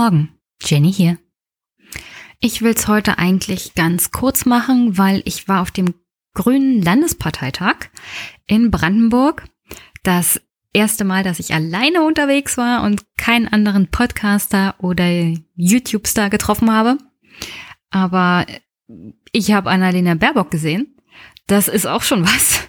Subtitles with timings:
[0.00, 0.28] Morgen,
[0.62, 1.18] Jenny hier.
[2.38, 5.92] Ich will es heute eigentlich ganz kurz machen, weil ich war auf dem
[6.34, 7.88] Grünen Landesparteitag
[8.46, 9.46] in Brandenburg.
[10.04, 10.40] Das
[10.72, 16.98] erste Mal, dass ich alleine unterwegs war und keinen anderen Podcaster oder YouTube-Star getroffen habe.
[17.90, 18.46] Aber
[19.32, 20.96] ich habe Annalena Baerbock gesehen.
[21.48, 22.68] Das ist auch schon was.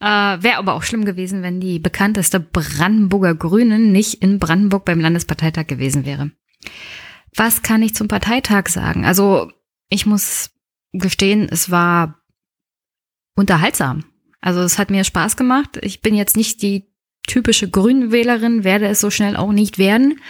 [0.00, 0.06] Äh,
[0.42, 5.66] Wäre aber auch schlimm gewesen, wenn die bekannteste Brandenburger Grünen nicht in Brandenburg beim Landesparteitag
[5.66, 6.30] gewesen wäre.
[7.34, 9.04] Was kann ich zum Parteitag sagen?
[9.04, 9.50] Also
[9.88, 10.50] ich muss
[10.92, 12.20] gestehen, es war
[13.34, 14.04] unterhaltsam.
[14.40, 15.78] Also es hat mir Spaß gemacht.
[15.82, 16.88] Ich bin jetzt nicht die
[17.26, 20.20] typische Grünwählerin, werde es so schnell auch nicht werden.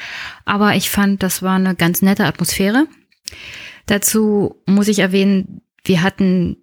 [0.45, 2.87] Aber ich fand, das war eine ganz nette Atmosphäre.
[3.87, 6.57] Dazu muss ich erwähnen, wir hatten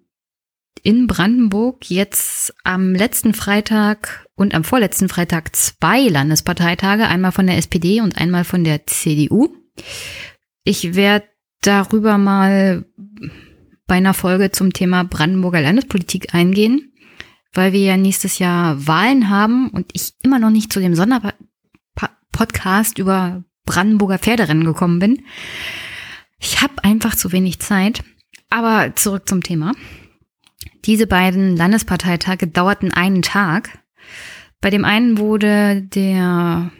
[0.86, 7.56] in Brandenburg jetzt am letzten Freitag und am vorletzten Freitag zwei Landesparteitage, einmal von der
[7.56, 9.48] SPD und einmal von der CDU.
[10.62, 11.26] Ich werde
[11.60, 12.84] darüber mal
[13.88, 16.92] bei einer Folge zum Thema Brandenburger Landespolitik eingehen,
[17.52, 22.98] weil wir ja nächstes Jahr Wahlen haben und ich immer noch nicht zu dem Sonderpodcast
[22.98, 25.24] über Brandenburger Pferderennen gekommen bin.
[26.38, 28.04] Ich habe einfach zu wenig Zeit.
[28.48, 29.72] Aber zurück zum Thema.
[30.86, 33.78] Diese beiden Landesparteitage dauerten einen Tag.
[34.60, 36.70] Bei dem einen wurde der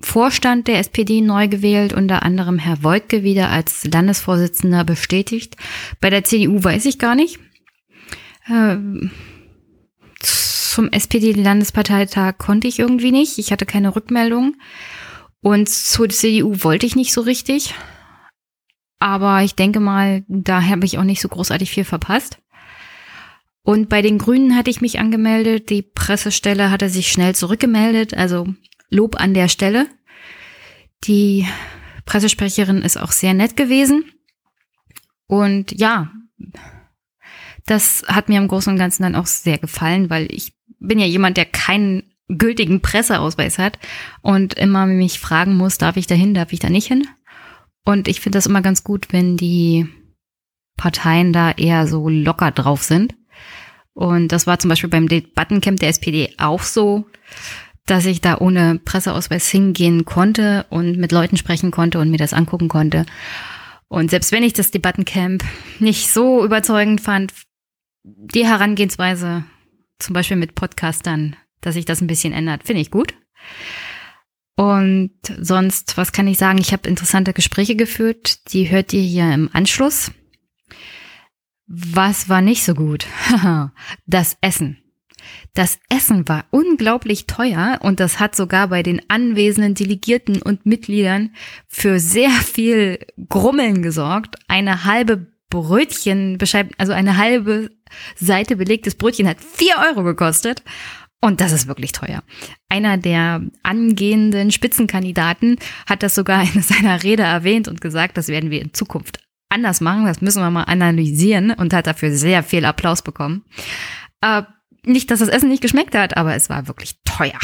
[0.00, 5.56] Vorstand der SPD neu gewählt, unter anderem Herr Woidke wieder als Landesvorsitzender bestätigt.
[6.00, 7.38] Bei der CDU weiß ich gar nicht.
[8.48, 9.10] Ähm,
[10.20, 13.38] zum SPD-Landesparteitag konnte ich irgendwie nicht.
[13.38, 14.56] Ich hatte keine Rückmeldung.
[15.42, 17.74] Und zur CDU wollte ich nicht so richtig.
[18.98, 22.38] Aber ich denke mal, da habe ich auch nicht so großartig viel verpasst.
[23.62, 25.70] Und bei den Grünen hatte ich mich angemeldet.
[25.70, 28.14] Die Pressestelle hatte sich schnell zurückgemeldet.
[28.14, 28.46] Also
[28.88, 29.86] Lob an der Stelle.
[31.04, 31.46] Die
[32.04, 34.04] Pressesprecherin ist auch sehr nett gewesen.
[35.26, 36.10] Und ja,
[37.66, 41.06] das hat mir im Großen und Ganzen dann auch sehr gefallen, weil ich bin ja
[41.06, 43.78] jemand, der keinen gültigen Presseausweis hat
[44.22, 47.06] und immer mich fragen muss, darf ich da hin, darf ich da nicht hin?
[47.84, 49.88] Und ich finde das immer ganz gut, wenn die
[50.76, 53.14] Parteien da eher so locker drauf sind.
[53.94, 57.06] Und das war zum Beispiel beim Debattencamp der SPD auch so,
[57.86, 62.32] dass ich da ohne Presseausweis hingehen konnte und mit Leuten sprechen konnte und mir das
[62.32, 63.04] angucken konnte.
[63.88, 65.44] Und selbst wenn ich das Debattencamp
[65.80, 67.32] nicht so überzeugend fand,
[68.04, 69.44] die Herangehensweise,
[69.98, 73.14] zum Beispiel mit Podcastern, dass sich das ein bisschen ändert, finde ich gut.
[74.56, 76.58] Und sonst, was kann ich sagen?
[76.58, 78.52] Ich habe interessante Gespräche geführt.
[78.52, 80.12] Die hört ihr hier im Anschluss.
[81.72, 83.06] Was war nicht so gut?
[84.06, 84.78] das Essen.
[85.54, 91.30] Das Essen war unglaublich teuer und das hat sogar bei den anwesenden Delegierten und Mitgliedern
[91.68, 92.98] für sehr viel
[93.28, 94.34] Grummeln gesorgt.
[94.48, 96.38] Eine halbe Brötchen,
[96.76, 97.70] also eine halbe
[98.16, 100.64] Seite belegtes Brötchen hat vier Euro gekostet.
[101.20, 102.24] Und das ist wirklich teuer.
[102.68, 108.50] Einer der angehenden Spitzenkandidaten hat das sogar in seiner Rede erwähnt und gesagt, das werden
[108.50, 110.06] wir in Zukunft anders machen.
[110.06, 113.44] Das müssen wir mal analysieren und hat dafür sehr viel Applaus bekommen.
[114.20, 114.42] Äh,
[114.84, 117.38] nicht, dass das Essen nicht geschmeckt hat, aber es war wirklich teuer.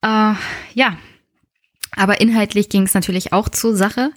[0.00, 0.34] Äh,
[0.74, 0.96] ja,
[1.96, 4.12] aber inhaltlich ging es natürlich auch zur Sache.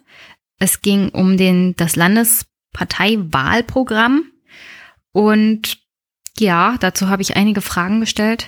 [0.59, 4.25] Es ging um den, das Landesparteiwahlprogramm
[5.11, 5.79] und
[6.37, 8.47] ja, dazu habe ich einige Fragen gestellt.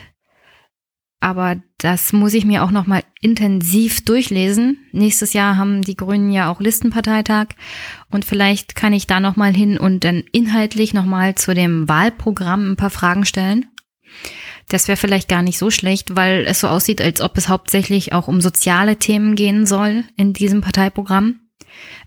[1.24, 4.80] Aber das muss ich mir auch noch mal intensiv durchlesen.
[4.92, 7.48] Nächstes Jahr haben die Grünen ja auch Listenparteitag
[8.12, 11.88] und vielleicht kann ich da noch mal hin und dann inhaltlich noch mal zu dem
[11.88, 13.68] Wahlprogramm ein paar Fragen stellen.
[14.68, 18.12] Das wäre vielleicht gar nicht so schlecht, weil es so aussieht, als ob es hauptsächlich
[18.12, 21.40] auch um soziale Themen gehen soll in diesem Parteiprogramm.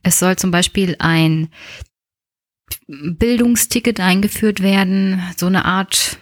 [0.03, 1.49] Es soll zum Beispiel ein
[2.87, 6.19] Bildungsticket eingeführt werden, so eine Art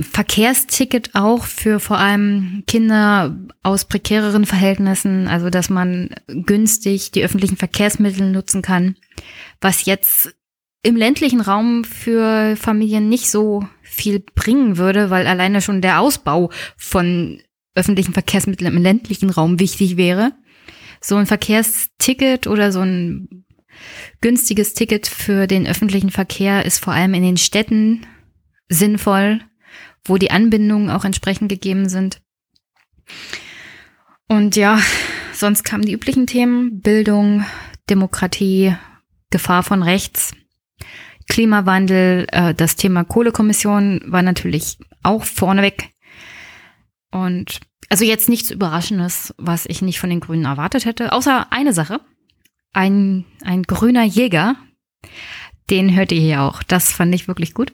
[0.00, 7.56] Verkehrsticket auch für vor allem Kinder aus prekäreren Verhältnissen, also dass man günstig die öffentlichen
[7.56, 8.96] Verkehrsmittel nutzen kann,
[9.60, 10.34] was jetzt
[10.82, 16.50] im ländlichen Raum für Familien nicht so viel bringen würde, weil alleine schon der Ausbau
[16.76, 17.40] von
[17.74, 20.32] öffentlichen Verkehrsmitteln im ländlichen Raum wichtig wäre.
[21.00, 23.44] So ein Verkehrsticket oder so ein
[24.20, 28.06] günstiges Ticket für den öffentlichen Verkehr ist vor allem in den Städten
[28.68, 29.40] sinnvoll,
[30.04, 32.20] wo die Anbindungen auch entsprechend gegeben sind.
[34.28, 34.80] Und ja,
[35.32, 37.44] sonst kamen die üblichen Themen Bildung,
[37.88, 38.74] Demokratie,
[39.30, 40.32] Gefahr von rechts,
[41.28, 45.90] Klimawandel, äh, das Thema Kohlekommission war natürlich auch vorneweg.
[47.10, 51.72] Und also jetzt nichts Überraschendes, was ich nicht von den Grünen erwartet hätte, außer eine
[51.72, 52.00] Sache.
[52.72, 54.56] Ein, ein grüner Jäger,
[55.70, 56.62] den hört ihr hier auch.
[56.62, 57.72] Das fand ich wirklich gut.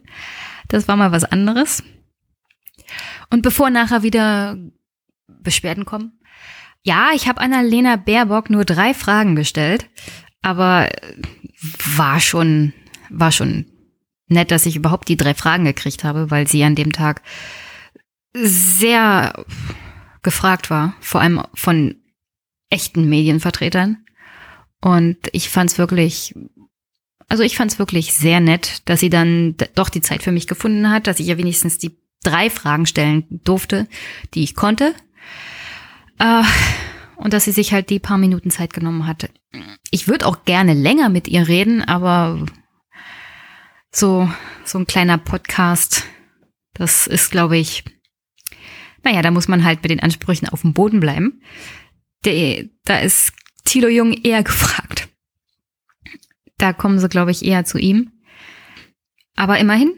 [0.75, 1.85] Das war mal was anderes.
[3.31, 4.59] Und bevor nachher wieder
[5.29, 6.19] Beschwerden kommen.
[6.82, 9.88] Ja, ich habe Annalena Baerbock nur drei Fragen gestellt,
[10.43, 10.91] aber
[11.97, 12.73] war schon,
[13.09, 13.67] war schon
[14.26, 17.23] nett, dass ich überhaupt die drei Fragen gekriegt habe, weil sie an dem Tag
[18.32, 19.44] sehr
[20.25, 22.03] gefragt war, vor allem von
[22.69, 24.05] echten Medienvertretern.
[24.81, 26.35] Und ich fand es wirklich,
[27.29, 30.47] also ich fand es wirklich sehr nett, dass sie dann doch die Zeit für mich
[30.47, 33.87] gefunden hat, dass ich ja wenigstens die drei Fragen stellen durfte,
[34.35, 34.94] die ich konnte.
[36.19, 36.43] Äh,
[37.17, 39.31] und dass sie sich halt die paar Minuten Zeit genommen hatte.
[39.91, 42.44] Ich würde auch gerne länger mit ihr reden, aber
[43.91, 44.29] so,
[44.65, 46.05] so ein kleiner Podcast,
[46.75, 47.85] das ist, glaube ich,
[49.05, 51.43] naja, da muss man halt mit den Ansprüchen auf dem Boden bleiben.
[52.25, 53.32] Der, da ist
[53.65, 55.09] Thilo Jung eher gefragt.
[56.59, 58.12] Da kommen sie, glaube ich, eher zu ihm.
[59.37, 59.93] Aber immerhin,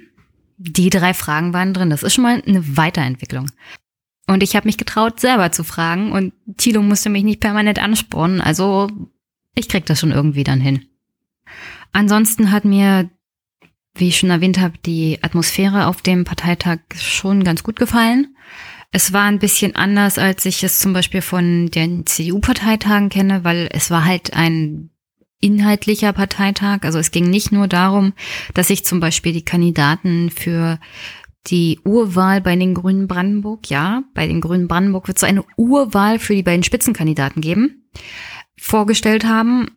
[0.56, 1.90] die drei Fragen waren drin.
[1.90, 3.50] Das ist schon mal eine Weiterentwicklung.
[4.26, 8.40] Und ich habe mich getraut, selber zu fragen und Thilo musste mich nicht permanent anspornen.
[8.40, 8.88] Also
[9.54, 10.86] ich krieg das schon irgendwie dann hin.
[11.92, 13.08] Ansonsten hat mir,
[13.94, 18.36] wie ich schon erwähnt habe, die Atmosphäre auf dem Parteitag schon ganz gut gefallen.
[18.90, 23.68] Es war ein bisschen anders, als ich es zum Beispiel von den CDU-Parteitagen kenne, weil
[23.72, 24.90] es war halt ein
[25.40, 26.80] inhaltlicher Parteitag.
[26.82, 28.12] Also es ging nicht nur darum,
[28.54, 30.78] dass sich zum Beispiel die Kandidaten für
[31.46, 36.18] die Urwahl bei den Grünen Brandenburg, ja, bei den Grünen Brandenburg wird es eine Urwahl
[36.18, 37.88] für die beiden Spitzenkandidaten geben,
[38.58, 39.70] vorgestellt haben,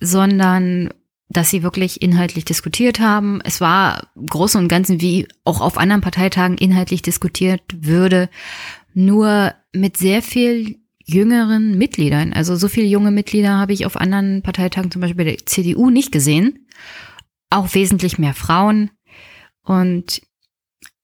[0.00, 0.90] sondern
[1.28, 3.40] dass sie wirklich inhaltlich diskutiert haben.
[3.42, 8.28] Es war groß und ganzen wie auch auf anderen Parteitagen inhaltlich diskutiert würde,
[8.92, 12.32] nur mit sehr viel jüngeren Mitgliedern.
[12.32, 16.12] Also so viele junge Mitglieder habe ich auf anderen Parteitagen, zum Beispiel der CDU, nicht
[16.12, 16.66] gesehen.
[17.50, 18.90] Auch wesentlich mehr Frauen.
[19.62, 20.22] Und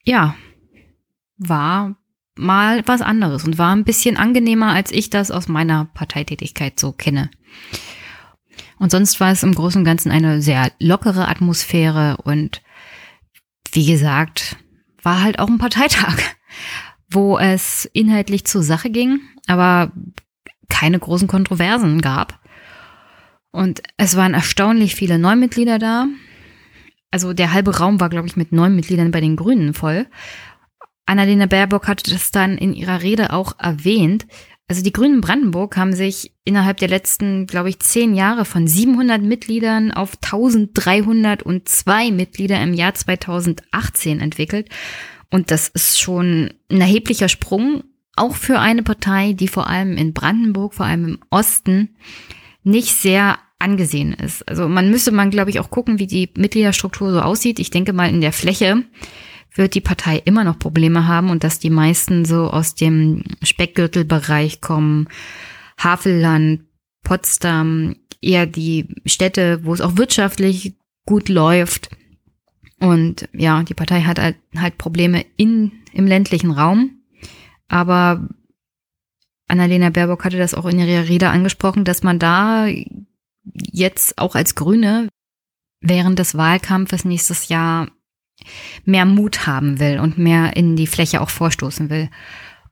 [0.05, 0.35] ja,
[1.37, 1.97] war
[2.37, 6.93] mal was anderes und war ein bisschen angenehmer, als ich das aus meiner Parteitätigkeit so
[6.93, 7.31] kenne.
[8.79, 12.63] Und sonst war es im Großen und Ganzen eine sehr lockere Atmosphäre und
[13.73, 14.57] wie gesagt,
[15.03, 16.17] war halt auch ein Parteitag,
[17.11, 19.93] wo es inhaltlich zur Sache ging, aber
[20.69, 22.39] keine großen Kontroversen gab.
[23.51, 26.07] Und es waren erstaunlich viele Neumitglieder da,
[27.11, 30.07] also der halbe Raum war, glaube ich, mit neun Mitgliedern bei den Grünen voll.
[31.07, 34.27] Annalena Baerbock hatte das dann in ihrer Rede auch erwähnt.
[34.71, 39.23] Also die Grünen Brandenburg haben sich innerhalb der letzten, glaube ich, zehn Jahre von 700
[39.23, 44.69] Mitgliedern auf 1302 Mitglieder im Jahr 2018 entwickelt.
[45.31, 47.85] Und das ist schon ein erheblicher Sprung,
[48.17, 51.97] auch für eine Partei, die vor allem in Brandenburg, vor allem im Osten,
[52.65, 54.49] nicht sehr angesehen ist.
[54.49, 57.59] Also man müsste man, glaube ich, auch gucken, wie die Mitgliederstruktur so aussieht.
[57.59, 58.85] Ich denke mal, in der Fläche
[59.55, 64.61] wird die Partei immer noch Probleme haben und dass die meisten so aus dem Speckgürtelbereich
[64.61, 65.09] kommen,
[65.79, 66.63] Havelland,
[67.03, 70.77] Potsdam, eher die Städte, wo es auch wirtschaftlich
[71.07, 71.91] gut läuft.
[72.81, 77.01] Und ja, die Partei hat halt, halt Probleme in, im ländlichen Raum.
[77.67, 78.29] Aber
[79.49, 82.67] Annalena Baerbock hatte das auch in ihrer Rede angesprochen, dass man da
[83.55, 85.09] jetzt auch als Grüne
[85.81, 87.89] während des Wahlkampfes nächstes Jahr
[88.85, 92.09] mehr Mut haben will und mehr in die Fläche auch vorstoßen will.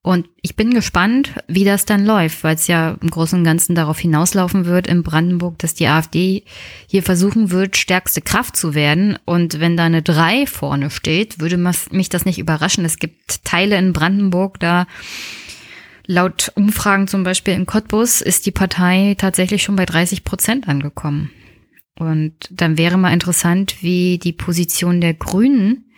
[0.06, 3.75] Und ich bin gespannt, wie das dann läuft, weil es ja im Großen und Ganzen
[3.75, 6.44] darauf hinauslaufen wird in Brandenburg, dass die AfD
[6.86, 9.18] hier versuchen wird, stärkste Kraft zu werden.
[9.25, 12.84] Und wenn da eine drei vorne steht, würde mich das nicht überraschen.
[12.84, 14.86] Es gibt Teile in Brandenburg, da
[16.06, 21.32] Laut Umfragen zum Beispiel in Cottbus ist die Partei tatsächlich schon bei 30 Prozent angekommen.
[21.98, 25.90] Und dann wäre mal interessant, wie die Position der Grünen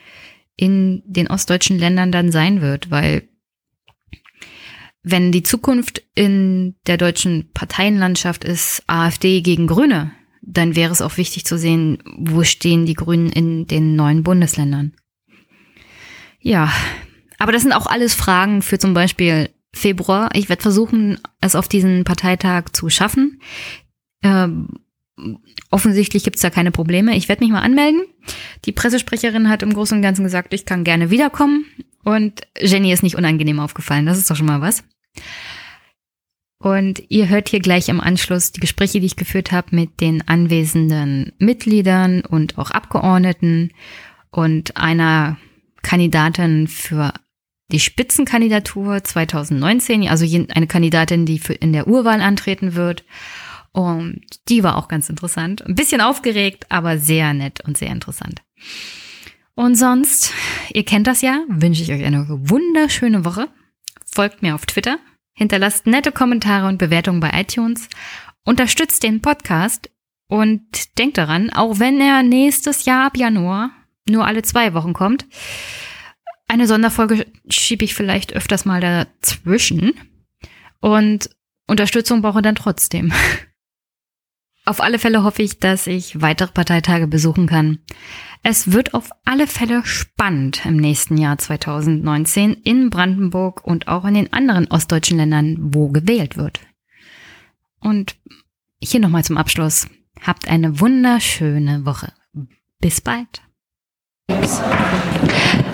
[0.56, 3.28] in den ostdeutschen Ländern dann sein wird, weil
[5.02, 10.12] wenn die Zukunft in der deutschen Parteienlandschaft ist AfD gegen Grüne,
[10.42, 14.94] dann wäre es auch wichtig zu sehen, wo stehen die Grünen in den neuen Bundesländern.
[16.40, 16.72] Ja,
[17.38, 20.30] aber das sind auch alles Fragen für zum Beispiel Februar.
[20.34, 23.40] Ich werde versuchen, es auf diesen Parteitag zu schaffen.
[24.22, 24.68] Ähm,
[25.70, 27.16] offensichtlich gibt es da keine Probleme.
[27.16, 28.02] Ich werde mich mal anmelden.
[28.64, 31.66] Die Pressesprecherin hat im Großen und Ganzen gesagt, ich kann gerne wiederkommen.
[32.04, 34.06] Und Jenny ist nicht unangenehm aufgefallen.
[34.06, 34.84] Das ist doch schon mal was.
[36.60, 40.26] Und ihr hört hier gleich im Anschluss die Gespräche, die ich geführt habe mit den
[40.26, 43.70] anwesenden Mitgliedern und auch Abgeordneten
[44.30, 45.38] und einer
[45.82, 47.12] Kandidatin für
[47.70, 53.04] die Spitzenkandidatur 2019, also eine Kandidatin, die in der Urwahl antreten wird.
[53.72, 55.64] Und die war auch ganz interessant.
[55.64, 58.42] Ein bisschen aufgeregt, aber sehr nett und sehr interessant.
[59.58, 60.32] Und sonst,
[60.72, 63.48] ihr kennt das ja, wünsche ich euch eine wunderschöne Woche.
[64.06, 65.00] Folgt mir auf Twitter,
[65.34, 67.88] hinterlasst nette Kommentare und Bewertungen bei iTunes,
[68.44, 69.90] unterstützt den Podcast
[70.28, 70.62] und
[70.96, 73.70] denkt daran, auch wenn er nächstes Jahr ab Januar
[74.08, 75.26] nur alle zwei Wochen kommt,
[76.46, 79.92] eine Sonderfolge schiebe ich vielleicht öfters mal dazwischen.
[80.80, 81.30] Und
[81.66, 83.12] Unterstützung brauche dann trotzdem.
[84.68, 87.78] Auf alle Fälle hoffe ich, dass ich weitere Parteitage besuchen kann.
[88.42, 94.12] Es wird auf alle Fälle spannend im nächsten Jahr 2019 in Brandenburg und auch in
[94.12, 96.60] den anderen ostdeutschen Ländern, wo gewählt wird.
[97.80, 98.16] Und
[98.78, 99.86] hier nochmal zum Abschluss.
[100.20, 102.12] Habt eine wunderschöne Woche.
[102.78, 103.40] Bis bald.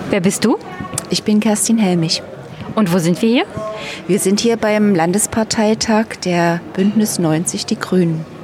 [0.09, 0.57] Wer bist du?
[1.09, 2.23] Ich bin Kerstin Helmich.
[2.75, 3.45] Und wo sind wir hier?
[4.07, 8.34] Wir sind hier beim Landesparteitag der Bündnis 90 Die Grünen.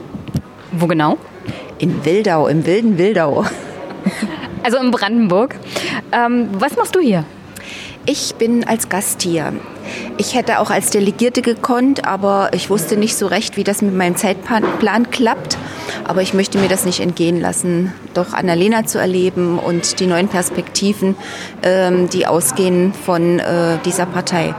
[0.71, 1.17] Wo genau?
[1.79, 3.45] In Wildau, im wilden Wildau.
[4.63, 5.55] Also in Brandenburg.
[6.11, 7.25] Ähm, was machst du hier?
[8.05, 9.53] Ich bin als Gast hier.
[10.17, 13.95] Ich hätte auch als Delegierte gekonnt, aber ich wusste nicht so recht, wie das mit
[13.95, 15.57] meinem Zeitplan klappt.
[16.03, 20.27] Aber ich möchte mir das nicht entgehen lassen, doch Annalena zu erleben und die neuen
[20.27, 21.15] Perspektiven,
[21.63, 24.55] ähm, die ausgehen von äh, dieser Partei.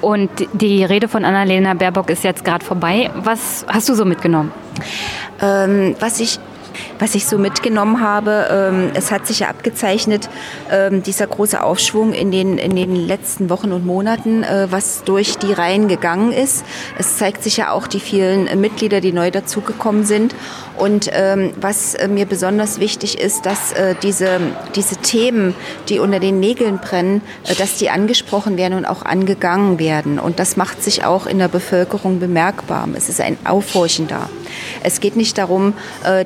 [0.00, 3.10] Und die Rede von Annalena Baerbock ist jetzt gerade vorbei.
[3.14, 4.52] Was hast du so mitgenommen?
[5.40, 6.38] Ähm, was ich
[6.98, 10.28] was ich so mitgenommen habe, ähm, es hat sich ja abgezeichnet,
[10.70, 15.38] ähm, dieser große Aufschwung in den, in den letzten Wochen und Monaten, äh, was durch
[15.38, 16.64] die Reihen gegangen ist.
[16.98, 20.34] Es zeigt sich ja auch die vielen Mitglieder, die neu dazugekommen sind.
[20.76, 24.40] Und ähm, was äh, mir besonders wichtig ist, dass äh, diese,
[24.74, 25.54] diese Themen,
[25.88, 27.22] die unter den Nägeln brennen,
[27.58, 30.18] dass die angesprochen werden und auch angegangen werden.
[30.18, 32.88] Und das macht sich auch in der Bevölkerung bemerkbar.
[32.94, 34.28] Es ist ein Aufhorchen da.
[34.82, 35.74] Es geht nicht darum,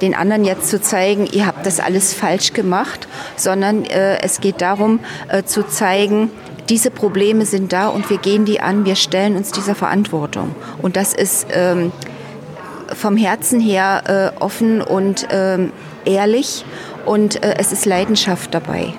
[0.03, 4.61] den anderen jetzt zu zeigen, ihr habt das alles falsch gemacht, sondern äh, es geht
[4.61, 6.31] darum äh, zu zeigen,
[6.69, 10.55] diese Probleme sind da und wir gehen die an, wir stellen uns dieser Verantwortung.
[10.83, 11.93] Und das ist ähm,
[12.95, 15.73] vom Herzen her äh, offen und ähm,
[16.05, 16.65] ehrlich
[17.07, 18.93] und äh, es ist Leidenschaft dabei.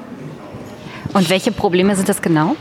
[1.14, 2.56] Und welche Probleme sind das genau?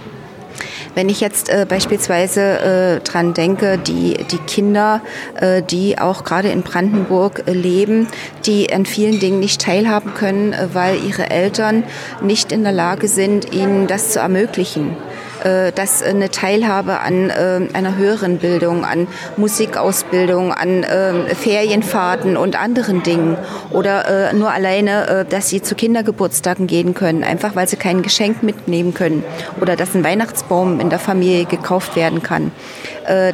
[0.98, 5.00] Wenn ich jetzt äh, beispielsweise äh, dran denke, die, die Kinder,
[5.36, 8.08] äh, die auch gerade in Brandenburg äh, leben,
[8.46, 11.84] die an vielen Dingen nicht teilhaben können, äh, weil ihre Eltern
[12.20, 14.96] nicht in der Lage sind, ihnen das zu ermöglichen.
[15.44, 22.60] Äh, dass eine Teilhabe an äh, einer höheren Bildung, an Musikausbildung, an äh, Ferienfahrten und
[22.60, 23.36] anderen Dingen.
[23.70, 28.94] Oder nur alleine, dass sie zu Kindergeburtstagen gehen können, einfach weil sie kein Geschenk mitnehmen
[28.94, 29.24] können.
[29.60, 32.50] Oder dass ein Weihnachtsbaum in der Familie gekauft werden kann,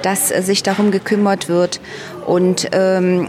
[0.02, 1.80] dass sich darum gekümmert wird.
[2.26, 3.28] Und ähm,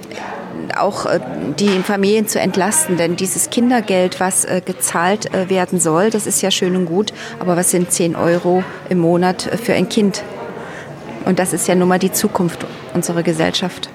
[0.78, 1.20] auch äh,
[1.60, 2.98] die Familien zu entlasten.
[2.98, 7.14] Denn dieses Kindergeld, was äh, gezahlt äh, werden soll, das ist ja schön und gut,
[7.40, 10.24] aber was sind 10 Euro im Monat für ein Kind?
[11.26, 13.90] Und das ist ja nun mal die Zukunft unserer Gesellschaft.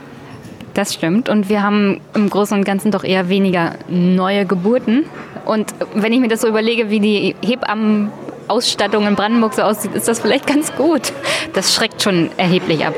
[0.75, 1.29] Das stimmt.
[1.29, 5.05] Und wir haben im Großen und Ganzen doch eher weniger neue Geburten.
[5.45, 10.07] Und wenn ich mir das so überlege, wie die Hebammenausstattung in Brandenburg so aussieht, ist
[10.07, 11.13] das vielleicht ganz gut.
[11.55, 12.95] Das schreckt schon erheblich ab.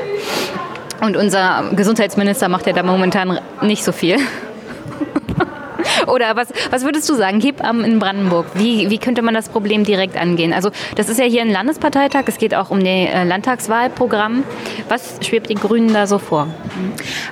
[1.01, 4.17] Und unser Gesundheitsminister macht ja da momentan nicht so viel.
[6.07, 9.83] Oder was, was würdest du sagen, Hebammen in Brandenburg, wie, wie könnte man das Problem
[9.83, 10.53] direkt angehen?
[10.53, 14.43] Also das ist ja hier ein Landesparteitag, es geht auch um das äh, Landtagswahlprogramm.
[14.89, 16.47] Was schwebt den Grünen da so vor?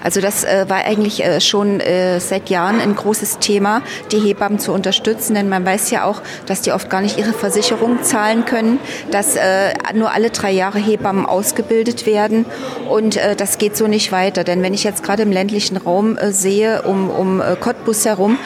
[0.04, 4.60] Also das äh, war eigentlich äh, schon äh, seit Jahren ein großes Thema, die Hebammen
[4.60, 8.46] zu unterstützen, denn man weiß ja auch, dass die oft gar nicht ihre Versicherung zahlen
[8.46, 8.80] können,
[9.12, 12.46] dass äh, nur alle drei Jahre Hebammen ausgebildet werden
[12.90, 16.18] und äh, das geht so nicht weiter, denn wenn ich jetzt gerade im ländlichen Raum
[16.30, 18.38] sehe, um, um Cottbus herum,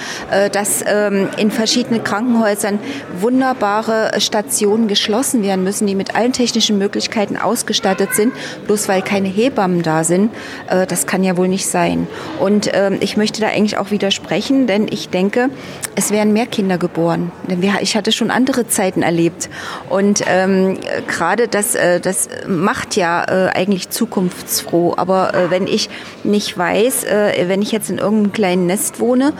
[0.51, 2.79] dass ähm, in verschiedenen Krankenhäusern
[3.19, 8.33] wunderbare Stationen geschlossen werden müssen, die mit allen technischen Möglichkeiten ausgestattet sind,
[8.67, 10.31] bloß weil keine Hebammen da sind.
[10.69, 12.07] Äh, das kann ja wohl nicht sein.
[12.39, 15.49] Und ähm, ich möchte da eigentlich auch widersprechen, denn ich denke,
[15.95, 17.31] es werden mehr Kinder geboren.
[17.81, 19.49] Ich hatte schon andere Zeiten erlebt.
[19.89, 24.93] Und ähm, gerade das, äh, das macht ja eigentlich zukunftsfroh.
[24.97, 25.89] Aber wenn ich
[26.23, 27.05] nicht weiß,
[27.47, 29.33] wenn ich jetzt in irgendeinem kleinen Nest wohne,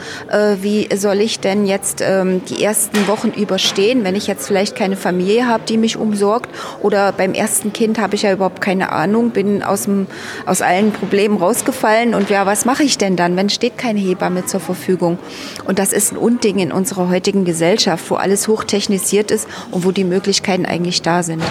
[0.62, 4.96] wie soll ich denn jetzt ähm, die ersten Wochen überstehen, wenn ich jetzt vielleicht keine
[4.96, 6.50] Familie habe, die mich umsorgt
[6.82, 10.06] oder beim ersten Kind habe ich ja überhaupt keine Ahnung, bin aus, dem,
[10.44, 14.46] aus allen Problemen rausgefallen und ja, was mache ich denn dann, wenn steht keine Hebamme
[14.46, 15.18] zur Verfügung?
[15.64, 19.90] Und das ist ein Unding in unserer heutigen Gesellschaft, wo alles hochtechnisiert ist und wo
[19.90, 21.42] die Möglichkeiten eigentlich da sind.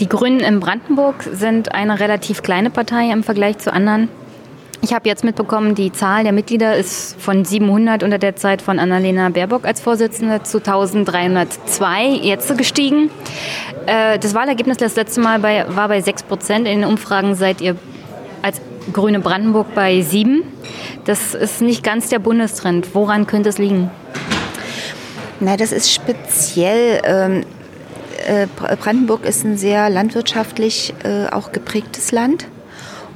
[0.00, 4.08] Die Grünen in Brandenburg sind eine relativ kleine Partei im Vergleich zu anderen.
[4.84, 8.78] Ich habe jetzt mitbekommen, die Zahl der Mitglieder ist von 700 unter der Zeit von
[8.78, 13.08] Annalena Baerbock als Vorsitzende zu 1302 jetzt gestiegen.
[13.86, 16.68] Äh, das Wahlergebnis das letzte Mal bei, war bei 6 Prozent.
[16.68, 17.76] In den Umfragen seid ihr
[18.42, 18.60] als
[18.92, 20.42] Grüne Brandenburg bei 7.
[21.06, 22.94] Das ist nicht ganz der Bundestrend.
[22.94, 23.90] Woran könnte es liegen?
[25.40, 27.00] Na, das ist speziell.
[27.06, 27.44] Ähm
[28.26, 32.48] äh, Brandenburg ist ein sehr landwirtschaftlich äh, auch geprägtes Land.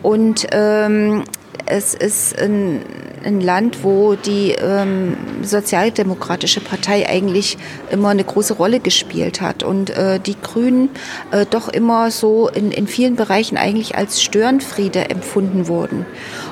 [0.02, 1.25] Und ähm,
[1.68, 2.82] es ist ein,
[3.25, 7.58] ein, Land, wo die ähm, Sozialdemokratische Partei eigentlich
[7.90, 10.90] immer eine große Rolle gespielt hat und äh, die Grünen
[11.30, 16.06] äh, doch immer so in, in vielen Bereichen eigentlich als Störenfriede empfunden wurden.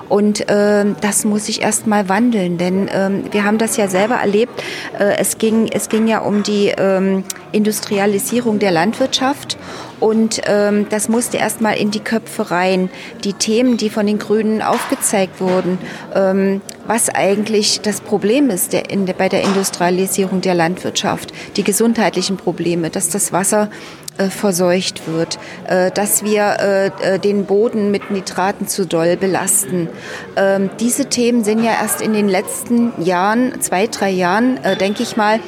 [0.08, 4.62] Und ähm, das muss sich erstmal wandeln, denn ähm, wir haben das ja selber erlebt.
[4.98, 9.58] Äh, es, ging, es ging ja um die ähm, Industrialisierung der Landwirtschaft
[10.00, 12.90] und ähm, das musste erstmal in die Köpfe rein.
[13.24, 15.78] Die Themen, die von den Grünen aufgezeigt wurden,
[16.14, 22.36] ähm, was eigentlich das Problem ist der, in, bei der Industrialisierung der Landwirtschaft, die gesundheitlichen
[22.36, 23.70] Probleme, dass das Wasser
[24.18, 29.88] äh, verseucht wird, äh, dass wir äh, äh, den Boden mit Nitraten zu doll belasten.
[30.36, 35.02] Ähm, diese Themen sind ja erst in den letzten Jahren, zwei, drei Jahren, äh, denke
[35.02, 35.40] ich mal,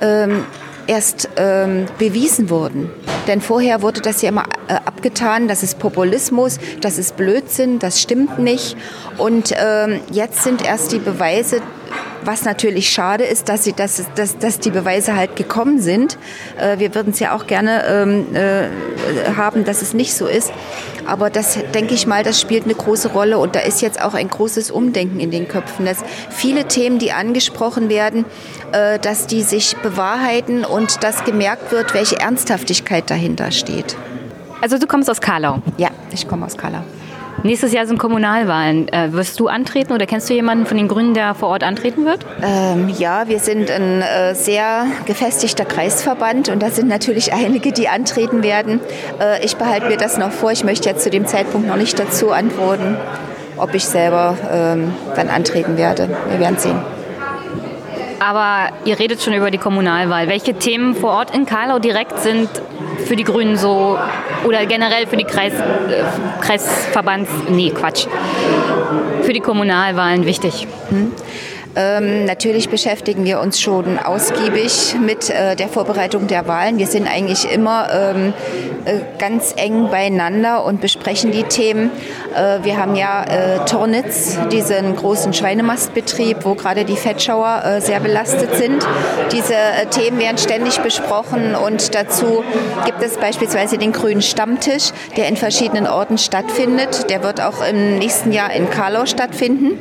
[0.00, 0.44] ähm,
[0.90, 2.90] erst ähm, bewiesen wurden.
[3.28, 8.00] Denn vorher wurde das ja immer äh, abgetan, das ist Populismus, das ist Blödsinn, das
[8.02, 8.76] stimmt nicht.
[9.16, 11.62] Und ähm, jetzt sind erst die Beweise
[12.24, 16.18] was natürlich schade ist, dass, sie, dass, dass, dass die Beweise halt gekommen sind.
[16.58, 18.68] Äh, wir würden es ja auch gerne ähm, äh,
[19.36, 20.52] haben, dass es nicht so ist.
[21.06, 23.38] Aber das, denke ich mal, das spielt eine große Rolle.
[23.38, 25.86] Und da ist jetzt auch ein großes Umdenken in den Köpfen.
[25.86, 25.98] Dass
[26.30, 28.24] viele Themen, die angesprochen werden,
[28.72, 33.96] äh, dass die sich bewahrheiten und dass gemerkt wird, welche Ernsthaftigkeit dahinter steht.
[34.60, 35.62] Also du kommst aus Karlau?
[35.78, 36.82] Ja, ich komme aus Karlau.
[37.42, 38.88] Nächstes Jahr sind Kommunalwahlen.
[38.88, 42.04] Äh, wirst du antreten oder kennst du jemanden von den Grünen, der vor Ort antreten
[42.04, 42.26] wird?
[42.42, 47.88] Ähm, ja, wir sind ein äh, sehr gefestigter Kreisverband und da sind natürlich einige, die
[47.88, 48.80] antreten werden.
[49.18, 50.52] Äh, ich behalte mir das noch vor.
[50.52, 52.98] Ich möchte jetzt zu dem Zeitpunkt noch nicht dazu antworten,
[53.56, 56.10] ob ich selber ähm, dann antreten werde.
[56.28, 56.78] Wir werden sehen.
[58.20, 60.28] Aber ihr redet schon über die Kommunalwahl.
[60.28, 62.50] Welche Themen vor Ort in Karlau direkt sind
[63.06, 63.98] für die Grünen so
[64.44, 66.02] oder generell für die Kreis, äh,
[66.40, 68.06] Kreisverbands, nee, Quatsch,
[69.22, 70.66] für die Kommunalwahlen wichtig?
[70.88, 71.12] Hm.
[71.76, 76.78] Ähm, natürlich beschäftigen wir uns schon ausgiebig mit äh, der Vorbereitung der Wahlen.
[76.78, 78.32] Wir sind eigentlich immer ähm,
[78.84, 81.92] äh, ganz eng beieinander und besprechen die Themen.
[82.34, 88.00] Äh, wir haben ja äh, Tornitz, diesen großen Schweinemastbetrieb, wo gerade die Fettschauer äh, sehr
[88.00, 88.84] belastet sind.
[89.30, 92.42] Diese äh, Themen werden ständig besprochen und dazu
[92.84, 97.08] gibt es beispielsweise den Grünen Stammtisch, der in verschiedenen Orten stattfindet.
[97.10, 99.78] Der wird auch im nächsten Jahr in Karlau stattfinden.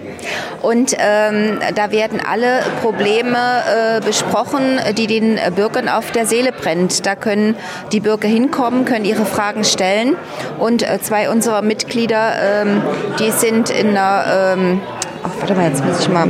[0.62, 7.06] Und ähm, da werden alle Probleme äh, besprochen, die den Bürgern auf der Seele brennt.
[7.06, 7.56] Da können
[7.94, 10.18] die Bürger hinkommen, können ihre Fragen stellen.
[10.58, 12.82] Und äh, zwei unserer Mitglieder, ähm,
[13.20, 14.26] die sind in einer,
[14.58, 14.82] ähm,
[15.24, 16.30] ach, warte mal, jetzt muss ich mal,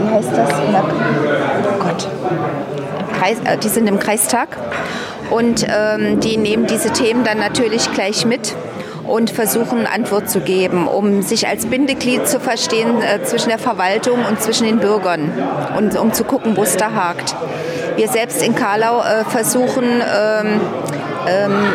[0.00, 0.50] wie heißt das?
[0.50, 2.08] oh Gott.
[3.20, 4.56] Kreis, äh, die sind im Kreistag
[5.30, 8.56] und ähm, die nehmen diese Themen dann natürlich gleich mit
[9.06, 14.24] und versuchen Antwort zu geben, um sich als Bindeglied zu verstehen äh, zwischen der Verwaltung
[14.28, 15.32] und zwischen den Bürgern
[15.76, 17.34] und um zu gucken, wo es da hakt.
[17.96, 20.60] Wir selbst in Karlau äh, versuchen ähm,
[21.28, 21.72] ähm,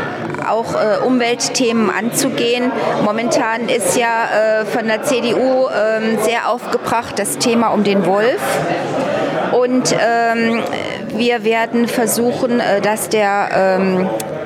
[0.47, 2.71] auch äh, Umweltthemen anzugehen.
[3.03, 8.41] Momentan ist ja äh, von der CDU äh, sehr aufgebracht das Thema um den Wolf.
[9.51, 10.61] Und ähm,
[11.15, 14.36] wir werden versuchen, äh, dass der ähm, äh,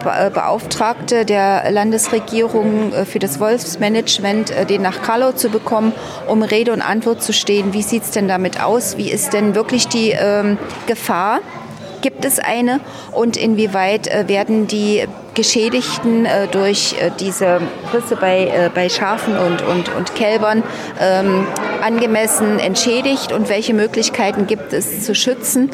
[0.00, 5.92] Beauftragte der Landesregierung äh, für das Wolfsmanagement, äh, den nach Karlau zu bekommen,
[6.26, 7.72] um Rede und Antwort zu stehen.
[7.72, 8.96] Wie sieht es denn damit aus?
[8.96, 11.40] Wie ist denn wirklich die ähm, Gefahr?
[12.00, 12.80] Gibt es eine?
[13.12, 17.60] Und inwieweit äh, werden die Geschädigten äh, durch äh, diese
[17.92, 20.62] Risse bei, bei Schafen und, und, und Kälbern
[21.00, 21.46] ähm,
[21.82, 23.32] angemessen entschädigt?
[23.32, 25.70] Und welche Möglichkeiten gibt es zu schützen?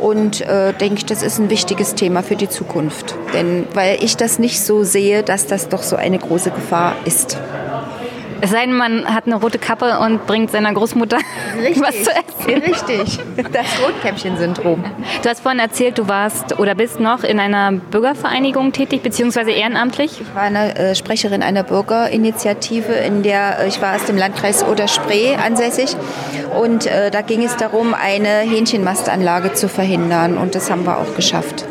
[0.00, 3.14] Und äh, denke das ist ein wichtiges Thema für die Zukunft.
[3.34, 7.38] Denn weil ich das nicht so sehe, dass das doch so eine große Gefahr ist.
[8.42, 11.18] Es sei denn, man hat eine rote Kappe und bringt seiner Großmutter
[11.58, 12.62] richtig, was zu essen.
[12.62, 13.18] Richtig,
[13.52, 14.84] das Rotkäppchen-Syndrom.
[15.22, 20.20] Du hast vorhin erzählt, du warst oder bist noch in einer Bürgervereinigung tätig, beziehungsweise ehrenamtlich?
[20.20, 24.64] Ich war eine äh, Sprecherin einer Bürgerinitiative, in der äh, ich war aus dem Landkreis
[24.64, 25.96] Oder-Spree ansässig
[26.58, 31.14] und äh, da ging es darum, eine Hähnchenmastanlage zu verhindern und das haben wir auch
[31.14, 31.66] geschafft.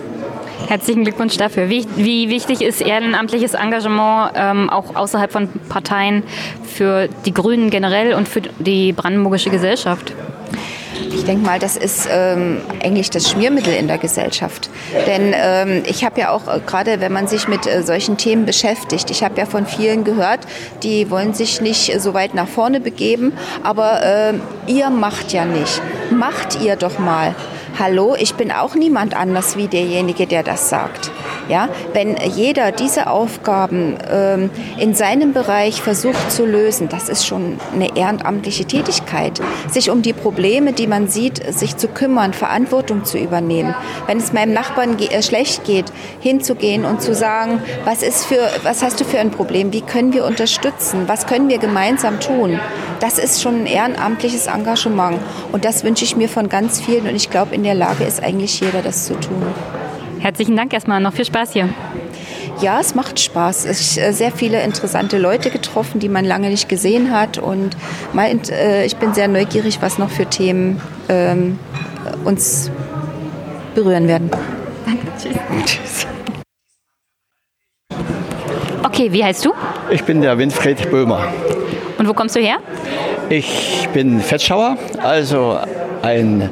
[0.69, 1.67] Herzlichen Glückwunsch dafür.
[1.67, 6.21] Wie, wie wichtig ist ehrenamtliches Engagement ähm, auch außerhalb von Parteien
[6.63, 10.13] für die Grünen generell und für die brandenburgische Gesellschaft?
[11.11, 14.69] Ich denke mal, das ist ähm, eigentlich das Schmiermittel in der Gesellschaft.
[15.07, 18.45] Denn ähm, ich habe ja auch, äh, gerade wenn man sich mit äh, solchen Themen
[18.45, 20.41] beschäftigt, ich habe ja von vielen gehört,
[20.83, 24.33] die wollen sich nicht so weit nach vorne begeben, aber äh,
[24.67, 25.81] ihr macht ja nicht.
[26.11, 27.33] Macht ihr doch mal
[27.79, 31.11] hallo, ich bin auch niemand anders wie derjenige, der das sagt.
[31.49, 37.57] Ja, wenn jeder diese Aufgaben ähm, in seinem Bereich versucht zu lösen, das ist schon
[37.73, 39.41] eine ehrenamtliche Tätigkeit.
[39.67, 43.73] Sich um die Probleme, die man sieht, sich zu kümmern, Verantwortung zu übernehmen.
[44.05, 48.47] Wenn es meinem Nachbarn ge äh, schlecht geht, hinzugehen und zu sagen, was ist für,
[48.61, 49.73] was hast du für ein Problem?
[49.73, 51.05] Wie können wir unterstützen?
[51.07, 52.59] Was können wir gemeinsam tun?
[52.99, 55.17] Das ist schon ein ehrenamtliches Engagement.
[55.51, 57.07] Und das wünsche ich mir von ganz vielen.
[57.07, 59.41] Und ich glaube, in der Lage ist eigentlich jeder, das zu tun.
[60.19, 60.99] Herzlichen Dank erstmal.
[60.99, 61.69] Noch viel Spaß hier.
[62.61, 63.65] Ja, es macht Spaß.
[63.65, 67.37] Ich habe äh, sehr viele interessante Leute getroffen, die man lange nicht gesehen hat.
[67.37, 67.77] Und
[68.11, 71.57] meint, äh, ich bin sehr neugierig, was noch für Themen ähm,
[72.25, 72.69] uns
[73.75, 74.29] berühren werden.
[74.85, 75.07] Danke.
[75.65, 76.05] Tschüss.
[78.81, 79.53] Okay, wie heißt du?
[79.91, 81.31] Ich bin der Winfried Böhmer.
[81.97, 82.57] Und wo kommst du her?
[83.29, 85.57] Ich bin Fettschauer, also
[86.01, 86.49] ein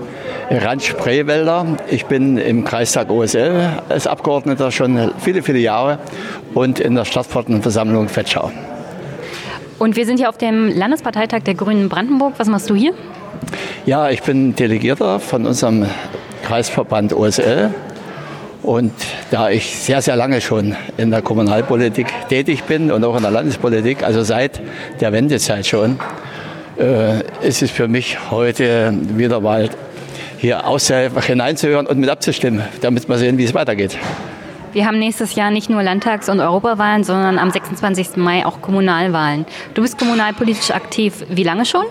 [0.50, 1.66] Rand Spreewälder.
[1.90, 6.00] Ich bin im Kreistag OSL als Abgeordneter schon viele, viele Jahre
[6.54, 8.52] und in der Stadtverordnetenversammlung Fetschau.
[9.78, 12.36] Und wir sind hier auf dem Landesparteitag der Grünen Brandenburg.
[12.38, 12.94] Was machst du hier?
[13.86, 15.86] Ja, ich bin Delegierter von unserem
[16.44, 17.72] Kreisverband OSL.
[18.64, 18.94] Und
[19.32, 23.32] da ich sehr, sehr lange schon in der Kommunalpolitik tätig bin und auch in der
[23.32, 24.62] Landespolitik, also seit
[25.00, 26.00] der Wendezeit schon,
[26.80, 29.70] äh, ist es für mich heute wieder mal
[30.38, 33.98] hier aus hineinzuhören und mit abzustimmen, damit wir sehen, wie es weitergeht.
[34.74, 38.18] Wir haben nächstes Jahr nicht nur Landtags- und Europawahlen, sondern am 26.
[38.18, 39.46] Mai auch Kommunalwahlen.
[39.74, 41.26] Du bist kommunalpolitisch aktiv.
[41.30, 41.86] Wie lange schon?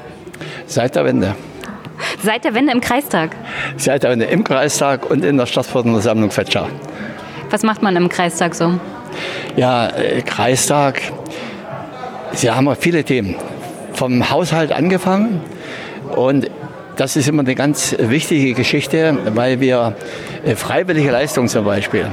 [0.66, 1.34] Seit der Wende.
[2.22, 3.30] Seit der Wende im Kreistag?
[3.76, 6.68] Seit der Wende im Kreistag und in der Stadtverordnetenversammlung Fetschau.
[7.50, 8.78] Was macht man im Kreistag so?
[9.56, 11.00] Ja, äh, Kreistag,
[12.32, 13.36] Sie haben viele Themen.
[13.94, 15.40] Vom Haushalt angefangen
[16.14, 16.50] und
[16.96, 19.94] das ist immer eine ganz wichtige Geschichte, weil wir
[20.44, 22.06] äh, freiwillige Leistungen zum Beispiel,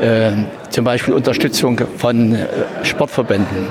[0.00, 0.32] äh,
[0.70, 2.46] zum Beispiel Unterstützung von äh,
[2.82, 3.66] Sportverbänden,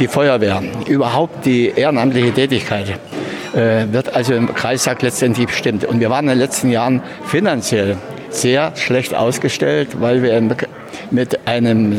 [0.00, 2.98] die Feuerwehr, überhaupt die ehrenamtliche Tätigkeit
[3.52, 5.84] wird also im Kreistag letztendlich bestimmt.
[5.84, 7.96] Und wir waren in den letzten Jahren finanziell
[8.28, 10.42] sehr schlecht ausgestellt, weil wir
[11.12, 11.96] mit einem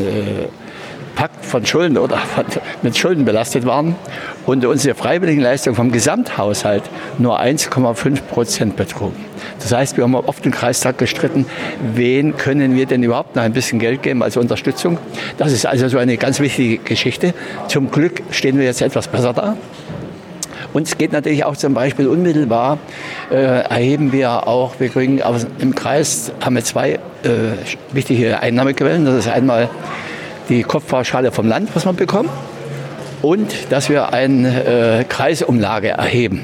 [1.16, 2.44] Pakt von Schulden oder von,
[2.82, 3.96] mit Schulden belastet waren
[4.44, 6.84] und unsere Freiwilligenleistung vom Gesamthaushalt
[7.18, 9.12] nur 1,5 Prozent betrug.
[9.58, 11.46] Das heißt, wir haben oft im Kreistag gestritten,
[11.94, 14.98] wen können wir denn überhaupt noch ein bisschen Geld geben als Unterstützung.
[15.38, 17.34] Das ist also so eine ganz wichtige Geschichte.
[17.66, 19.56] Zum Glück stehen wir jetzt etwas besser da.
[20.74, 22.78] Und es geht natürlich auch zum Beispiel unmittelbar,
[23.30, 26.98] äh, erheben wir auch, wir kriegen aus, im Kreis, haben wir zwei äh,
[27.92, 29.06] wichtige Einnahmequellen.
[29.06, 29.70] Das ist einmal
[30.48, 32.30] die Kopfpauschale vom Land, was man bekommt,
[33.22, 36.42] und dass wir eine äh, Kreisumlage erheben.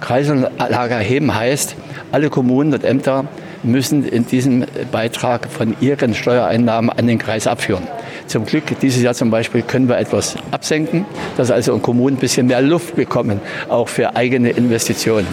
[0.00, 1.76] Kreisumlage erheben heißt,
[2.12, 3.26] alle Kommunen und Ämter
[3.62, 7.86] müssen in diesem Beitrag von ihren Steuereinnahmen an den Kreis abführen.
[8.26, 11.04] Zum Glück dieses Jahr zum Beispiel können wir etwas absenken,
[11.36, 15.26] dass also Kommunen ein bisschen mehr Luft bekommen, auch für eigene Investitionen.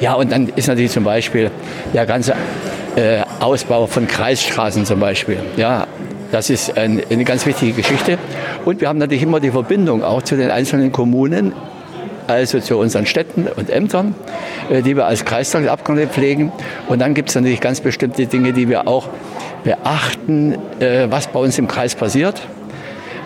[0.00, 1.50] Ja, und dann ist natürlich zum Beispiel
[1.92, 2.34] der ganze
[2.96, 5.38] äh, Ausbau von Kreisstraßen zum Beispiel.
[5.56, 5.86] Ja,
[6.30, 8.18] das ist ein, eine ganz wichtige Geschichte.
[8.64, 11.52] Und wir haben natürlich immer die Verbindung auch zu den einzelnen Kommunen,
[12.26, 14.14] also zu unseren Städten und Ämtern,
[14.70, 16.52] äh, die wir als Kreistagsabgeordnete pflegen.
[16.88, 19.08] Und dann gibt es natürlich ganz bestimmte Dinge, die wir auch
[19.64, 22.42] beachten, äh, was bei uns im Kreis passiert.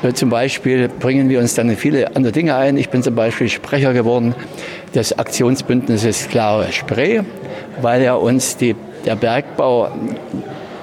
[0.03, 2.77] Äh, zum Beispiel bringen wir uns dann viele andere Dinge ein.
[2.77, 4.35] Ich bin zum Beispiel Sprecher geworden
[4.95, 7.23] des Aktionsbündnisses Klare Spree,
[7.81, 9.91] weil er uns die, der Bergbau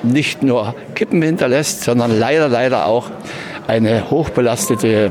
[0.03, 3.11] nicht nur Kippen hinterlässt, sondern leider, leider auch
[3.69, 5.09] eine hochbelastete äh,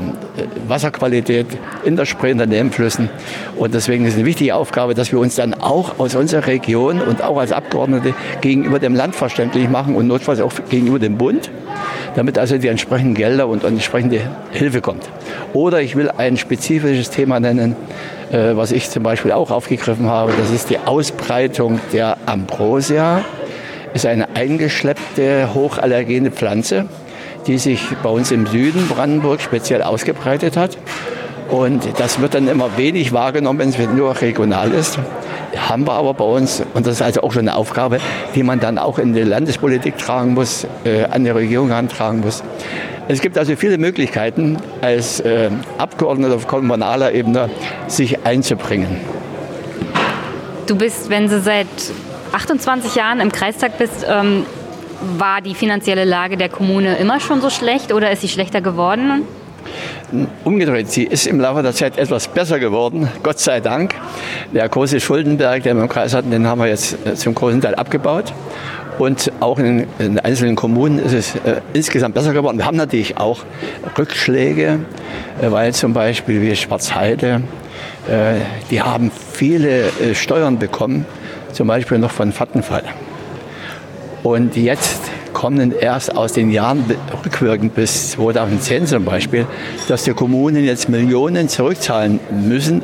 [0.67, 1.47] Wasserqualität
[1.85, 3.09] in der Spree, in den Nebenflüssen.
[3.55, 6.99] Und deswegen ist es eine wichtige Aufgabe, dass wir uns dann auch aus unserer Region
[6.99, 11.49] und auch als Abgeordnete gegenüber dem Land verständlich machen und notfalls auch gegenüber dem Bund,
[12.15, 14.19] damit also die entsprechenden Gelder und entsprechende
[14.51, 15.09] Hilfe kommt.
[15.53, 17.77] Oder ich will ein spezifisches Thema nennen,
[18.29, 20.33] äh, was ich zum Beispiel auch aufgegriffen habe.
[20.37, 23.23] Das ist die Ausbreitung der Ambrosia.
[23.93, 26.85] Ist eine eingeschleppte, hochallergene Pflanze
[27.47, 30.77] die sich bei uns im Süden Brandenburg speziell ausgebreitet hat.
[31.49, 34.99] Und das wird dann immer wenig wahrgenommen, wenn es nur regional ist.
[35.57, 37.99] Haben wir aber bei uns, und das ist also auch schon eine Aufgabe,
[38.35, 42.43] die man dann auch in die Landespolitik tragen muss, äh, an die Regierung herantragen muss.
[43.07, 45.49] Es gibt also viele Möglichkeiten, als äh,
[45.79, 47.49] Abgeordneter auf kommunaler Ebene
[47.87, 48.97] sich einzubringen.
[50.67, 51.65] Du bist, wenn Sie seit
[52.31, 54.45] 28 Jahren im Kreistag bist, ähm,
[55.17, 59.23] war die finanzielle Lage der Kommune immer schon so schlecht oder ist sie schlechter geworden?
[60.43, 63.93] Umgedreht, sie ist im Laufe der Zeit etwas besser geworden, Gott sei Dank.
[64.53, 67.61] Der große Schuldenberg, den wir im Kreis hatten, den haben wir jetzt äh, zum großen
[67.61, 68.33] Teil abgebaut.
[68.97, 72.57] Und auch in, in einzelnen Kommunen ist es äh, insgesamt besser geworden.
[72.57, 73.39] Wir haben natürlich auch
[73.97, 74.79] Rückschläge,
[75.41, 77.41] äh, weil zum Beispiel wie Schwarzheide,
[78.09, 78.39] äh,
[78.71, 81.05] die haben viele äh, Steuern bekommen,
[81.53, 82.83] zum Beispiel noch von Vattenfall.
[84.23, 84.99] Und jetzt
[85.33, 86.83] kommen erst aus den Jahren
[87.25, 89.45] rückwirkend bis 2010 zum Beispiel,
[89.87, 92.83] dass die Kommunen jetzt Millionen zurückzahlen müssen,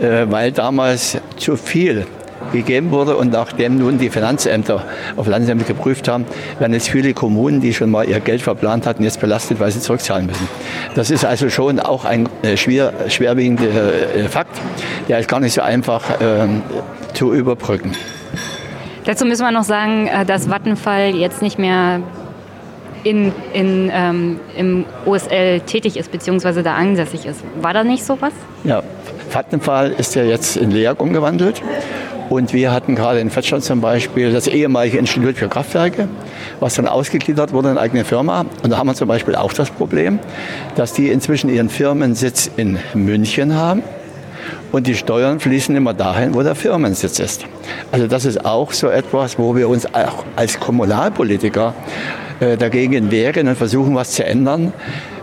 [0.00, 2.06] äh, weil damals zu viel
[2.52, 4.84] gegeben wurde und nachdem nun die Finanzämter
[5.16, 6.26] auf Landesämter geprüft haben,
[6.58, 9.80] werden jetzt viele Kommunen, die schon mal ihr Geld verplant hatten, jetzt belastet, weil sie
[9.80, 10.48] zurückzahlen müssen.
[10.94, 13.64] Das ist also schon auch ein äh, schwer, schwerwiegender
[14.14, 14.60] äh, Fakt,
[15.08, 16.46] der ist gar nicht so einfach äh,
[17.14, 17.92] zu überbrücken.
[19.04, 22.00] Dazu müssen wir noch sagen, äh, dass Vattenfall jetzt nicht mehr
[23.04, 27.40] in, in, ähm, im OSL tätig ist, beziehungsweise da ansässig ist.
[27.60, 28.32] War da nicht sowas?
[28.62, 28.82] Ja,
[29.30, 31.62] Vattenfall ist ja jetzt in LEAG umgewandelt.
[32.28, 36.08] Und wir hatten gerade in Fettstadt zum Beispiel das ehemalige Institut für Kraftwerke,
[36.60, 38.46] was dann ausgegliedert wurde in eine eigene Firma.
[38.62, 40.18] Und da haben wir zum Beispiel auch das Problem,
[40.76, 43.82] dass die inzwischen ihren Firmensitz in München haben
[44.72, 47.44] und die Steuern fließen immer dahin, wo der Firmensitz ist.
[47.92, 51.74] Also das ist auch so etwas, wo wir uns auch als Kommunalpolitiker
[52.40, 54.72] äh, dagegen wehren und versuchen, was zu ändern.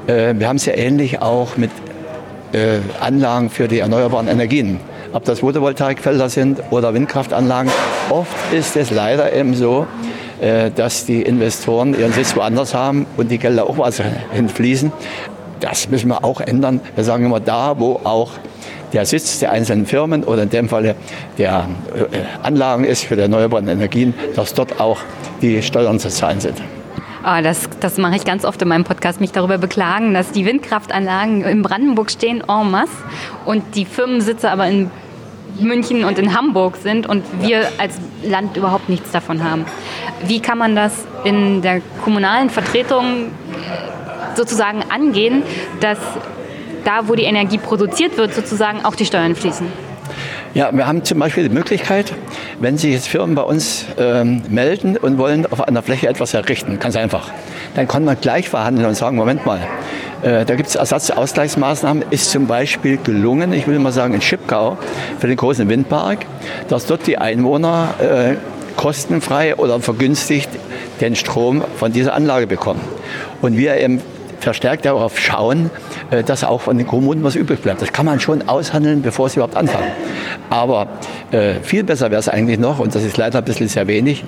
[0.07, 1.71] Äh, wir haben es ja ähnlich auch mit
[2.53, 4.79] äh, Anlagen für die erneuerbaren Energien.
[5.11, 7.71] Ob das Photovoltaikfelder sind oder Windkraftanlagen.
[8.11, 9.87] Oft ist es leider eben so,
[10.75, 14.91] dass die Investoren ihren Sitz woanders haben und die Gelder auch was hinfließen.
[15.59, 16.79] Das müssen wir auch ändern.
[16.95, 18.33] Wir sagen immer da, wo auch
[18.93, 20.95] der Sitz der einzelnen Firmen oder in dem Falle
[21.37, 24.99] der äh, Anlagen ist für die erneuerbaren Energien, dass dort auch
[25.41, 26.61] die Steuern zu zahlen sind.
[27.23, 30.45] Oh, das, das mache ich ganz oft in meinem Podcast, mich darüber beklagen, dass die
[30.45, 32.93] Windkraftanlagen in Brandenburg stehen en masse
[33.45, 34.89] und die Firmensitze aber in
[35.59, 39.65] München und in Hamburg sind und wir als Land überhaupt nichts davon haben.
[40.25, 43.31] Wie kann man das in der kommunalen Vertretung
[44.35, 45.43] sozusagen angehen,
[45.81, 45.97] dass
[46.83, 49.67] da, wo die Energie produziert wird, sozusagen auch die Steuern fließen?
[50.55, 52.11] Ja, wir haben zum Beispiel die Möglichkeit,
[52.59, 56.79] wenn sich jetzt Firmen bei uns ähm, melden und wollen auf einer Fläche etwas errichten,
[56.79, 57.29] ganz einfach,
[57.75, 59.59] dann kann man gleich verhandeln und sagen, Moment mal,
[60.23, 64.79] äh, da gibt es Ersatzausgleichsmaßnahmen, ist zum Beispiel gelungen, ich will mal sagen in Schipkau
[65.19, 66.25] für den großen Windpark,
[66.67, 68.35] dass dort die Einwohner äh,
[68.75, 70.49] kostenfrei oder vergünstigt
[70.99, 72.81] den Strom von dieser Anlage bekommen.
[73.41, 74.01] Und wir eben
[74.39, 75.69] verstärkt darauf schauen,
[76.11, 77.81] äh, dass auch von den Kommunen was übrig bleibt.
[77.81, 79.91] Das kann man schon aushandeln, bevor sie überhaupt anfangen.
[80.49, 80.87] Aber
[81.31, 84.23] äh, viel besser wäre es eigentlich noch, und das ist leider ein bisschen sehr wenig,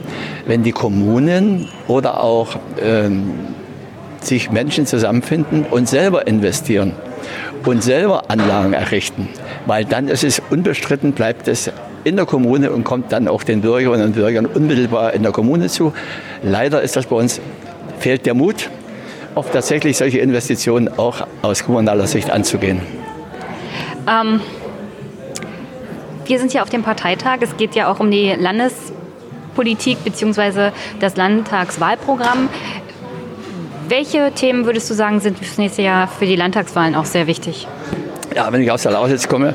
[0.46, 3.32] wenn die Kommunen oder auch ähm,
[4.22, 6.94] sich Menschen zusammenfinden und selber investieren
[7.66, 9.28] und selber Anlagen errichten.
[9.66, 11.72] Weil dann ist es unbestritten, bleibt es
[12.04, 15.68] in der Kommune und kommt dann auch den Bürgerinnen und Bürgern unmittelbar in der Kommune
[15.68, 15.94] zu.
[16.44, 17.40] Leider ist das bei uns,
[18.00, 18.70] fehlt der Mut,
[19.36, 22.82] oft tatsächlich solche Investitionen auch aus kommunaler Sicht anzugehen?
[24.08, 24.42] Ähm,
[26.26, 27.38] wir sind hier auf dem Parteitag.
[27.42, 30.72] Es geht ja auch um die Landespolitik bzw.
[31.00, 32.50] das Landtagswahlprogramm.
[33.88, 37.68] Welche Themen würdest du sagen, sind fürs nächste Jahr für die Landtagswahlen auch sehr wichtig?
[38.34, 39.54] Ja, wenn ich aus der Lausitz komme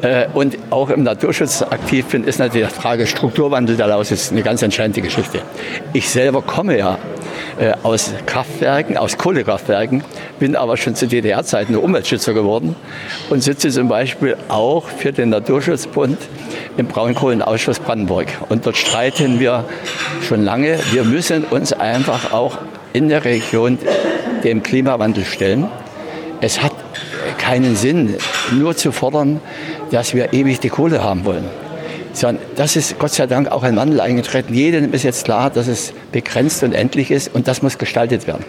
[0.00, 4.42] äh, und auch im Naturschutz aktiv bin, ist natürlich die Frage Strukturwandel der Lausitz eine
[4.42, 5.42] ganz entscheidende Geschichte.
[5.92, 6.96] Ich selber komme ja
[7.58, 10.02] äh, aus Kraftwerken, aus Kohlekraftwerken,
[10.38, 12.76] bin aber schon zu DDR-Zeiten Umweltschützer geworden
[13.30, 16.18] und sitze zum Beispiel auch für den Naturschutzbund
[16.76, 18.28] im Braunkohlenausschuss Brandenburg.
[18.48, 19.64] Und dort streiten wir
[20.26, 20.78] schon lange.
[20.92, 22.58] Wir müssen uns einfach auch
[22.92, 23.78] in der Region
[24.42, 25.68] dem Klimawandel stellen.
[26.40, 26.72] Es hat
[27.38, 28.16] keinen Sinn,
[28.52, 29.40] nur zu fordern,
[29.90, 31.44] dass wir ewig die Kohle haben wollen.
[32.14, 34.54] Sondern das ist Gott sei Dank auch ein Wandel eingetreten.
[34.54, 38.44] Jedem ist jetzt klar, dass es begrenzt und endlich ist und das muss gestaltet werden.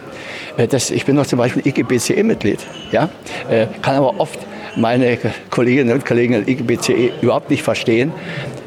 [0.57, 2.59] Äh, das, ich bin noch zum Beispiel IGBCE-Mitglied,
[2.91, 3.09] ja,
[3.49, 4.39] äh, kann aber oft
[4.77, 5.17] meine
[5.49, 8.11] Kolleginnen und Kollegen der IGBCE überhaupt nicht verstehen,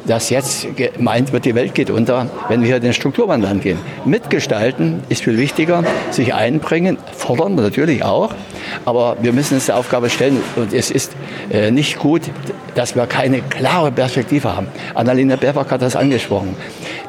[0.09, 3.79] dass jetzt gemeint wird, die Welt geht unter, wenn wir hier den Strukturwandel angehen.
[4.05, 8.35] Mitgestalten ist viel wichtiger, sich einbringen, fordern natürlich auch,
[8.85, 11.13] aber wir müssen uns der Aufgabe stellen und es ist
[11.51, 12.23] äh, nicht gut,
[12.75, 14.69] dass wir keine klare Perspektive haben.
[14.95, 16.57] Annalena Baerbock hat das angesprochen.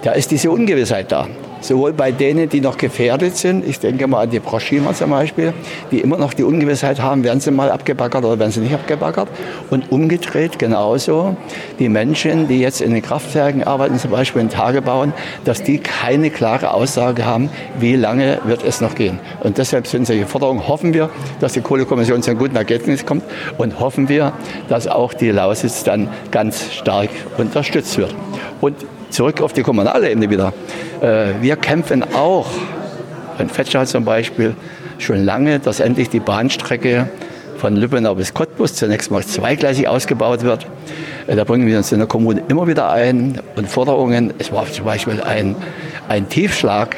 [0.03, 1.27] Da ist diese Ungewissheit da
[1.61, 5.53] sowohl bei denen, die noch gefährdet sind, ich denke mal an die Proschima zum Beispiel,
[5.91, 9.29] die immer noch die Ungewissheit haben, werden sie mal abgebaggert oder werden sie nicht abgebaggert.
[9.69, 11.35] Und umgedreht genauso
[11.79, 15.13] die Menschen, die jetzt in den Kraftwerken arbeiten, zum Beispiel in Tagebauen,
[15.45, 19.19] dass die keine klare Aussage haben, wie lange wird es noch gehen.
[19.41, 23.23] Und deshalb sind solche Forderungen, hoffen wir, dass die Kohlekommission zu einem guten Ergebnis kommt
[23.57, 24.33] und hoffen wir,
[24.67, 28.15] dass auch die Lausitz dann ganz stark unterstützt wird.
[28.61, 28.75] Und
[29.09, 30.53] zurück auf die kommunale Ebene wieder.
[31.01, 32.47] Äh, wir kämpfen auch,
[33.37, 34.55] in Fetschau zum Beispiel,
[34.97, 37.09] schon lange, dass endlich die Bahnstrecke
[37.57, 40.65] von Lübbenau bis Cottbus zunächst mal zweigleisig ausgebaut wird.
[41.27, 44.33] Äh, da bringen wir uns in der Kommune immer wieder ein und Forderungen.
[44.39, 45.55] Es war zum Beispiel ein,
[46.07, 46.95] ein Tiefschlag,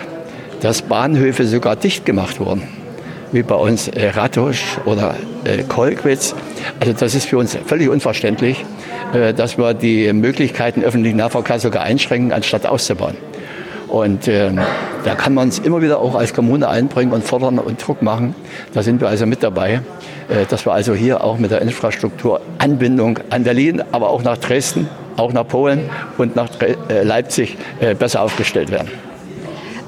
[0.62, 2.64] dass Bahnhöfe sogar dicht gemacht wurden,
[3.32, 6.36] wie bei uns äh, Ratusch oder äh, Kolkwitz.
[6.80, 8.66] Also das ist für uns völlig unverständlich.
[9.14, 13.18] Äh, dass wir die Möglichkeiten öffentlichen Nahverkehrs sogar einschränken, anstatt auszubauen.
[13.88, 14.50] Und äh,
[15.04, 18.36] da kann man es immer wieder auch als Kommune einbringen und fordern und Druck machen.
[18.74, 19.82] Da sind wir also mit dabei,
[20.30, 24.38] äh, dass wir also hier auch mit der Infrastruktur Anbindung an Berlin, aber auch nach
[24.38, 28.90] Dresden, auch nach Polen und nach äh, Leipzig äh, besser aufgestellt werden.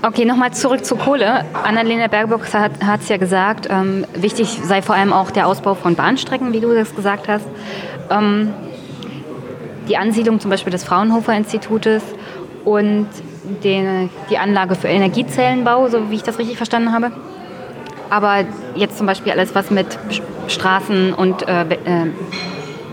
[0.06, 1.46] Okay, nochmal zurück zur Kohle.
[1.54, 5.96] Annalena Baerbock hat es ja gesagt, ähm, wichtig sei vor allem auch der Ausbau von
[5.96, 7.46] Bahnstrecken, wie du das gesagt hast.
[8.10, 8.54] Ähm,
[9.88, 12.04] die Ansiedlung zum Beispiel des Fraunhofer Institutes
[12.66, 13.08] und
[13.64, 17.14] den, die Anlage für Energiezellenbau, so wie ich das richtig verstanden habe.
[18.10, 18.44] Aber
[18.76, 19.98] jetzt zum Beispiel alles, was mit
[20.50, 22.08] Straßen und, äh, äh,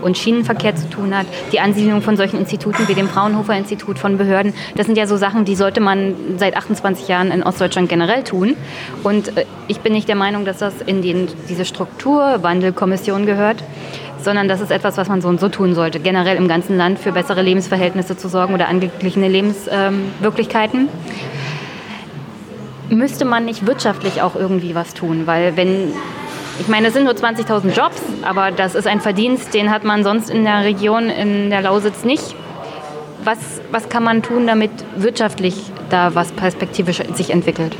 [0.01, 4.17] und Schienenverkehr zu tun hat, die Ansiedlung von solchen Instituten wie dem Fraunhofer Institut von
[4.17, 8.23] Behörden, das sind ja so Sachen, die sollte man seit 28 Jahren in Ostdeutschland generell
[8.23, 8.55] tun.
[9.03, 13.63] Und äh, ich bin nicht der Meinung, dass das in den, diese Strukturwandelkommission gehört,
[14.23, 16.99] sondern das ist etwas, was man so und so tun sollte, generell im ganzen Land
[16.99, 20.89] für bessere Lebensverhältnisse zu sorgen oder angeglichene Lebenswirklichkeiten.
[22.89, 25.25] Ähm, Müsste man nicht wirtschaftlich auch irgendwie was tun?
[25.25, 25.93] Weil wenn,
[26.61, 30.03] ich meine, es sind nur 20.000 Jobs, aber das ist ein Verdienst, den hat man
[30.03, 32.35] sonst in der Region, in der Lausitz nicht.
[33.23, 33.39] Was,
[33.71, 35.55] was kann man tun, damit wirtschaftlich
[35.89, 37.75] da was perspektivisch sich entwickelt?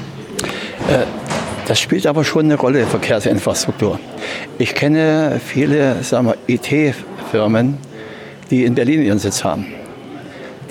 [0.89, 1.05] Äh,
[1.67, 3.99] das spielt aber schon eine Rolle, Verkehrsinfrastruktur.
[4.57, 5.97] Ich kenne viele
[6.47, 7.77] IT-Firmen,
[8.49, 9.67] die in Berlin ihren Sitz haben.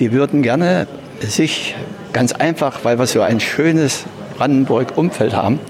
[0.00, 0.88] Die würden gerne
[1.20, 1.76] sich
[2.12, 4.04] ganz einfach, weil wir so ein schönes
[4.36, 5.60] Brandenburg-Umfeld haben,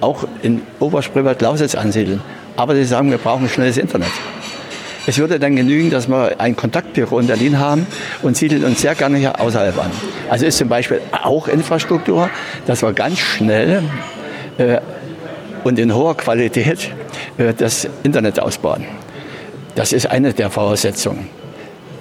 [0.00, 2.20] auch in Oberspreewald-Lausitz ansiedeln.
[2.56, 4.10] Aber sie sagen, wir brauchen schnelles Internet.
[5.06, 7.86] Es würde dann genügen, dass wir ein Kontaktbüro in Berlin haben
[8.22, 9.90] und siedeln uns sehr gerne hier außerhalb an.
[10.28, 12.28] Also ist zum Beispiel auch Infrastruktur,
[12.66, 13.82] dass wir ganz schnell
[14.58, 14.78] äh,
[15.64, 16.90] und in hoher Qualität
[17.38, 18.84] äh, das Internet ausbauen.
[19.76, 21.37] Das ist eine der Voraussetzungen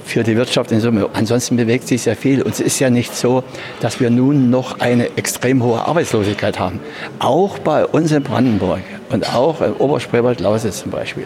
[0.08, 1.10] für die Wirtschaft in Summe.
[1.14, 2.42] Ansonsten bewegt sich sehr viel.
[2.42, 3.44] Und es ist ja nicht so,
[3.80, 6.80] dass wir nun noch eine extrem hohe Arbeitslosigkeit haben.
[7.20, 11.26] Auch bei uns in Brandenburg und auch im Oberspreewald-Lausitz zum Beispiel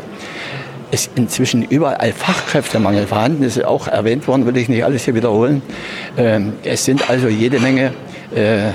[0.92, 3.44] ist inzwischen überall Fachkräftemangel vorhanden.
[3.44, 5.62] Das ist auch erwähnt worden, will ich nicht alles hier wiederholen.
[6.18, 7.94] Ähm, es sind also jede Menge
[8.36, 8.72] äh,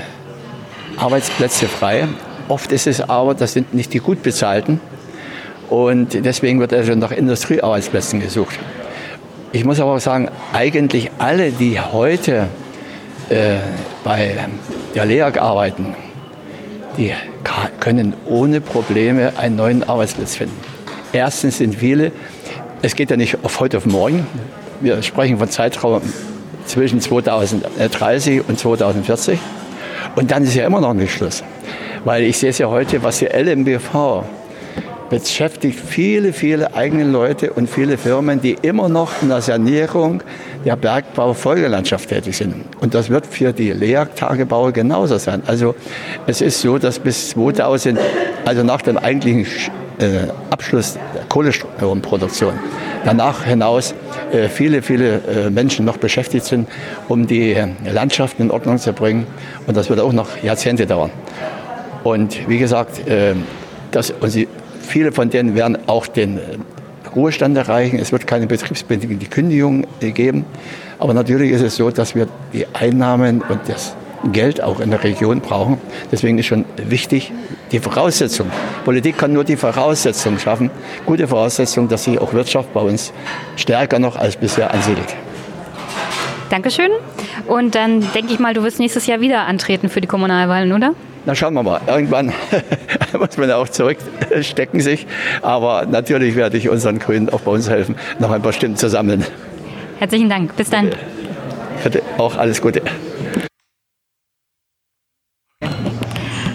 [0.97, 2.07] Arbeitsplätze frei
[2.47, 4.79] Oft ist es aber, das sind nicht die gut bezahlten.
[5.69, 8.57] Und deswegen wird also nach Industriearbeitsplätzen gesucht.
[9.57, 12.47] Ich muss aber auch sagen, eigentlich alle, die heute
[13.27, 13.55] äh,
[14.03, 14.35] bei
[14.93, 15.95] der LEAG arbeiten,
[16.95, 17.11] die
[17.79, 20.55] können ohne Probleme einen neuen Arbeitsplatz finden.
[21.11, 22.11] Erstens sind viele,
[22.83, 24.27] es geht ja nicht auf heute auf morgen,
[24.79, 26.03] wir sprechen von Zeitraum
[26.67, 29.39] zwischen 2030 und 2040
[30.15, 31.43] und dann ist ja immer noch nicht Schluss.
[32.05, 34.23] Weil ich sehe es ja heute, was die LMBV
[35.09, 40.21] beschäftigt viele, viele eigene Leute und viele Firmen, die immer noch in der Sanierung
[40.65, 42.55] ja Bergbau, Folgelandschaft tätig sind.
[42.81, 45.43] Und das wird für die LEAG-Tagebauer genauso sein.
[45.47, 45.75] Also
[46.25, 47.99] es ist so, dass bis 2000,
[48.45, 49.45] also nach dem eigentlichen
[49.99, 52.53] äh, Abschluss der Kohlestromproduktion,
[53.05, 53.95] danach hinaus
[54.31, 56.67] äh, viele, viele äh, Menschen noch beschäftigt sind,
[57.07, 57.55] um die
[57.85, 59.25] Landschaften in Ordnung zu bringen.
[59.67, 61.11] Und das wird auch noch Jahrzehnte dauern.
[62.03, 63.01] Und wie gesagt,
[63.91, 64.47] das, und sie,
[64.87, 66.39] viele von denen werden auch den
[67.15, 67.99] Ruhestand erreichen.
[67.99, 70.45] Es wird keine betriebsbedingte Kündigung geben.
[70.99, 73.95] Aber natürlich ist es so, dass wir die Einnahmen und das
[74.31, 75.77] Geld auch in der Region brauchen.
[76.11, 77.31] Deswegen ist schon wichtig,
[77.71, 78.49] die Voraussetzung.
[78.83, 80.71] Politik kann nur die Voraussetzung schaffen,
[81.05, 83.13] gute Voraussetzungen, dass sich auch Wirtschaft bei uns
[83.55, 85.15] stärker noch als bisher ansiedelt.
[86.49, 86.89] Dankeschön.
[87.47, 90.93] Und dann denke ich mal, du wirst nächstes Jahr wieder antreten für die Kommunalwahlen, oder?
[91.27, 91.81] Na schauen wir mal.
[91.87, 92.31] Irgendwann
[93.19, 95.05] muss man auch zurückstecken sich.
[95.41, 98.87] Aber natürlich werde ich unseren Grünen auch bei uns helfen, noch ein paar Stimmen zu
[98.87, 99.25] sammeln.
[99.99, 100.55] Herzlichen Dank.
[100.55, 100.89] Bis dann.
[101.83, 102.81] Bitte auch alles Gute.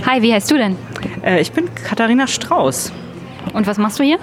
[0.07, 0.79] Hi, wie heißt du denn?
[1.23, 2.95] Äh, ich bin Katharina Strauß.
[3.53, 4.17] Und was machst du hier?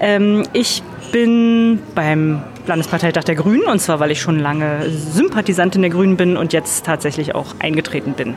[0.00, 5.90] Ähm, ich bin beim Landesparteitag der Grünen und zwar, weil ich schon lange Sympathisantin der
[5.90, 8.34] Grünen bin und jetzt tatsächlich auch eingetreten bin.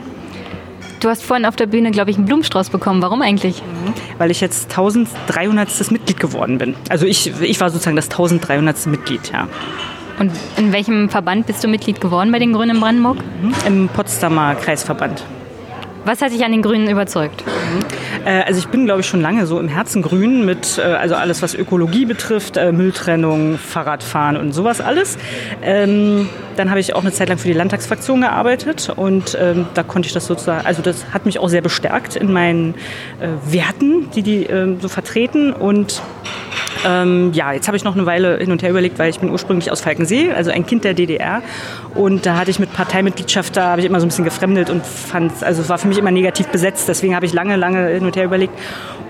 [1.00, 3.00] Du hast vorhin auf der Bühne, glaube ich, einen Blumenstrauß bekommen.
[3.00, 3.62] Warum eigentlich?
[3.62, 3.94] Mhm.
[4.18, 5.90] Weil ich jetzt 1300.
[5.90, 6.76] Mitglied geworden bin.
[6.90, 8.86] Also ich, ich war sozusagen das 1300.
[8.86, 9.48] Mitglied, ja.
[10.18, 13.16] Und in welchem Verband bist du Mitglied geworden bei den Grünen in Brandenburg?
[13.42, 13.54] Mhm.
[13.66, 15.24] Im Potsdamer Kreisverband.
[16.04, 17.44] Was hat dich an den Grünen überzeugt?
[18.24, 21.14] Äh, also ich bin, glaube ich, schon lange so im Herzen grün mit äh, also
[21.14, 25.18] alles, was Ökologie betrifft, äh, Mülltrennung, Fahrradfahren und sowas alles.
[25.62, 29.82] Ähm, dann habe ich auch eine Zeit lang für die Landtagsfraktion gearbeitet und ähm, da
[29.82, 32.74] konnte ich das sozusagen, also das hat mich auch sehr bestärkt in meinen
[33.46, 36.02] Werten, die die äh, so vertreten und
[36.84, 39.30] ähm, ja, jetzt habe ich noch eine Weile hin und her überlegt, weil ich bin
[39.30, 41.42] ursprünglich aus Falkensee, also ein Kind der DDR.
[41.94, 44.84] Und da hatte ich mit Parteimitgliedschaft, da habe ich immer so ein bisschen gefremdet und
[44.86, 46.88] fand, also es war für mich immer negativ besetzt.
[46.88, 48.54] Deswegen habe ich lange, lange hin und her überlegt.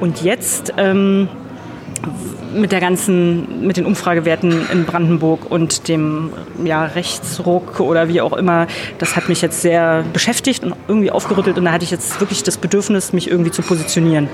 [0.00, 1.28] Und jetzt ähm,
[2.54, 6.30] mit der ganzen, mit den Umfragewerten in Brandenburg und dem
[6.64, 8.66] ja, Rechtsruck oder wie auch immer,
[8.98, 12.42] das hat mich jetzt sehr beschäftigt und irgendwie aufgerüttelt und da hatte ich jetzt wirklich
[12.42, 14.28] das Bedürfnis, mich irgendwie zu positionieren.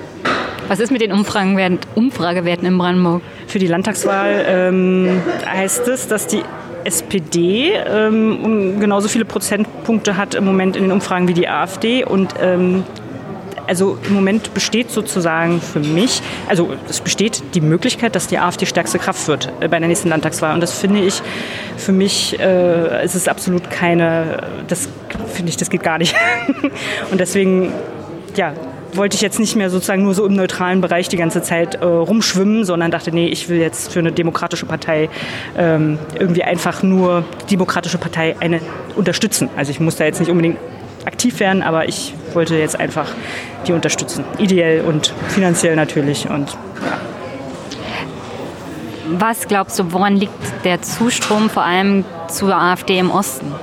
[0.68, 3.22] Was ist mit den Umfragewerten in Brandenburg?
[3.46, 6.42] Für die Landtagswahl ähm, heißt es, dass die
[6.84, 12.34] SPD ähm, genauso viele Prozentpunkte hat im Moment in den Umfragen wie die AfD und
[12.40, 12.84] ähm,
[13.66, 18.66] also im Moment besteht sozusagen für mich, also es besteht die Möglichkeit, dass die AfD
[18.66, 20.54] stärkste Kraft wird äh, bei der nächsten Landtagswahl.
[20.54, 21.22] Und das finde ich
[21.76, 24.88] für mich, äh, es ist absolut keine, das
[25.32, 26.14] finde ich, das geht gar nicht.
[27.10, 27.72] Und deswegen,
[28.36, 28.54] ja,
[28.96, 31.84] wollte ich jetzt nicht mehr sozusagen nur so im neutralen Bereich die ganze Zeit äh,
[31.84, 35.08] rumschwimmen, sondern dachte, nee, ich will jetzt für eine demokratische Partei
[35.56, 38.60] ähm, irgendwie einfach nur die demokratische Partei eine
[38.94, 39.48] unterstützen.
[39.56, 40.58] Also ich muss da jetzt nicht unbedingt
[41.06, 43.10] aktiv werden, aber ich wollte jetzt einfach
[43.66, 44.24] die unterstützen.
[44.38, 46.28] Ideell und finanziell natürlich.
[46.28, 46.98] Und, ja.
[49.18, 50.32] Was glaubst du, woran liegt
[50.64, 53.54] der Zustrom vor allem zur AfD im Osten?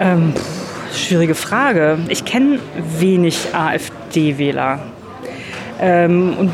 [0.00, 0.34] Ähm,
[0.92, 1.98] schwierige Frage.
[2.08, 2.58] Ich kenne
[2.98, 4.80] wenig AfD-Wähler.
[5.80, 6.52] Ähm, und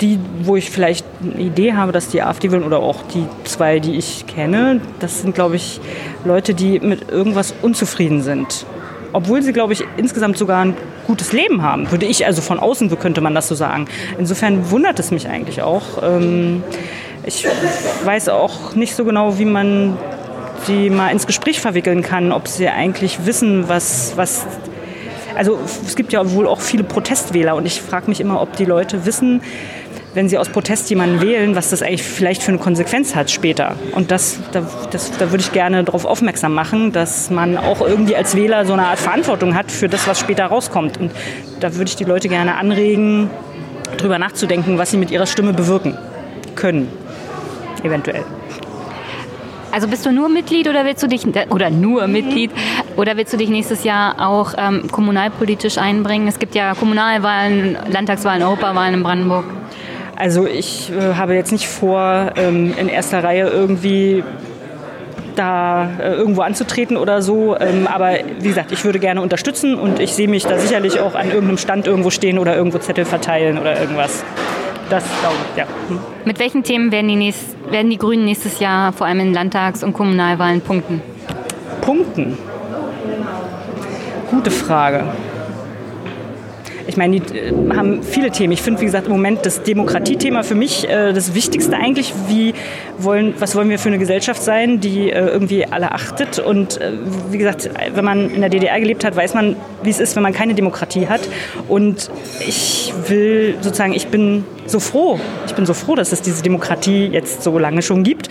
[0.00, 3.80] die, wo ich vielleicht eine Idee habe, dass die AfD wählen oder auch die zwei,
[3.80, 5.80] die ich kenne, das sind, glaube ich,
[6.24, 8.66] Leute, die mit irgendwas unzufrieden sind
[9.16, 11.90] obwohl sie, glaube ich, insgesamt sogar ein gutes Leben haben.
[11.90, 13.86] Würde ich, also von außen könnte man das so sagen.
[14.18, 16.02] Insofern wundert es mich eigentlich auch.
[16.02, 16.62] Ähm,
[17.24, 17.46] ich
[18.04, 19.96] weiß auch nicht so genau, wie man
[20.66, 24.46] sie mal ins Gespräch verwickeln kann, ob sie eigentlich wissen, was, was
[25.34, 28.66] also es gibt ja wohl auch viele Protestwähler und ich frage mich immer, ob die
[28.66, 29.40] Leute wissen,
[30.16, 33.76] wenn sie aus Protest jemanden wählen, was das eigentlich vielleicht für eine Konsequenz hat später.
[33.92, 38.16] Und das, da, das, da würde ich gerne darauf aufmerksam machen, dass man auch irgendwie
[38.16, 40.98] als Wähler so eine Art Verantwortung hat für das, was später rauskommt.
[40.98, 41.12] Und
[41.60, 43.28] da würde ich die Leute gerne anregen,
[43.98, 45.98] darüber nachzudenken, was sie mit ihrer Stimme bewirken
[46.54, 46.88] können,
[47.82, 48.24] eventuell.
[49.70, 52.50] Also bist du nur Mitglied oder willst du dich oder nur Mitglied
[52.96, 56.26] oder willst du dich nächstes Jahr auch ähm, kommunalpolitisch einbringen?
[56.26, 59.44] Es gibt ja Kommunalwahlen, Landtagswahlen, Europawahlen in Brandenburg.
[60.16, 64.24] Also ich äh, habe jetzt nicht vor, ähm, in erster Reihe irgendwie
[65.36, 67.56] da äh, irgendwo anzutreten oder so.
[67.58, 71.14] Ähm, aber wie gesagt, ich würde gerne unterstützen und ich sehe mich da sicherlich auch
[71.14, 74.24] an irgendeinem Stand irgendwo stehen oder irgendwo Zettel verteilen oder irgendwas.
[74.88, 75.64] Das glaube ich, ja.
[75.88, 75.98] Hm.
[76.24, 79.84] Mit welchen Themen werden die, nächst, werden die Grünen nächstes Jahr vor allem in Landtags-
[79.84, 81.02] und Kommunalwahlen punkten?
[81.82, 82.38] Punkten?
[84.30, 85.04] Gute Frage.
[86.86, 88.52] Ich meine, die äh, haben viele Themen.
[88.52, 92.14] Ich finde, wie gesagt, im Moment das Demokratiethema für mich äh, das Wichtigste eigentlich.
[92.28, 92.54] Wie
[92.98, 96.38] wollen, was wollen wir für eine Gesellschaft sein, die äh, irgendwie alle achtet?
[96.38, 96.92] Und äh,
[97.30, 100.22] wie gesagt, wenn man in der DDR gelebt hat, weiß man, wie es ist, wenn
[100.22, 101.22] man keine Demokratie hat.
[101.68, 102.10] Und
[102.46, 107.06] ich will sozusagen, ich bin so froh, ich bin so froh, dass es diese Demokratie
[107.06, 108.28] jetzt so lange schon gibt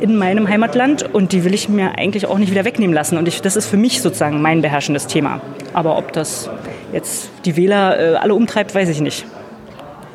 [0.00, 3.16] in meinem Heimatland und die will ich mir eigentlich auch nicht wieder wegnehmen lassen.
[3.16, 5.40] Und ich, das ist für mich sozusagen mein beherrschendes Thema.
[5.72, 6.50] Aber ob das
[6.94, 9.26] jetzt die Wähler äh, alle umtreibt, weiß ich nicht.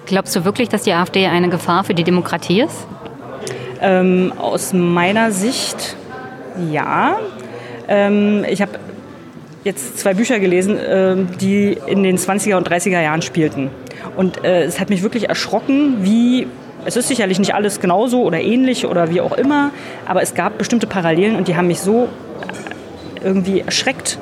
[0.05, 2.87] Glaubst du wirklich, dass die AfD eine Gefahr für die Demokratie ist?
[3.81, 5.95] Ähm, aus meiner Sicht
[6.71, 7.17] ja.
[7.87, 8.71] Ähm, ich habe
[9.63, 13.69] jetzt zwei Bücher gelesen, äh, die in den 20er und 30er Jahren spielten.
[14.15, 16.47] Und äh, es hat mich wirklich erschrocken, wie
[16.85, 19.71] es ist sicherlich nicht alles genauso oder ähnlich oder wie auch immer,
[20.05, 22.07] aber es gab bestimmte Parallelen und die haben mich so
[23.21, 24.17] irgendwie erschreckt,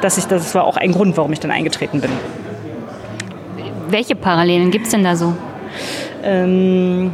[0.00, 2.10] dass ich das war auch ein Grund, warum ich dann eingetreten bin.
[3.88, 5.34] Welche Parallelen gibt es denn da so?
[6.22, 7.12] Ähm,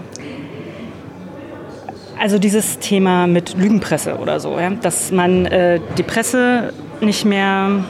[2.18, 4.70] also dieses Thema mit Lügenpresse oder so, ja?
[4.70, 7.84] dass man äh, die Presse nicht mehr,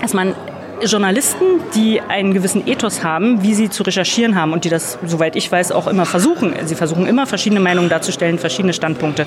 [0.00, 0.34] dass man
[0.82, 1.44] Journalisten,
[1.74, 5.50] die einen gewissen Ethos haben, wie sie zu recherchieren haben und die das, soweit ich
[5.50, 6.54] weiß, auch immer versuchen.
[6.64, 9.26] Sie versuchen immer verschiedene Meinungen darzustellen, verschiedene Standpunkte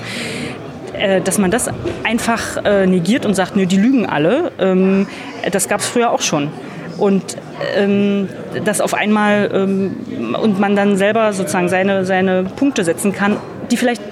[1.24, 1.70] dass man das
[2.04, 5.06] einfach äh, negiert und sagt, nö, die lügen alle, ähm,
[5.50, 6.50] das gab es früher auch schon.
[6.96, 7.36] Und
[7.76, 8.28] ähm,
[8.64, 13.36] das auf einmal ähm, und man dann selber sozusagen seine, seine Punkte setzen kann,
[13.70, 14.02] die vielleicht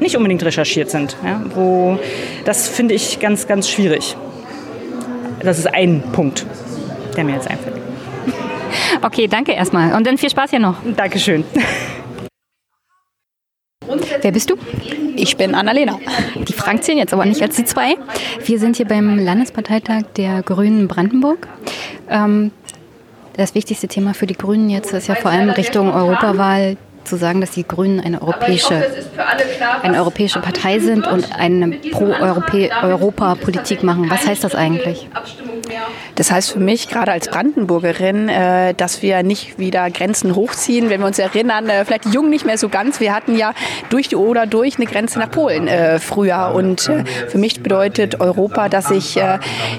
[0.00, 1.16] nicht unbedingt recherchiert sind.
[1.24, 1.42] Ja?
[1.54, 1.98] Wo,
[2.44, 4.16] das finde ich ganz, ganz schwierig.
[5.40, 6.46] Das ist ein Punkt
[7.18, 7.76] der mir jetzt einfällt.
[9.02, 9.94] Okay, danke erstmal.
[9.94, 10.76] Und dann viel Spaß hier noch.
[10.96, 11.44] Dankeschön.
[14.22, 14.56] Wer bist du?
[15.16, 15.98] Ich bin Annalena.
[16.36, 17.96] Die Fragen zählen jetzt aber nicht als die zwei.
[18.44, 21.48] Wir sind hier beim Landesparteitag der Grünen Brandenburg.
[22.08, 22.50] Ähm,
[23.36, 27.40] das wichtigste Thema für die Grünen jetzt ist ja vor allem Richtung Europawahl zu sagen,
[27.40, 28.84] dass die Grünen eine europäische,
[29.82, 34.10] eine europäische Partei sind und eine Pro-Europa-Politik machen.
[34.10, 35.08] Was heißt das eigentlich?
[36.14, 40.90] Das heißt für mich, gerade als Brandenburgerin, äh, dass wir nicht wieder Grenzen hochziehen.
[40.90, 43.52] Wenn wir uns erinnern, äh, vielleicht die Jungen nicht mehr so ganz, wir hatten ja
[43.90, 46.52] durch die Oder durch eine Grenze nach Polen äh, früher.
[46.54, 46.90] Und
[47.28, 49.18] für mich bedeutet Europa, dass ich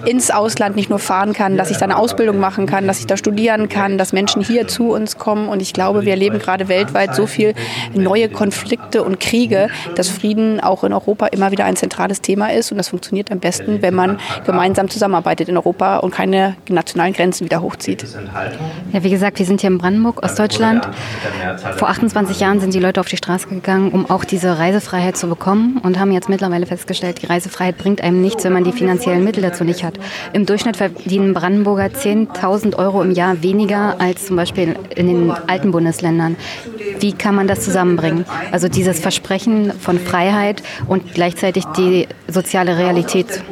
[0.06, 3.08] ins Ausland nicht nur fahren kann, dass ich da eine Ausbildung machen kann, dass ich
[3.08, 5.50] da studieren kann, dass Menschen hier zu uns kommen.
[5.50, 7.54] Und ich glaube, wir erleben gerade weltweit so viel
[7.94, 12.72] neue Konflikte und Kriege, dass Frieden auch in Europa immer wieder ein zentrales Thema ist.
[12.72, 17.46] Und das funktioniert am besten, wenn man gemeinsam zusammenarbeitet in Europa und keine nationalen Grenzen
[17.46, 18.06] wieder hochzieht.
[18.92, 20.88] Ja, wie gesagt, wir sind hier in Brandenburg, Ostdeutschland.
[21.78, 25.28] Vor 28 Jahren sind die Leute auf die Straße gegangen, um auch diese Reisefreiheit zu
[25.28, 29.24] bekommen und haben jetzt mittlerweile festgestellt, die Reisefreiheit bringt einem nichts, wenn man die finanziellen
[29.24, 30.00] Mittel dazu nicht hat.
[30.34, 35.72] Im Durchschnitt verdienen Brandenburger 10.000 Euro im Jahr weniger als zum Beispiel in den alten
[35.72, 36.36] Bundesländern.
[37.00, 38.26] Wie kann man das zusammenbringen?
[38.52, 43.44] Also dieses Versprechen von Freiheit und gleichzeitig die soziale Realität.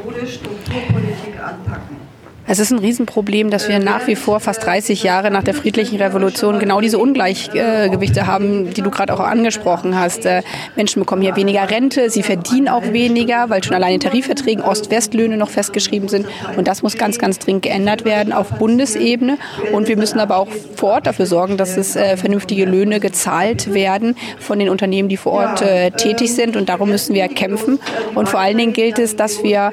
[2.50, 6.02] Es ist ein Riesenproblem, dass wir nach wie vor fast 30 Jahre nach der friedlichen
[6.02, 10.26] Revolution genau diese Ungleichgewichte haben, die du gerade auch angesprochen hast.
[10.26, 10.44] Äh,
[10.78, 15.36] Menschen bekommen hier weniger Rente, sie verdienen auch weniger, weil schon allein in Tarifverträgen Ost-West-Löhne
[15.36, 16.26] noch festgeschrieben sind.
[16.56, 19.38] Und das muss ganz, ganz dringend geändert werden auf Bundesebene.
[19.74, 23.74] Und wir müssen aber auch vor Ort dafür sorgen, dass es äh, vernünftige Löhne gezahlt
[23.74, 26.56] werden von den Unternehmen, die vor Ort äh, tätig sind.
[26.56, 27.78] Und darum müssen wir kämpfen.
[28.16, 29.72] Und vor allen Dingen gilt es, dass wir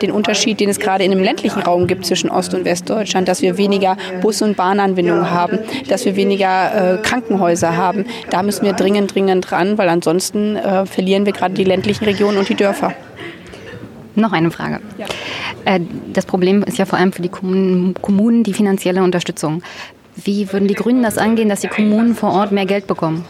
[0.00, 3.42] den Unterschied, den es gerade in dem ländlichen Raum gibt, zwischen Ost- und Westdeutschland, dass
[3.42, 5.58] wir weniger Bus- und Bahnanbindungen haben,
[5.88, 8.04] dass wir weniger äh, Krankenhäuser haben.
[8.30, 12.38] Da müssen wir dringend, dringend dran, weil ansonsten äh, verlieren wir gerade die ländlichen Regionen
[12.38, 12.94] und die Dörfer.
[14.14, 14.78] Noch eine Frage.
[14.96, 15.06] Ja.
[15.64, 15.80] Äh,
[16.12, 19.64] das Problem ist ja vor allem für die Kommunen die finanzielle Unterstützung.
[20.14, 23.24] Wie würden die Grünen das angehen, dass die Kommunen vor Ort mehr Geld bekommen?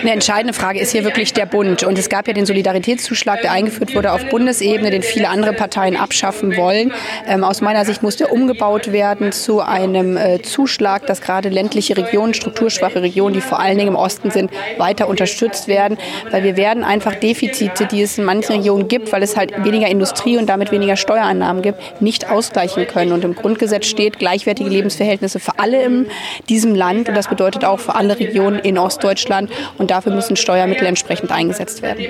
[0.00, 1.84] Eine entscheidende Frage ist hier wirklich der Bund.
[1.84, 5.96] Und es gab ja den Solidaritätszuschlag, der eingeführt wurde auf Bundesebene, den viele andere Parteien
[5.96, 6.92] abschaffen wollen.
[7.26, 11.96] Ähm, aus meiner Sicht muss der umgebaut werden zu einem äh, Zuschlag, dass gerade ländliche
[11.96, 15.96] Regionen, strukturschwache Regionen, die vor allen Dingen im Osten sind, weiter unterstützt werden.
[16.30, 19.88] Weil wir werden einfach Defizite, die es in manchen Regionen gibt, weil es halt weniger
[19.88, 23.12] Industrie und damit weniger Steuereinnahmen gibt, nicht ausgleichen können.
[23.12, 26.06] Und im Grundgesetz steht gleichwertige Lebensverhältnisse für alle in
[26.48, 27.08] diesem Land.
[27.08, 29.50] Und das bedeutet auch für alle Regionen in Ostdeutschland.
[29.78, 32.02] Und und dafür müssen Steuermittel entsprechend eingesetzt werden.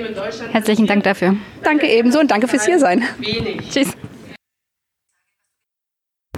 [0.53, 1.35] Herzlichen Dank dafür.
[1.61, 3.03] Danke ebenso und danke fürs Hiersein.
[3.69, 3.91] Tschüss.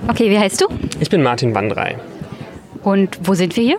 [0.08, 0.68] Okay, wie heißt du?
[1.00, 1.98] Ich bin Martin Wandrei.
[2.82, 3.78] Und wo sind wir hier?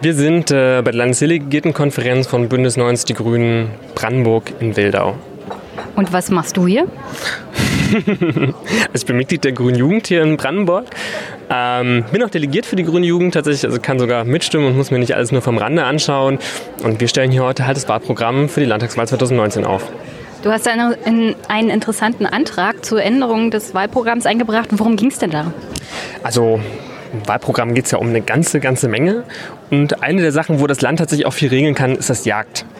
[0.00, 5.14] Wir sind äh, bei der Landesdelegiertenkonferenz von Bündnis 90 Die Grünen Brandenburg in Wildau.
[5.94, 6.88] Und was machst du hier?
[8.92, 10.86] ich bin Mitglied der Grünen Jugend hier in Brandenburg
[11.50, 14.90] Ähm, bin auch delegiert für die Grüne Jugend tatsächlich, also kann sogar mitstimmen und muss
[14.90, 16.38] mir nicht alles nur vom Rande anschauen.
[16.82, 19.90] Und wir stellen hier heute halt das Wahlprogramm für die Landtagswahl 2019 auf.
[20.42, 24.68] Du hast einen, einen interessanten Antrag zur Änderung des Wahlprogramms eingebracht.
[24.72, 25.52] Worum ging es denn da?
[26.22, 26.60] Also
[27.12, 29.24] im Wahlprogramm geht es ja um eine ganze, ganze Menge.
[29.70, 32.24] Und eine der Sachen, wo das Land tatsächlich auch viel regeln kann, ist das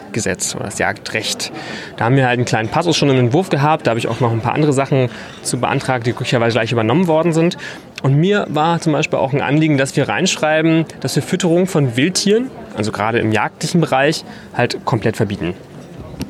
[0.09, 1.53] Jagdgesetz oder das Jagdrecht.
[1.97, 3.87] Da haben wir halt einen kleinen Passus schon im Entwurf gehabt.
[3.87, 5.11] Da habe ich auch noch ein paar andere Sachen
[5.43, 7.59] zu beantragt, die glücklicherweise gleich übernommen worden sind.
[8.03, 11.97] Und mir war zum Beispiel auch ein Anliegen, dass wir reinschreiben, dass wir Fütterung von
[11.97, 14.25] Wildtieren, also gerade im jagdlichen Bereich,
[14.57, 15.55] halt komplett verbieten.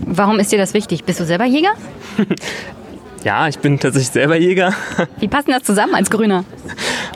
[0.01, 1.05] Warum ist dir das wichtig?
[1.05, 1.73] Bist du selber Jäger?
[3.25, 4.75] ja, ich bin tatsächlich selber Jäger.
[5.21, 6.45] Wie passen das zusammen als Grüner?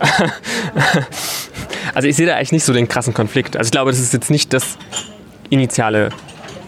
[1.95, 3.57] also ich sehe da eigentlich nicht so den krassen Konflikt.
[3.57, 4.77] Also ich glaube, das ist jetzt nicht das
[5.49, 6.11] initiale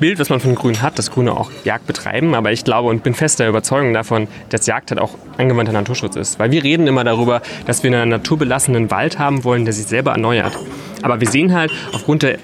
[0.01, 2.35] Bild, was man von Grünen hat, dass Grüne auch Jagd betreiben.
[2.35, 6.17] Aber ich glaube und bin fest der Überzeugung davon, dass Jagd halt auch angewandter Naturschutz
[6.17, 6.39] ist.
[6.39, 10.13] Weil wir reden immer darüber, dass wir einen naturbelassenen Wald haben wollen, der sich selber
[10.13, 10.59] erneuert.
[11.03, 12.39] Aber wir sehen halt aufgrund der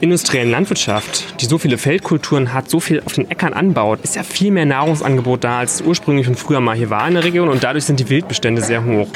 [0.00, 4.22] industriellen Landwirtschaft, die so viele Feldkulturen hat, so viel auf den Äckern anbaut, ist ja
[4.22, 7.48] viel mehr Nahrungsangebot da, als ursprünglich und früher mal hier war in der Region.
[7.48, 9.08] Und dadurch sind die Wildbestände sehr hoch.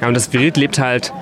[0.00, 1.12] Ja, und das Wild lebt halt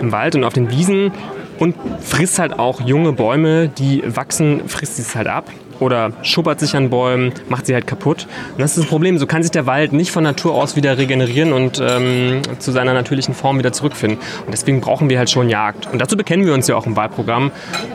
[0.00, 1.12] im Wald und auf den Wiesen
[1.58, 5.50] und frisst halt auch junge Bäume, die wachsen, frisst es halt ab
[5.80, 8.26] oder schuppert sich an Bäumen, macht sie halt kaputt.
[8.52, 9.18] Und das ist das Problem.
[9.18, 12.94] So kann sich der Wald nicht von Natur aus wieder regenerieren und ähm, zu seiner
[12.94, 14.18] natürlichen Form wieder zurückfinden.
[14.46, 15.88] Und deswegen brauchen wir halt schon Jagd.
[15.92, 17.50] Und dazu bekennen wir uns ja auch im Wahlprogramm.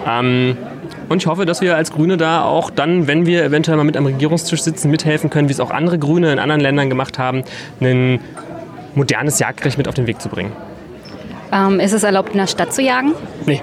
[0.07, 0.57] Ähm,
[1.07, 3.97] und ich hoffe, dass wir als Grüne da auch dann, wenn wir eventuell mal mit
[3.97, 7.43] am Regierungstisch sitzen, mithelfen können, wie es auch andere Grüne in anderen Ländern gemacht haben,
[7.81, 8.19] ein
[8.95, 10.51] modernes Jagdrecht mit auf den Weg zu bringen.
[11.51, 13.13] Ähm, ist es erlaubt, in der Stadt zu jagen?
[13.45, 13.61] Nee.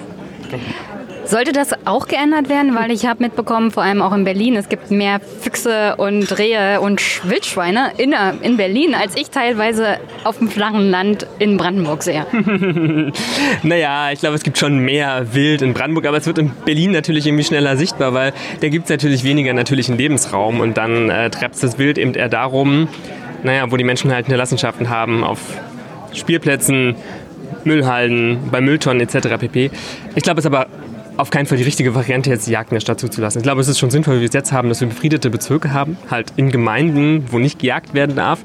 [1.26, 2.76] Sollte das auch geändert werden?
[2.76, 6.80] Weil ich habe mitbekommen, vor allem auch in Berlin, es gibt mehr Füchse und Rehe
[6.80, 12.26] und Wildschweine in, in Berlin, als ich teilweise auf dem flachen Land in Brandenburg sehe.
[13.64, 16.92] naja, ich glaube, es gibt schon mehr Wild in Brandenburg, aber es wird in Berlin
[16.92, 21.28] natürlich irgendwie schneller sichtbar, weil da gibt es natürlich weniger natürlichen Lebensraum und dann äh,
[21.30, 22.86] treibt das Wild eben eher darum,
[23.42, 25.40] naja, wo die Menschen halt Hinterlassenschaften haben, auf
[26.12, 26.94] Spielplätzen,
[27.66, 29.36] Müllhalden, bei Mülltonnen etc.
[29.38, 29.70] pp.
[30.14, 30.68] Ich glaube, es ist aber
[31.16, 33.40] auf keinen Fall die richtige Variante, jetzt die Jagd in der Stadt zuzulassen.
[33.40, 35.72] Ich glaube, es ist schon sinnvoll, wie wir es jetzt haben, dass wir befriedete Bezirke
[35.72, 38.44] haben, halt in Gemeinden, wo nicht gejagt werden darf.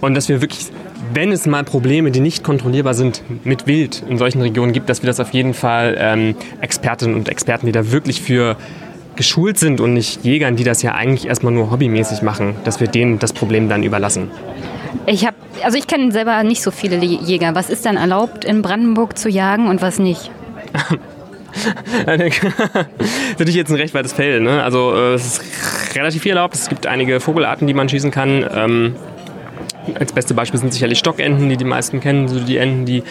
[0.00, 0.66] Und dass wir wirklich,
[1.14, 5.02] wenn es mal Probleme, die nicht kontrollierbar sind, mit Wild in solchen Regionen gibt, dass
[5.02, 8.56] wir das auf jeden Fall ähm, Expertinnen und Experten, die da wirklich für
[9.16, 12.88] geschult sind und nicht Jägern, die das ja eigentlich erstmal nur hobbymäßig machen, dass wir
[12.88, 14.30] denen das Problem dann überlassen.
[15.06, 17.54] Ich habe, also ich kenne selber nicht so viele Jäger.
[17.54, 20.30] Was ist denn erlaubt in Brandenburg zu jagen und was nicht?
[22.06, 22.32] das
[23.38, 24.42] natürlich jetzt ein recht weites Feld.
[24.42, 24.62] Ne?
[24.62, 26.54] Also äh, es ist relativ viel erlaubt.
[26.54, 28.44] Es gibt einige Vogelarten, die man schießen kann.
[28.54, 28.96] Ähm,
[29.98, 33.02] als beste Beispiel sind sicherlich Stockenten, die die meisten kennen, so die Enten, die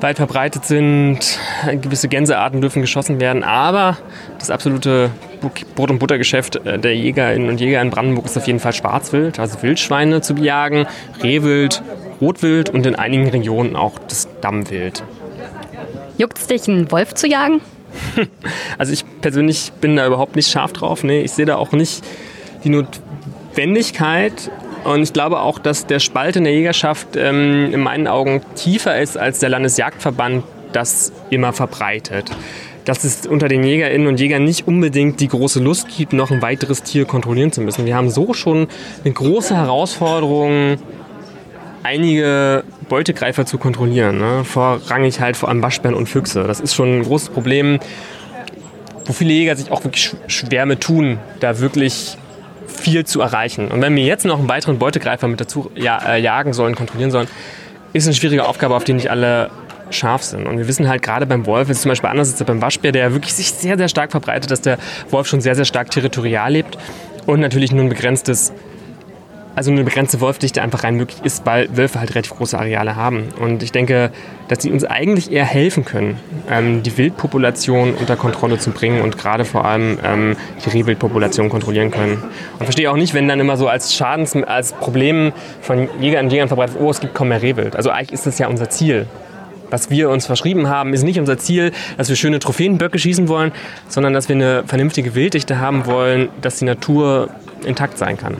[0.00, 1.38] weit verbreitet sind.
[1.80, 3.96] Gewisse Gänsearten dürfen geschossen werden, aber
[4.38, 5.10] das absolute
[5.74, 9.38] Brot- und Buttergeschäft äh, der Jägerinnen und Jäger in Brandenburg ist auf jeden Fall Schwarzwild,
[9.38, 10.86] also Wildschweine zu bejagen,
[11.22, 11.82] Rehwild,
[12.20, 15.02] Rotwild und in einigen Regionen auch das Dammwild.
[16.18, 17.60] Juckt es dich, einen Wolf zu jagen?
[18.78, 21.04] Also ich persönlich bin da überhaupt nicht scharf drauf.
[21.04, 22.02] Nee, ich sehe da auch nicht
[22.64, 24.50] die Notwendigkeit.
[24.84, 28.98] Und ich glaube auch, dass der Spalt in der Jägerschaft ähm, in meinen Augen tiefer
[28.98, 32.30] ist, als der Landesjagdverband das immer verbreitet.
[32.84, 36.42] Dass es unter den Jägerinnen und Jägern nicht unbedingt die große Lust gibt, noch ein
[36.42, 37.86] weiteres Tier kontrollieren zu müssen.
[37.86, 38.66] Wir haben so schon
[39.04, 40.78] eine große Herausforderung,
[41.82, 44.18] einige Beutegreifer zu kontrollieren.
[44.18, 44.44] Ne?
[44.44, 46.44] Vorrangig halt vor allem Waschbären und Füchse.
[46.44, 47.78] Das ist schon ein großes Problem,
[49.06, 52.16] wo viele Jäger sich auch wirklich schwer mit tun, da wirklich
[52.66, 53.68] viel zu erreichen.
[53.68, 57.10] Und wenn wir jetzt noch einen weiteren Beutegreifer mit dazu ja, äh, jagen sollen, kontrollieren
[57.10, 57.28] sollen,
[57.92, 59.50] ist eine schwierige Aufgabe, auf die nicht alle
[59.92, 60.46] scharf sind.
[60.46, 63.12] Und wir wissen halt gerade beim Wolf, ist zum Beispiel anders als beim Waschbär, der
[63.12, 64.78] wirklich sich sehr, sehr stark verbreitet, dass der
[65.10, 66.78] Wolf schon sehr, sehr stark territorial lebt
[67.26, 68.52] und natürlich nur ein begrenztes
[69.54, 73.28] also eine begrenzte Wolfdichte einfach rein möglich ist, weil Wölfe halt relativ große Areale haben.
[73.38, 74.10] Und ich denke,
[74.48, 76.18] dass sie uns eigentlich eher helfen können,
[76.50, 81.90] ähm, die Wildpopulation unter Kontrolle zu bringen und gerade vor allem ähm, die Rehwildpopulation kontrollieren
[81.90, 82.22] können.
[82.58, 86.32] Und verstehe auch nicht, wenn dann immer so als Schadens, als Problem von Jägern und
[86.32, 87.76] Jägern verbreitet, oh, es gibt kaum mehr Rehwild.
[87.76, 89.06] Also eigentlich ist das ja unser Ziel.
[89.72, 93.52] Was wir uns verschrieben haben, ist nicht unser Ziel, dass wir schöne Trophäenböcke schießen wollen,
[93.88, 97.30] sondern dass wir eine vernünftige Wilddichte haben wollen, dass die Natur
[97.64, 98.36] intakt sein kann.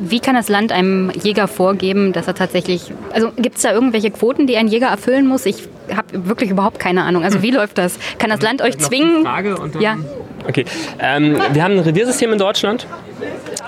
[0.00, 4.10] Wie kann das Land einem Jäger vorgeben, dass er tatsächlich, also gibt es da irgendwelche
[4.10, 5.46] Quoten, die ein Jäger erfüllen muss?
[5.46, 7.22] Ich habe wirklich überhaupt keine Ahnung.
[7.22, 7.96] Also wie läuft das?
[8.18, 9.22] Kann das Land euch zwingen?
[9.22, 9.96] Frage und ja.
[10.48, 10.64] Okay,
[10.98, 12.88] ähm, wir haben ein Reviersystem in Deutschland.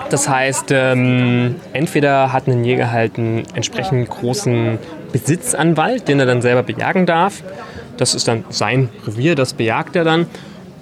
[0.09, 4.79] Das heißt, ähm, entweder hat ein Jäger halt einen entsprechend großen
[5.11, 7.43] Besitz an Wald, den er dann selber bejagen darf.
[7.97, 10.27] Das ist dann sein Revier, das bejagt er dann.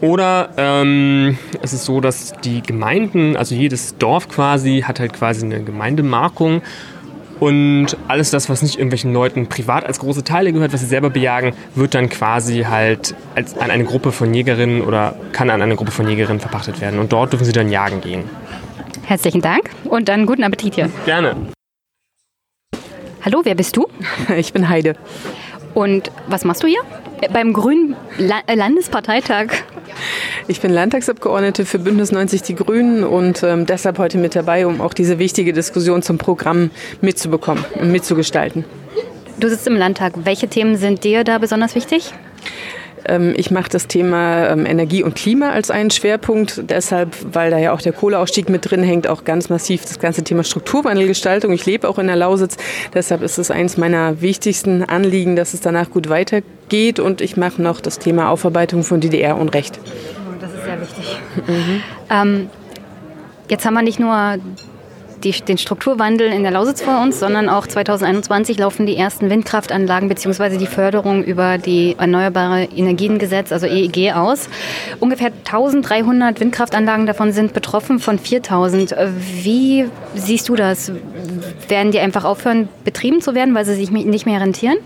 [0.02, 5.46] Oder ähm, es ist so, dass die Gemeinden, also jedes Dorf quasi, hat halt quasi
[5.46, 6.62] eine Gemeindemarkung.
[7.40, 11.10] Und alles das, was nicht irgendwelchen Leuten privat als große Teile gehört, was sie selber
[11.10, 15.76] bejagen, wird dann quasi halt als, an eine Gruppe von Jägerinnen oder kann an eine
[15.76, 17.00] Gruppe von Jägerinnen verpachtet werden.
[17.00, 18.24] Und dort dürfen sie dann jagen gehen.
[19.06, 20.90] Herzlichen Dank und dann guten Appetit hier.
[21.06, 21.36] Gerne.
[23.24, 23.88] Hallo, wer bist du?
[24.36, 24.96] Ich bin Heide.
[25.74, 26.80] Und was machst du hier?
[27.32, 29.48] Beim Grünen La Landesparteitag.
[30.48, 34.82] Ich bin Landtagsabgeordnete für Bündnis 90 Die Grünen und ähm, deshalb heute mit dabei, um
[34.82, 38.66] auch diese wichtige Diskussion zum Programm mitzubekommen und mitzugestalten.
[39.40, 40.14] Du sitzt im Landtag.
[40.24, 42.14] Welche Themen sind dir da besonders wichtig?
[43.08, 47.58] Ähm, ich mache das Thema ähm, Energie und Klima als einen Schwerpunkt, deshalb, weil da
[47.58, 51.52] ja auch der Kohleausstieg mit drin hängt, auch ganz massiv das ganze Thema Strukturwandelgestaltung.
[51.52, 52.58] Ich lebe auch in der Lausitz,
[52.94, 57.62] deshalb ist es eines meiner wichtigsten Anliegen, dass es danach gut weitergeht und ich mache
[57.62, 59.80] noch das Thema Aufarbeitung von DDR und Recht.
[59.84, 61.20] Oh, das ist sehr wichtig.
[61.48, 61.82] Mhm.
[62.10, 62.50] Ähm,
[63.50, 64.38] jetzt haben wir nicht nur
[65.24, 70.10] die, den Strukturwandel in der Lausitz vor uns, sondern auch 2021 laufen die ersten Windkraftanlagen
[70.10, 70.58] bzw.
[70.58, 74.50] die Förderung über die Erneuerbare Energiengesetz, also EEG, aus.
[75.00, 78.96] Ungefähr 1300 Windkraftanlagen davon sind betroffen von 4000.
[79.42, 79.86] Wie
[80.16, 80.92] siehst du das?
[81.68, 84.78] Werden die einfach aufhören, betrieben zu werden, weil sie sich nicht mehr rentieren?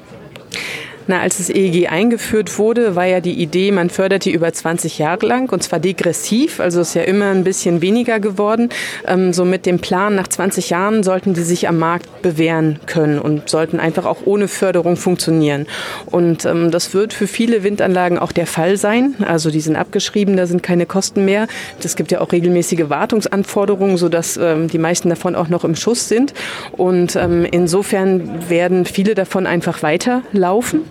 [1.10, 5.00] Na, als das EEG eingeführt wurde, war ja die Idee, man fördert die über 20
[5.00, 8.70] Jahre lang und zwar degressiv, also ist ja immer ein bisschen weniger geworden.
[9.08, 13.18] Ähm, so mit dem Plan, nach 20 Jahren sollten die sich am Markt bewähren können
[13.18, 15.66] und sollten einfach auch ohne Förderung funktionieren.
[16.06, 19.16] Und ähm, das wird für viele Windanlagen auch der Fall sein.
[19.26, 21.48] Also die sind abgeschrieben, da sind keine Kosten mehr.
[21.84, 26.08] Es gibt ja auch regelmäßige Wartungsanforderungen, sodass ähm, die meisten davon auch noch im Schuss
[26.08, 26.36] sind.
[26.74, 30.82] Und ähm, insofern werden viele davon einfach weiterlaufen.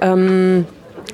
[0.00, 0.66] Ähm,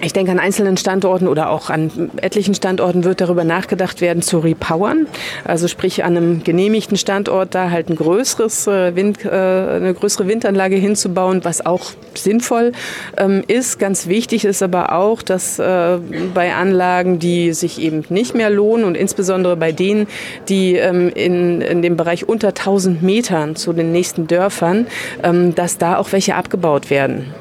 [0.05, 4.41] ich denke, an einzelnen Standorten oder auch an etlichen Standorten wird darüber nachgedacht werden, zu
[4.41, 5.07] repowern.
[5.45, 10.27] Also sprich an einem genehmigten Standort da halt ein größeres äh, Wind, äh, eine größere
[10.27, 12.73] Windanlage hinzubauen, was auch sinnvoll
[13.17, 13.79] ähm, ist.
[13.79, 15.99] Ganz wichtig ist aber auch, dass äh,
[16.35, 20.09] bei Anlagen, die sich eben nicht mehr lohnen und insbesondere bei denen,
[20.49, 24.89] die ähm, in, in dem Bereich unter 1000 Metern zu den nächsten Dörfern,
[25.23, 27.33] ähm, dass da auch welche abgebaut werden.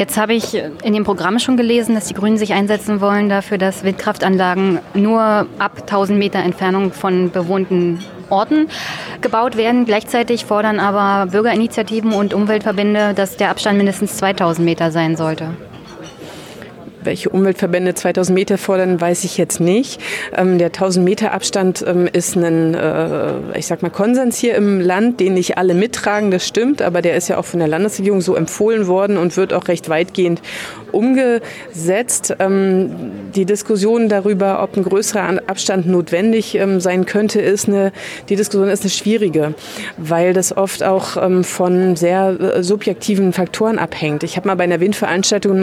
[0.00, 3.58] Jetzt habe ich in dem Programm schon gelesen, dass die Grünen sich einsetzen wollen dafür,
[3.58, 5.20] dass Windkraftanlagen nur
[5.58, 7.98] ab 1000 Meter Entfernung von bewohnten
[8.30, 8.68] Orten
[9.20, 9.84] gebaut werden.
[9.84, 15.50] Gleichzeitig fordern aber Bürgerinitiativen und Umweltverbände, dass der Abstand mindestens 2000 Meter sein sollte
[17.02, 20.00] welche Umweltverbände 2000 Meter fordern, weiß ich jetzt nicht.
[20.36, 24.80] Ähm, der 1000 Meter Abstand ähm, ist ein, äh, ich sag mal, Konsens hier im
[24.80, 28.20] Land, den nicht alle mittragen, das stimmt, aber der ist ja auch von der Landesregierung
[28.20, 30.42] so empfohlen worden und wird auch recht weitgehend
[30.92, 32.34] umgesetzt.
[32.38, 32.90] Ähm,
[33.34, 37.92] die Diskussion darüber, ob ein größerer Abstand notwendig ähm, sein könnte, ist eine,
[38.28, 39.54] die Diskussion ist eine schwierige,
[39.96, 44.22] weil das oft auch ähm, von sehr äh, subjektiven Faktoren abhängt.
[44.22, 45.60] Ich habe mal bei einer Windveranstaltung einen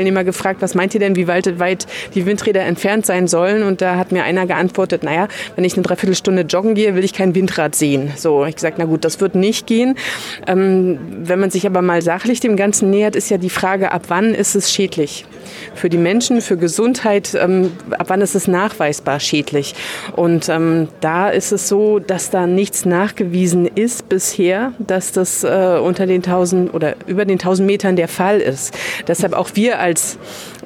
[0.00, 3.62] Neuruppin-Teilnehmer gefragt, was meint ihr denn, wie weit, weit die Windräder entfernt sein sollen?
[3.62, 7.12] Und da hat mir einer geantwortet, naja, wenn ich eine Dreiviertelstunde joggen gehe, will ich
[7.12, 8.12] kein Windrad sehen.
[8.16, 9.96] So, ich gesagt, na gut, das wird nicht gehen.
[10.46, 14.04] Ähm, wenn man sich aber mal sachlich dem Ganzen nähert, ist ja die Frage, ab
[14.08, 15.24] wann ist es schädlich?
[15.74, 19.74] Für die Menschen, für Gesundheit, ähm, ab wann ist es nachweisbar schädlich?
[20.14, 25.78] Und ähm, da ist es so, dass da nichts nachgewiesen ist bisher, dass das äh,
[25.82, 28.76] unter den 1000 oder über den 1000 Metern der Fall ist.
[29.08, 29.89] Deshalb auch wir als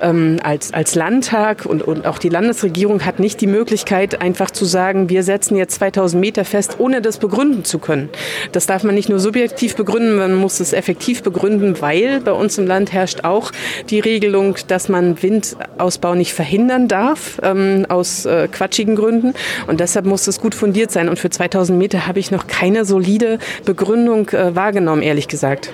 [0.01, 4.65] ähm, als, als Landtag und, und auch die Landesregierung hat nicht die Möglichkeit, einfach zu
[4.65, 8.09] sagen, wir setzen jetzt 2000 Meter fest, ohne das begründen zu können.
[8.53, 12.59] Das darf man nicht nur subjektiv begründen, man muss es effektiv begründen, weil bei uns
[12.59, 13.53] im Land herrscht auch
[13.91, 19.35] die Regelung, dass man Windausbau nicht verhindern darf, ähm, aus äh, quatschigen Gründen.
[19.67, 21.09] Und deshalb muss es gut fundiert sein.
[21.09, 25.73] Und für 2000 Meter habe ich noch keine solide Begründung äh, wahrgenommen, ehrlich gesagt.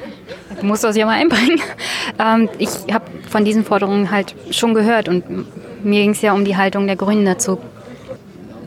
[0.57, 1.61] Ich muss das ja mal einbringen.
[2.19, 5.25] Ähm, ich habe von diesen Forderungen halt schon gehört und
[5.85, 7.59] mir ging es ja um die Haltung der Grünen dazu.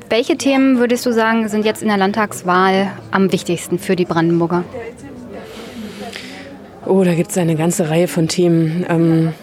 [0.10, 4.64] Welche Themen würdest du sagen, sind jetzt in der Landtagswahl am wichtigsten für die Brandenburger?
[6.86, 8.86] Oh, da gibt es eine ganze Reihe von Themen.
[8.90, 9.34] Ähm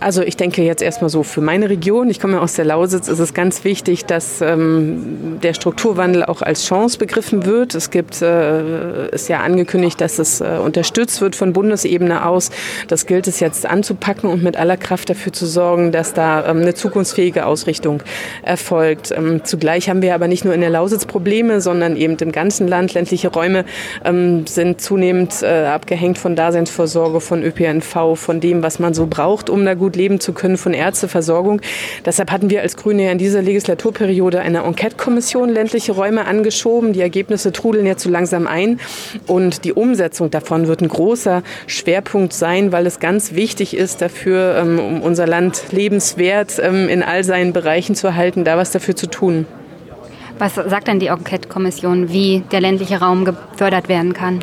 [0.00, 3.18] Also ich denke jetzt erstmal so für meine Region, ich komme aus der Lausitz, ist
[3.18, 7.74] es ganz wichtig, dass ähm, der Strukturwandel auch als Chance begriffen wird.
[7.74, 12.50] Es gibt, äh, ist ja angekündigt, dass es äh, unterstützt wird von Bundesebene aus.
[12.88, 16.62] Das gilt es jetzt anzupacken und mit aller Kraft dafür zu sorgen, dass da ähm,
[16.62, 18.02] eine zukunftsfähige Ausrichtung
[18.42, 19.12] erfolgt.
[19.14, 22.68] Ähm, zugleich haben wir aber nicht nur in der Lausitz Probleme, sondern eben im ganzen
[22.68, 22.94] Land.
[22.94, 23.66] Ländliche Räume
[24.02, 29.50] ähm, sind zunehmend äh, abgehängt von Daseinsvorsorge, von ÖPNV, von dem, was man so braucht,
[29.50, 31.60] um da gut gut leben zu können von Ärzteversorgung.
[32.04, 36.92] Deshalb hatten wir als Grüne ja in dieser Legislaturperiode eine Enquete-Kommission ländliche Räume angeschoben.
[36.92, 38.78] Die Ergebnisse trudeln jetzt so langsam ein
[39.26, 44.58] und die Umsetzung davon wird ein großer Schwerpunkt sein, weil es ganz wichtig ist dafür,
[44.58, 48.94] ähm, um unser Land lebenswert ähm, in all seinen Bereichen zu erhalten, da was dafür
[48.94, 49.46] zu tun.
[50.38, 54.38] Was sagt denn die Enquete-Kommission, wie der ländliche Raum gefördert werden kann?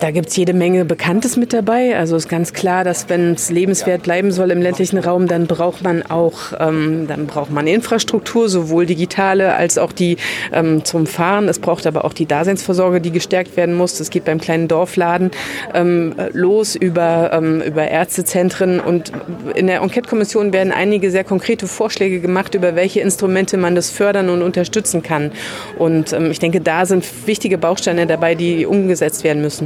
[0.00, 1.96] Da gibt es jede Menge Bekanntes mit dabei.
[1.96, 5.82] Also ist ganz klar, dass wenn es lebenswert bleiben soll im ländlichen Raum, dann braucht
[5.82, 10.16] man auch ähm, dann braucht man Infrastruktur, sowohl digitale als auch die
[10.52, 11.48] ähm, zum Fahren.
[11.48, 13.98] Es braucht aber auch die Daseinsvorsorge, die gestärkt werden muss.
[13.98, 15.30] Das geht beim kleinen Dorfladen
[15.74, 18.80] ähm, los über, ähm, über Ärztezentren.
[18.80, 19.12] Und
[19.54, 24.30] in der Enquete-Kommission werden einige sehr konkrete Vorschläge gemacht, über welche Instrumente man das fördern
[24.30, 25.32] und unterstützen kann.
[25.78, 29.65] Und ähm, ich denke, da sind wichtige Bausteine dabei, die umgesetzt werden müssen.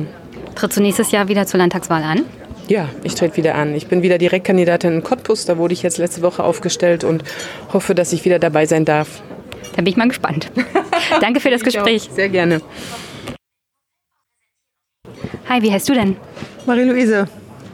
[0.61, 2.27] Trittst du nächstes Jahr wieder zur Landtagswahl an?
[2.69, 3.75] Ja, ich trete wieder an.
[3.75, 5.47] Ich bin wieder Direktkandidatin in Cottbus.
[5.47, 7.25] Da wurde ich jetzt letzte Woche aufgestellt und
[7.73, 9.23] hoffe, dass ich wieder dabei sein darf.
[9.71, 10.53] Da bin ich mal gespannt.
[11.23, 12.11] Danke für das Gespräch.
[12.13, 12.61] Sehr gerne.
[15.49, 16.17] Hi, wie heißt du denn?
[16.67, 17.27] Marie-Louise.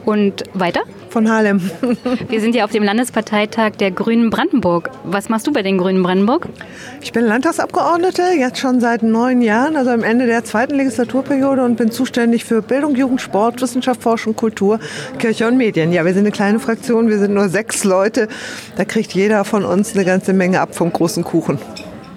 [0.05, 0.83] Und weiter?
[1.17, 1.59] Von Harlem.
[2.29, 4.91] Wir sind ja auf dem Landesparteitag der Grünen Brandenburg.
[5.03, 6.47] Was machst du bei den Grünen Brandenburg?
[7.01, 11.75] Ich bin Landtagsabgeordnete, jetzt schon seit neun Jahren, also am Ende der zweiten Legislaturperiode und
[11.75, 14.79] bin zuständig für Bildung, Jugend, Sport, Wissenschaft, Forschung, Kultur,
[15.17, 15.91] Kirche und Medien.
[15.91, 18.27] Ja, wir sind eine kleine Fraktion, wir sind nur sechs Leute.
[18.75, 21.57] Da kriegt jeder von uns eine ganze Menge ab vom großen Kuchen.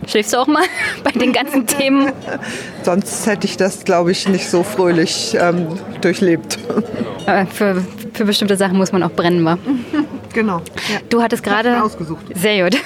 [0.07, 0.65] Schläfst du auch mal
[1.05, 2.13] bei den ganzen Themen?
[2.83, 5.67] Sonst hätte ich das, glaube ich, nicht so fröhlich ähm,
[6.01, 6.59] durchlebt.
[7.27, 7.85] Aber für,
[8.15, 9.59] für bestimmte Sachen muss man auch brennen, wa?
[10.33, 10.59] Genau.
[10.89, 11.01] Ja.
[11.09, 11.83] Du hattest gerade
[12.35, 12.81] sehr gut.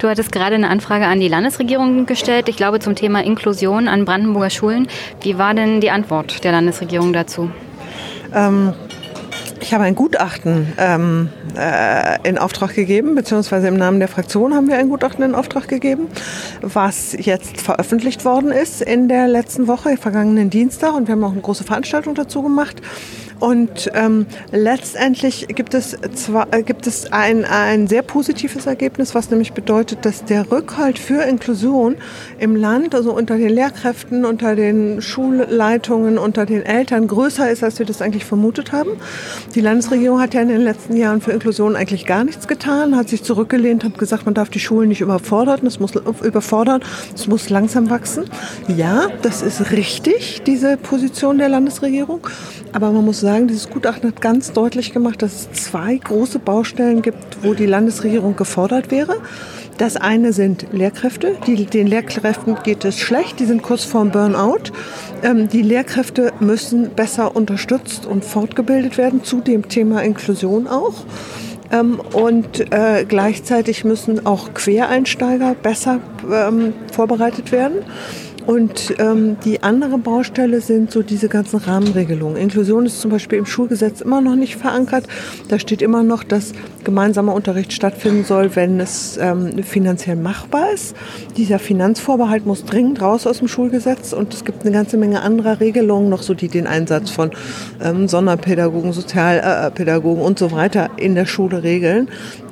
[0.00, 2.50] Du hattest gerade eine Anfrage an die Landesregierung gestellt.
[2.50, 4.86] Ich glaube zum Thema Inklusion an Brandenburger Schulen.
[5.22, 7.50] Wie war denn die Antwort der Landesregierung dazu?
[8.34, 8.74] Ähm,
[9.60, 14.68] ich habe ein Gutachten ähm, äh, in Auftrag gegeben, beziehungsweise im Namen der Fraktion haben
[14.68, 16.08] wir ein Gutachten in Auftrag gegeben,
[16.60, 20.94] was jetzt veröffentlicht worden ist in der letzten Woche, vergangenen Dienstag.
[20.94, 22.80] Und wir haben auch eine große Veranstaltung dazu gemacht.
[23.40, 29.30] Und ähm, letztendlich gibt es, zwar, äh, gibt es ein, ein sehr positives Ergebnis, was
[29.30, 31.96] nämlich bedeutet, dass der Rückhalt für Inklusion
[32.38, 37.78] im Land, also unter den Lehrkräften, unter den Schulleitungen, unter den Eltern größer ist, als
[37.78, 38.90] wir das eigentlich vermutet haben.
[39.54, 43.08] Die Landesregierung hat ja in den letzten Jahren für Inklusion eigentlich gar nichts getan, hat
[43.08, 46.82] sich zurückgelehnt, hat gesagt, man darf die Schulen nicht überfordern, das muss überfordern,
[47.14, 48.24] es muss langsam wachsen.
[48.68, 52.28] Ja, das ist richtig, diese Position der Landesregierung.
[52.72, 57.02] Aber man muss sagen, dieses Gutachten hat ganz deutlich gemacht, dass es zwei große Baustellen
[57.02, 59.16] gibt, wo die Landesregierung gefordert wäre.
[59.78, 61.36] Das eine sind Lehrkräfte.
[61.46, 64.72] Die, den Lehrkräften geht es schlecht, die sind kurz vorm Burnout.
[65.22, 71.04] Ähm, die Lehrkräfte müssen besser unterstützt und fortgebildet werden, zu dem Thema Inklusion auch.
[71.72, 76.00] Ähm, und äh, gleichzeitig müssen auch Quereinsteiger besser
[76.30, 77.78] ähm, vorbereitet werden.
[78.50, 82.36] Und ähm, die andere Baustelle sind so diese ganzen Rahmenregelungen.
[82.36, 85.06] Inklusion ist zum Beispiel im Schulgesetz immer noch nicht verankert.
[85.46, 90.96] Da steht immer noch, dass gemeinsamer Unterricht stattfinden soll, wenn es ähm, finanziell machbar ist.
[91.36, 95.60] Dieser Finanzvorbehalt muss dringend raus aus dem Schulgesetz und es gibt eine ganze Menge anderer
[95.60, 97.30] Regelungen, noch so die den Einsatz von
[97.80, 102.08] ähm, Sonderpädagogen, Sozialpädagogen und so weiter in der Schule regeln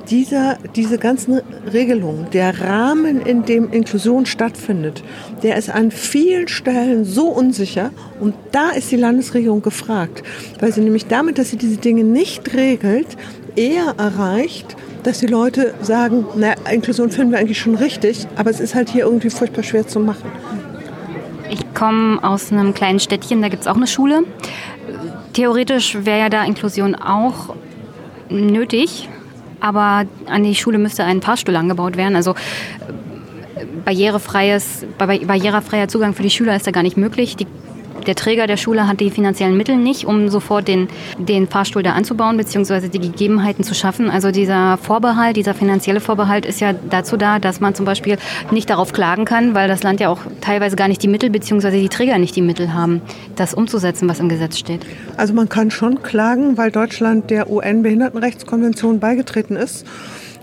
[0.09, 1.41] dieser, diese ganzen
[1.71, 5.03] Regelungen, der Rahmen, in dem Inklusion stattfindet,
[5.43, 10.23] der ist an vielen Stellen so unsicher und da ist die Landesregierung gefragt,
[10.59, 13.07] weil sie nämlich damit, dass sie diese Dinge nicht regelt,
[13.55, 18.59] eher erreicht, dass die Leute sagen, na, Inklusion finden wir eigentlich schon richtig, aber es
[18.59, 20.31] ist halt hier irgendwie furchtbar schwer zu machen.
[21.49, 24.23] Ich komme aus einem kleinen Städtchen, da gibt es auch eine Schule.
[25.33, 27.55] Theoretisch wäre ja da Inklusion auch
[28.29, 29.09] nötig,
[29.59, 32.15] aber an die Schule müsste ein Fahrstuhl angebaut werden.
[32.15, 32.35] Also
[33.85, 37.35] barrierefreies, barrierefreier Zugang für die Schüler ist da gar nicht möglich.
[37.35, 37.47] Die
[38.07, 40.87] der Träger der Schule hat die finanziellen Mittel nicht, um sofort den,
[41.17, 44.09] den Fahrstuhl da anzubauen, beziehungsweise die Gegebenheiten zu schaffen.
[44.09, 48.17] Also dieser Vorbehalt, dieser finanzielle Vorbehalt ist ja dazu da, dass man zum Beispiel
[48.51, 51.77] nicht darauf klagen kann, weil das Land ja auch teilweise gar nicht die Mittel, beziehungsweise
[51.77, 53.01] die Träger nicht die Mittel haben,
[53.35, 54.85] das umzusetzen, was im Gesetz steht.
[55.17, 59.85] Also man kann schon klagen, weil Deutschland der UN-Behindertenrechtskonvention beigetreten ist.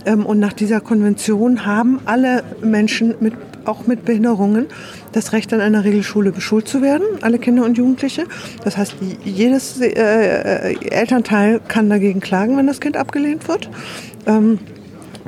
[0.06, 3.34] Ähm, und nach dieser Konvention haben alle Menschen, mit,
[3.68, 4.66] auch mit Behinderungen,
[5.12, 8.24] das Recht an einer Regelschule beschult zu werden, alle Kinder und Jugendliche.
[8.64, 13.70] Das heißt, jedes äh, äh, Elternteil kann dagegen klagen, wenn das Kind abgelehnt wird.
[14.26, 14.58] Ähm,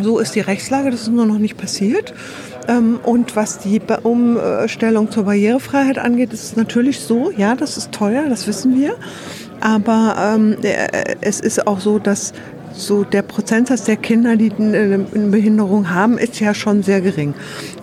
[0.01, 2.15] so ist die Rechtslage, das ist nur noch nicht passiert.
[2.69, 7.93] Ähm, und was die Umstellung zur Barrierefreiheit angeht, ist es natürlich so, ja, das ist
[7.93, 8.95] teuer, das wissen wir.
[9.61, 12.33] Aber ähm, äh, es ist auch so, dass
[12.79, 17.35] so der Prozentsatz der Kinder, die eine Behinderung haben, ist ja schon sehr gering.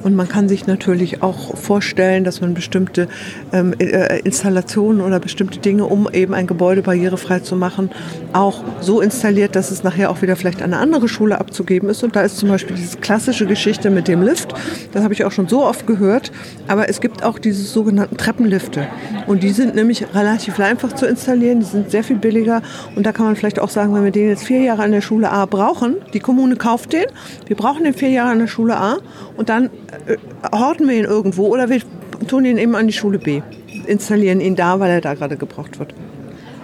[0.04, 3.08] Und man kann sich natürlich auch vorstellen, dass man bestimmte
[3.52, 7.90] ähm, äh, Installationen oder bestimmte Dinge, um eben ein Gebäude barrierefrei zu machen,
[8.34, 12.04] auch so installiert, dass es nachher auch wieder vielleicht an eine andere Schule abzugeben ist.
[12.04, 14.54] Und da ist zum Beispiel diese klassische Geschichte mit dem Lift.
[14.94, 16.32] Das habe ich auch schon so oft gehört.
[16.68, 18.88] Aber es gibt auch diese sogenannten Treppenlifte.
[19.28, 21.60] Und die sind nämlich relativ einfach zu installieren.
[21.60, 22.62] Die sind sehr viel billiger.
[22.96, 25.02] Und da kann man vielleicht auch sagen, wenn wir den jetzt vier Jahre an der
[25.02, 27.06] Schule A brauchen, die Kommune kauft den,
[27.48, 28.98] wir brauchen den vier Jahre an der Schule A
[29.36, 29.66] und dann
[30.06, 30.18] äh,
[30.56, 31.82] horten wir ihn irgendwo oder wir
[32.28, 33.42] tun ihn eben an die Schule B,
[33.86, 35.94] installieren ihn da, weil er da gerade gebraucht wird.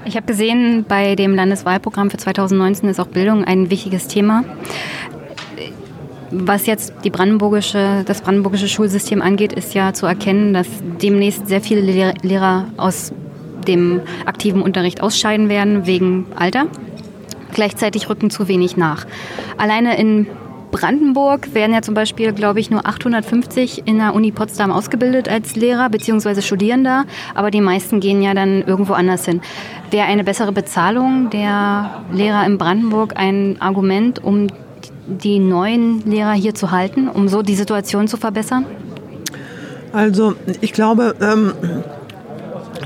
[0.05, 4.43] Ich habe gesehen, bei dem Landeswahlprogramm für 2019 ist auch Bildung ein wichtiges Thema.
[6.31, 10.67] Was jetzt die brandenburgische, das brandenburgische Schulsystem angeht, ist ja zu erkennen, dass
[11.01, 13.11] demnächst sehr viele Lehrer aus
[13.67, 16.67] dem aktiven Unterricht ausscheiden werden wegen Alter.
[17.53, 19.05] Gleichzeitig rücken zu wenig nach.
[19.57, 20.27] Alleine in
[20.71, 25.55] Brandenburg werden ja zum Beispiel, glaube ich, nur 850 in der Uni Potsdam ausgebildet als
[25.55, 26.41] Lehrer bzw.
[26.41, 29.41] Studierender, aber die meisten gehen ja dann irgendwo anders hin.
[29.91, 34.47] Wäre eine bessere Bezahlung der Lehrer in Brandenburg ein Argument, um
[35.07, 38.65] die neuen Lehrer hier zu halten, um so die Situation zu verbessern?
[39.91, 41.51] Also ich glaube, ähm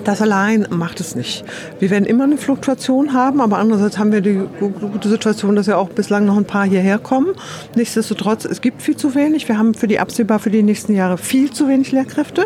[0.05, 1.43] das allein macht es nicht.
[1.79, 5.77] Wir werden immer eine Fluktuation haben, aber andererseits haben wir die gute Situation, dass ja
[5.77, 7.35] auch bislang noch ein paar hierher kommen.
[7.75, 9.47] Nichtsdestotrotz, es gibt viel zu wenig.
[9.47, 12.45] Wir haben für die absehbar für die nächsten Jahre viel zu wenig Lehrkräfte.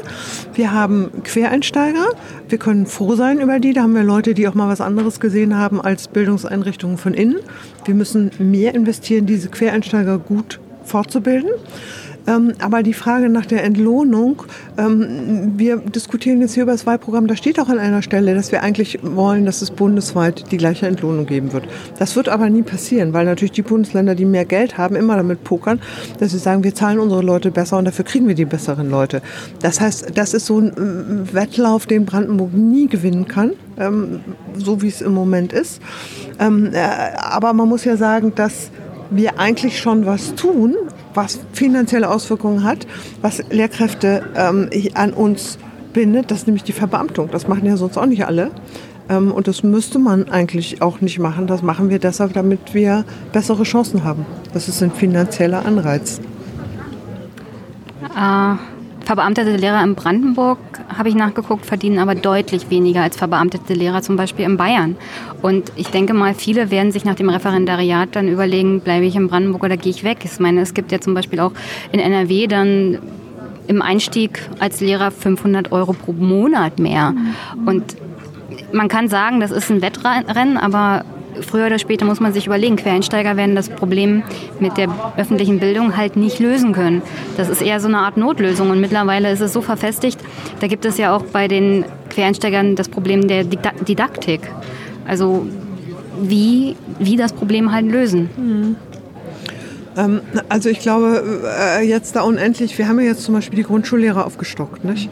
[0.54, 2.08] Wir haben Quereinsteiger.
[2.48, 3.74] Wir können froh sein über die.
[3.74, 7.40] Da haben wir Leute, die auch mal was anderes gesehen haben als Bildungseinrichtungen von innen.
[7.86, 11.52] Wir müssen mehr investieren, diese Quereinsteiger gut fortzubilden.
[12.28, 14.44] Ähm, aber die Frage nach der Entlohnung,
[14.78, 18.52] ähm, wir diskutieren jetzt hier über das Wahlprogramm, da steht auch an einer Stelle, dass
[18.52, 21.66] wir eigentlich wollen, dass es bundesweit die gleiche Entlohnung geben wird.
[21.98, 25.44] Das wird aber nie passieren, weil natürlich die Bundesländer, die mehr Geld haben, immer damit
[25.44, 25.80] pokern,
[26.20, 29.22] dass sie sagen, wir zahlen unsere Leute besser und dafür kriegen wir die besseren Leute.
[29.62, 34.20] Das heißt, das ist so ein äh, Wettlauf, den Brandenburg nie gewinnen kann, ähm,
[34.56, 35.82] so wie es im Moment ist.
[36.38, 36.80] Äh,
[37.18, 38.72] aber man muss ja sagen, dass
[39.10, 40.76] wir eigentlich schon was tun,
[41.14, 42.88] was finanzielle Auswirkungen hat,
[43.22, 45.58] was Lehrkräfte ähm, an uns
[45.94, 47.30] bindet, das ist nämlich die Verbeamtung.
[47.32, 48.52] Das machen ja sonst auch nicht alle.
[49.10, 51.48] Ähm, und das müsste man eigentlich auch nicht machen.
[51.48, 54.26] Das machen wir deshalb, damit wir bessere Chancen haben.
[54.54, 56.22] Das ist ein finanzieller Anreiz.
[58.16, 58.56] Äh,
[59.06, 60.60] verbeamtete Lehrer in Brandenburg,
[60.98, 64.96] habe ich nachgeguckt, verdienen aber deutlich weniger als verbeamtete Lehrer zum Beispiel in Bayern.
[65.42, 69.28] Und ich denke mal, viele werden sich nach dem Referendariat dann überlegen, bleibe ich in
[69.28, 70.20] Brandenburg oder gehe ich weg.
[70.24, 71.52] Ich meine, es gibt ja zum Beispiel auch
[71.92, 73.00] in NRW dann
[73.68, 77.14] im Einstieg als Lehrer 500 Euro pro Monat mehr.
[77.66, 77.96] Und
[78.74, 81.06] man kann sagen, das ist ein Wettrennen, aber
[81.42, 84.24] früher oder später muss man sich überlegen, Quereinsteiger werden das Problem
[84.60, 87.02] mit der öffentlichen Bildung halt nicht lösen können.
[87.38, 90.20] Das ist eher so eine Art Notlösung und mittlerweile ist es so verfestigt,
[90.60, 94.42] da gibt es ja auch bei den Quereinsteigern das Problem der Didaktik.
[95.08, 95.48] Also
[96.22, 98.30] wie, wie das Problem halt lösen.
[98.38, 98.76] Mhm.
[100.48, 104.26] Also ich glaube, äh, jetzt da unendlich, wir haben ja jetzt zum Beispiel die Grundschullehrer
[104.26, 105.10] aufgestockt, nicht?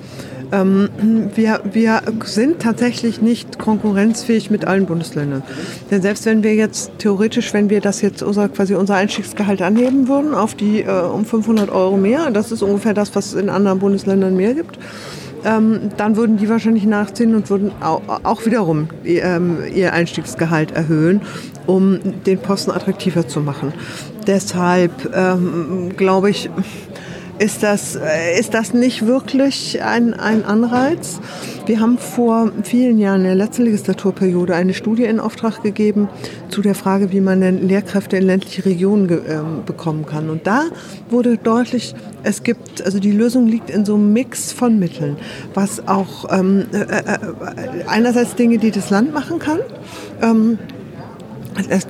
[0.51, 0.89] Ähm,
[1.35, 5.43] wir, wir sind tatsächlich nicht konkurrenzfähig mit allen Bundesländern.
[5.91, 10.07] Denn selbst wenn wir jetzt theoretisch, wenn wir das jetzt unser, quasi unser Einstiegsgehalt anheben
[10.07, 13.49] würden auf die äh, um 500 Euro mehr, das ist ungefähr das, was es in
[13.49, 14.79] anderen Bundesländern mehr gibt,
[15.45, 21.21] ähm, dann würden die wahrscheinlich nachziehen und würden auch, auch wiederum ähm, ihr Einstiegsgehalt erhöhen,
[21.65, 23.73] um den Posten attraktiver zu machen.
[24.25, 26.49] Deshalb ähm, glaube ich,
[27.39, 31.19] ist das, äh, ist das nicht wirklich ein, ein Anreiz?
[31.65, 36.09] Wir haben vor vielen Jahren in der letzten Legislaturperiode eine Studie in Auftrag gegeben
[36.49, 40.29] zu der Frage, wie man denn Lehrkräfte in ländliche Regionen äh, bekommen kann.
[40.29, 40.65] Und da
[41.09, 45.17] wurde deutlich, es gibt, also die Lösung liegt in so einem Mix von Mitteln,
[45.53, 47.17] was auch ähm, äh, äh,
[47.87, 49.59] einerseits Dinge, die das Land machen kann,
[50.21, 50.57] ähm,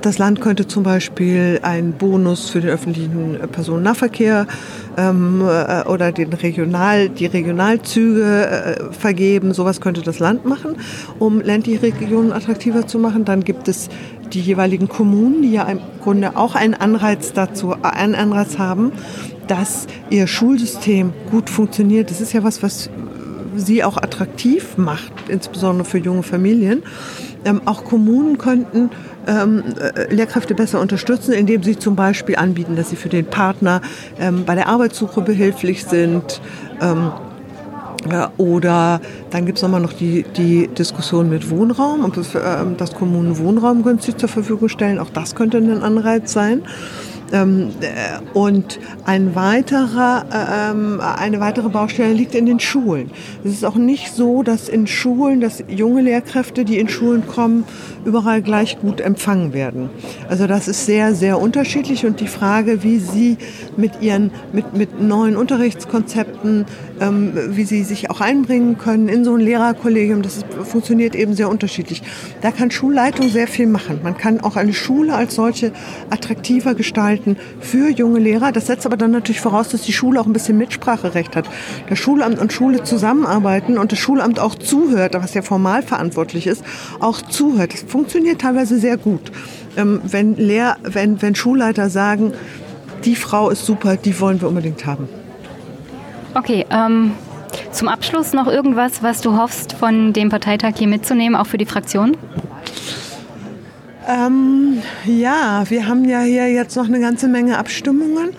[0.00, 4.46] das Land könnte zum Beispiel einen Bonus für den öffentlichen Personennahverkehr
[4.96, 9.52] ähm, äh, oder den Regional, die Regionalzüge äh, vergeben.
[9.52, 10.76] Sowas könnte das Land machen,
[11.18, 13.24] um ländliche Regionen attraktiver zu machen.
[13.24, 13.88] Dann gibt es
[14.32, 18.92] die jeweiligen Kommunen, die ja im Grunde auch einen Anreiz dazu, einen Anreiz haben,
[19.46, 22.10] dass ihr Schulsystem gut funktioniert.
[22.10, 22.90] Das ist ja was, was
[23.56, 26.82] sie auch attraktiv macht, insbesondere für junge Familien.
[27.44, 28.90] Ähm, auch Kommunen könnten
[29.28, 33.80] ähm, äh, Lehrkräfte besser unterstützen, indem sie zum Beispiel anbieten, dass sie für den Partner
[34.18, 36.40] ähm, bei der Arbeitssuche behilflich sind.
[36.80, 37.12] Ähm,
[38.36, 39.00] oder
[39.30, 43.82] dann gibt es nochmal noch die, die Diskussion mit Wohnraum und ähm, dass Kommunen Wohnraum
[43.82, 44.98] günstig zur Verfügung stellen.
[44.98, 46.62] Auch das könnte ein Anreiz sein.
[47.32, 50.24] Ähm, äh, und ein weiterer,
[50.72, 53.10] ähm, eine weitere Baustelle liegt in den Schulen.
[53.44, 57.64] Es ist auch nicht so, dass in Schulen, dass junge Lehrkräfte, die in Schulen kommen,
[58.04, 59.90] überall gleich gut empfangen werden.
[60.28, 63.36] Also das ist sehr, sehr unterschiedlich und die Frage, wie Sie
[63.76, 66.64] mit Ihren, mit, mit neuen Unterrichtskonzepten,
[67.00, 71.34] ähm, wie Sie sich auch einbringen können in so ein Lehrerkollegium, das ist, funktioniert eben
[71.34, 72.02] sehr unterschiedlich.
[72.40, 74.00] Da kann Schulleitung sehr viel machen.
[74.02, 75.72] Man kann auch eine Schule als solche
[76.10, 77.17] attraktiver gestalten
[77.60, 78.52] für junge Lehrer.
[78.52, 81.46] Das setzt aber dann natürlich voraus, dass die Schule auch ein bisschen Mitspracherecht hat.
[81.88, 86.64] Das Schulamt und Schule zusammenarbeiten und das Schulamt auch zuhört, was ja formal verantwortlich ist,
[87.00, 87.74] auch zuhört.
[87.74, 89.32] Das funktioniert teilweise sehr gut.
[89.76, 92.32] Ähm, wenn, Lehr wenn, wenn Schulleiter sagen,
[93.04, 95.08] die Frau ist super, die wollen wir unbedingt haben.
[96.34, 97.12] Okay, ähm,
[97.72, 101.66] zum Abschluss noch irgendwas, was du hoffst, von dem Parteitag hier mitzunehmen, auch für die
[101.66, 102.16] Fraktion?
[104.08, 108.30] Ähm, ja, wir haben ja hier jetzt noch eine ganze Menge Abstimmungen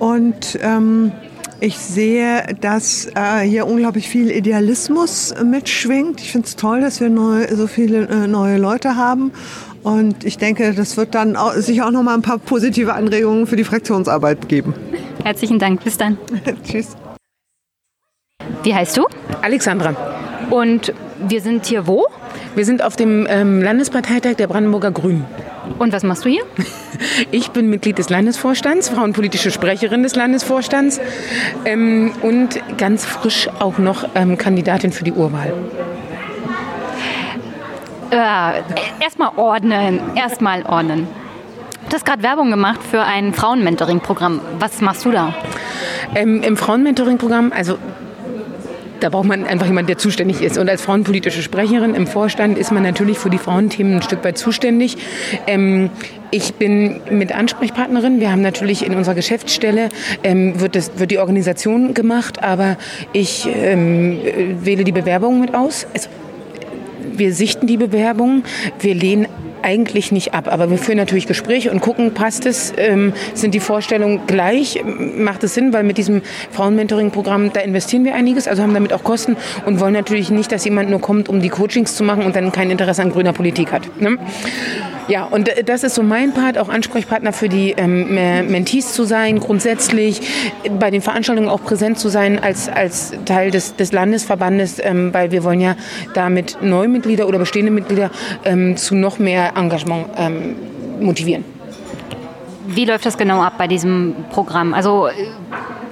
[0.00, 1.12] und ähm,
[1.60, 6.20] ich sehe, dass äh, hier unglaublich viel Idealismus mitschwingt.
[6.20, 9.30] Ich finde es toll, dass wir neu, so viele äh, neue Leute haben.
[9.84, 13.46] Und ich denke, das wird dann auch, sicher auch noch mal ein paar positive Anregungen
[13.46, 14.74] für die Fraktionsarbeit geben.
[15.22, 15.84] Herzlichen Dank.
[15.84, 16.18] Bis dann.
[16.64, 16.96] Tschüss.
[18.64, 19.06] Wie heißt du?
[19.40, 19.94] Alexandra.
[20.50, 20.92] Und
[21.28, 22.06] wir sind hier wo?
[22.56, 25.26] Wir sind auf dem ähm, Landesparteitag der Brandenburger Grünen.
[25.78, 26.42] Und was machst du hier?
[27.30, 31.00] Ich bin Mitglied des Landesvorstands, frauenpolitische Sprecherin des Landesvorstands
[31.66, 35.52] ähm, und ganz frisch auch noch ähm, Kandidatin für die Urwahl.
[38.10, 38.62] Äh,
[39.02, 41.06] erstmal ordnen, erstmal ordnen.
[41.88, 44.40] Du hast gerade Werbung gemacht für ein Frauenmentoring-Programm.
[44.58, 45.34] Was machst du da?
[46.14, 47.78] Ähm, Im Frauenmentoring-Programm, also
[49.00, 50.58] da braucht man einfach jemanden, der zuständig ist.
[50.58, 54.38] Und als frauenpolitische Sprecherin im Vorstand ist man natürlich für die Frauenthemen ein Stück weit
[54.38, 54.96] zuständig.
[55.46, 55.90] Ähm,
[56.30, 58.20] ich bin mit Ansprechpartnerin.
[58.20, 59.88] Wir haben natürlich in unserer Geschäftsstelle
[60.22, 62.76] ähm, wird, das, wird die Organisation gemacht, aber
[63.12, 64.18] ich ähm,
[64.60, 65.86] wähle die Bewerbungen mit aus.
[65.94, 66.08] Also,
[67.12, 68.44] wir sichten die Bewerbungen,
[68.80, 69.26] wir lehnen
[69.62, 70.48] eigentlich nicht ab.
[70.50, 74.82] Aber wir führen natürlich Gespräche und gucken, passt es, ähm, sind die Vorstellungen gleich,
[75.16, 79.04] macht es Sinn, weil mit diesem Frauenmentoring-Programm, da investieren wir einiges, also haben damit auch
[79.04, 82.36] Kosten und wollen natürlich nicht, dass jemand nur kommt, um die Coachings zu machen und
[82.36, 84.00] dann kein Interesse an grüner Politik hat.
[84.00, 84.18] Ne?
[85.08, 89.38] Ja, und das ist so mein Part, auch Ansprechpartner für die ähm, Mentees zu sein,
[89.38, 90.20] grundsätzlich
[90.80, 95.30] bei den Veranstaltungen auch präsent zu sein als, als Teil des, des Landesverbandes, ähm, weil
[95.30, 95.76] wir wollen ja
[96.14, 98.10] damit Neumitglieder oder bestehende Mitglieder
[98.44, 100.56] ähm, zu noch mehr Engagement ähm,
[101.00, 101.44] motivieren.
[102.66, 104.74] Wie läuft das genau ab bei diesem Programm?
[104.74, 105.08] Also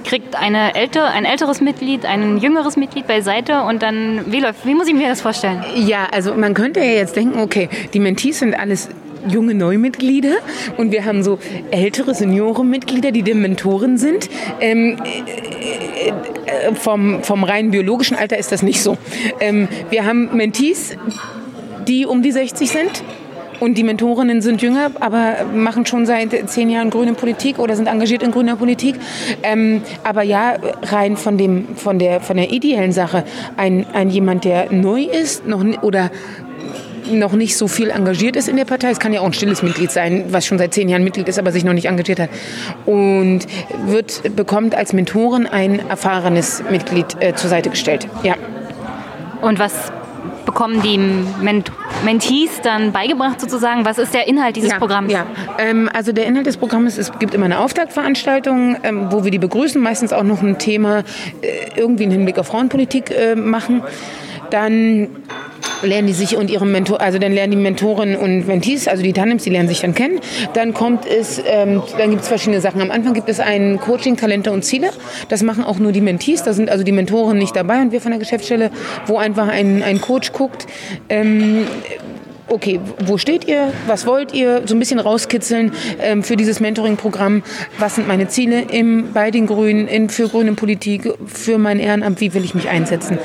[0.03, 4.75] kriegt eine ältere, ein älteres Mitglied ein jüngeres Mitglied beiseite und dann, wie läuft, wie
[4.75, 5.63] muss ich mir das vorstellen?
[5.75, 8.89] Ja, also man könnte ja jetzt denken, okay, die Mentees sind alles
[9.27, 10.35] junge Neumitglieder
[10.77, 11.39] und wir haben so
[11.71, 14.29] ältere Seniorenmitglieder, die Dementoren sind.
[14.59, 18.97] Ähm, äh, äh, vom, vom rein biologischen Alter ist das nicht so.
[19.39, 20.97] Ähm, wir haben Mentees,
[21.87, 23.03] die um die 60 sind.
[23.59, 27.87] Und die Mentorinnen sind jünger, aber machen schon seit zehn Jahren grüne Politik oder sind
[27.87, 28.95] engagiert in grüner Politik.
[29.43, 33.23] Ähm, aber ja, rein von, dem, von, der, von der ideellen Sache,
[33.55, 36.11] ein, ein jemand, der neu ist noch, oder
[37.11, 38.89] noch nicht so viel engagiert ist in der Partei.
[38.89, 41.39] Es kann ja auch ein stilles Mitglied sein, was schon seit zehn Jahren Mitglied ist,
[41.39, 42.29] aber sich noch nicht engagiert hat.
[42.85, 43.41] Und
[43.85, 48.07] wird, bekommt als Mentorin ein erfahrenes Mitglied äh, zur Seite gestellt.
[48.23, 48.35] Ja.
[49.41, 49.91] Und was
[50.45, 51.71] bekommen die Ment
[52.03, 53.83] Mentees dann beigebracht sozusagen?
[53.83, 55.11] Was ist der Inhalt dieses ja, Programms?
[55.11, 55.25] Ja,
[55.57, 59.39] ähm, also der Inhalt des Programms, es gibt immer eine Auftaktveranstaltung, ähm, wo wir die
[59.39, 61.03] begrüßen, meistens auch noch ein Thema äh,
[61.75, 63.83] irgendwie im Hinblick auf Frauenpolitik äh, machen.
[64.51, 65.07] Dann
[65.85, 69.13] lernen die sich und ihre Mentor, also dann lernen die Mentorinnen und Mentees, also die
[69.13, 70.19] Tandems, die lernen sich dann kennen.
[70.53, 72.81] Dann kommt es, ähm, dann gibt es verschiedene Sachen.
[72.81, 74.89] Am Anfang gibt es ein Coaching Talente und Ziele.
[75.29, 76.43] Das machen auch nur die Mentees.
[76.43, 78.71] Da sind also die Mentoren nicht dabei und wir von der Geschäftsstelle,
[79.05, 80.67] wo einfach ein, ein Coach guckt.
[81.09, 81.65] Ähm,
[82.47, 87.43] okay, wo steht ihr, was wollt ihr, so ein bisschen rauskitzeln ähm, für dieses Mentoring-Programm,
[87.79, 92.21] was sind meine Ziele im, bei den Grünen, in, für grüne Politik, für mein Ehrenamt,
[92.21, 93.17] wie will ich mich einsetzen.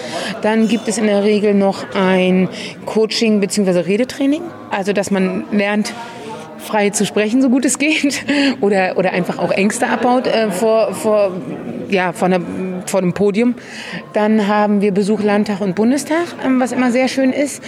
[0.43, 2.49] Dann gibt es in der Regel noch ein
[2.87, 3.81] Coaching bzw.
[3.81, 5.93] Redetraining, also dass man lernt,
[6.61, 8.25] frei zu sprechen, so gut es geht,
[8.61, 11.33] oder, oder einfach auch Ängste abbaut äh, vor, vor,
[11.89, 12.41] ja, vor, einer,
[12.87, 13.55] vor einem Podium.
[14.13, 17.63] Dann haben wir Besuch Landtag und Bundestag, ähm, was immer sehr schön ist.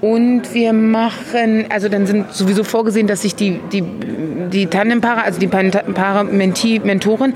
[0.00, 3.82] Und wir machen, also dann sind sowieso vorgesehen, dass sich die, die,
[4.52, 7.34] die Tandempaare, also die Paare Mentee, Mentoren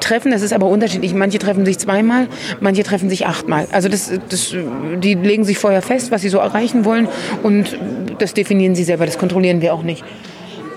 [0.00, 0.30] treffen.
[0.30, 1.14] Das ist aber unterschiedlich.
[1.14, 2.28] Manche treffen sich zweimal,
[2.60, 3.66] manche treffen sich achtmal.
[3.72, 4.54] Also das, das,
[4.96, 7.08] die legen sich vorher fest, was sie so erreichen wollen
[7.42, 7.78] und
[8.18, 9.06] das definieren sie selber.
[9.06, 10.04] Das kontrollieren wir auch nicht.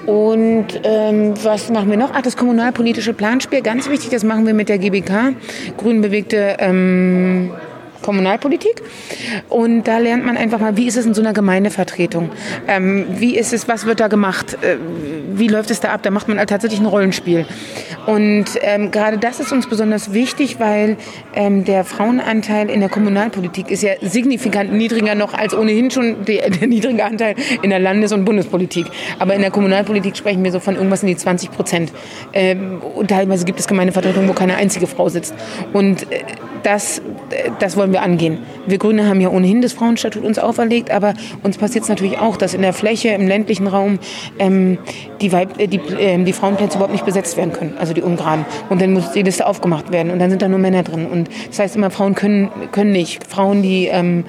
[0.05, 2.11] Und ähm, was machen wir noch?
[2.13, 5.33] Ach, das kommunalpolitische Planspiel, ganz wichtig, das machen wir mit der GBK,
[5.77, 7.51] Grünbewegte ähm,
[8.01, 8.81] Kommunalpolitik.
[9.49, 12.29] Und da lernt man einfach mal, wie ist es in so einer Gemeindevertretung?
[12.67, 14.57] Ähm, wie ist es, was wird da gemacht?
[14.61, 14.77] Äh,
[15.33, 16.01] wie läuft es da ab?
[16.03, 17.45] Da macht man halt tatsächlich ein Rollenspiel.
[18.05, 20.97] Und ähm, gerade das ist uns besonders wichtig, weil
[21.35, 26.49] ähm, der Frauenanteil in der Kommunalpolitik ist ja signifikant niedriger noch als ohnehin schon der,
[26.49, 28.87] der niedrige Anteil in der Landes- und Bundespolitik.
[29.19, 31.91] Aber in der Kommunalpolitik sprechen wir so von irgendwas in die 20 Prozent.
[32.33, 35.33] Ähm, und teilweise gibt es Gemeindevertretungen, wo keine einzige Frau sitzt.
[35.73, 36.23] Und äh,
[36.63, 37.01] das,
[37.59, 38.39] das wollen wir angehen.
[38.67, 41.13] Wir Grüne haben ja ohnehin das Frauenstatut uns auferlegt, aber
[41.43, 43.99] uns passiert es natürlich auch, dass in der Fläche, im ländlichen Raum
[44.37, 44.77] ähm,
[45.21, 48.45] die, Weib, äh, die, äh, die Frauenplätze überhaupt nicht besetzt werden können, also die ungeraden.
[48.69, 51.05] Und dann muss die Liste aufgemacht werden und dann sind da nur Männer drin.
[51.05, 53.25] Und das heißt immer, Frauen können, können nicht.
[53.25, 54.25] Frauen, die ähm,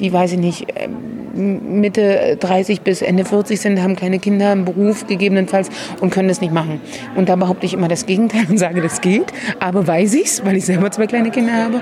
[0.00, 4.64] die, weiß ich nicht, ähm, Mitte 30 bis Ende 40 sind, haben keine Kinder, einen
[4.64, 5.68] Beruf gegebenenfalls
[6.00, 6.80] und können das nicht machen.
[7.16, 9.32] Und da behaupte ich immer das Gegenteil und sage, das geht.
[9.60, 11.73] Aber weiß ich es, weil ich selber zwei kleine Kinder habe.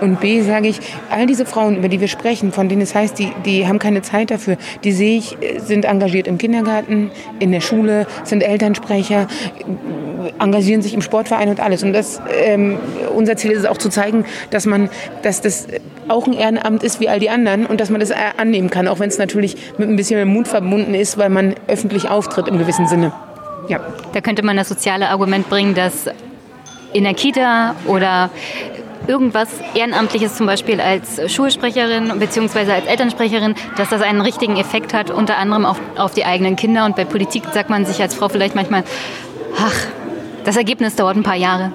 [0.00, 0.80] Und B sage ich,
[1.10, 4.02] all diese Frauen, über die wir sprechen, von denen es heißt, die, die haben keine
[4.02, 9.26] Zeit dafür, die sehe ich, sind engagiert im Kindergarten, in der Schule, sind Elternsprecher,
[10.38, 11.82] engagieren sich im Sportverein und alles.
[11.82, 12.78] Und das, ähm,
[13.14, 14.90] unser Ziel ist es auch zu zeigen, dass man,
[15.22, 15.68] dass das
[16.08, 18.98] auch ein Ehrenamt ist wie all die anderen und dass man das annehmen kann, auch
[18.98, 22.86] wenn es natürlich mit ein bisschen Mut verbunden ist, weil man öffentlich auftritt im gewissen
[22.86, 23.12] Sinne.
[23.68, 23.80] Ja.
[24.12, 26.06] Da könnte man das soziale Argument bringen, dass
[26.92, 28.30] in der Kita oder
[29.08, 32.72] irgendwas Ehrenamtliches zum Beispiel als Schulsprecherin bzw.
[32.72, 36.84] als Elternsprecherin, dass das einen richtigen Effekt hat, unter anderem auf, auf die eigenen Kinder.
[36.84, 38.84] Und bei Politik sagt man sich als Frau vielleicht manchmal,
[39.56, 39.74] ach,
[40.44, 41.72] das Ergebnis dauert ein paar Jahre.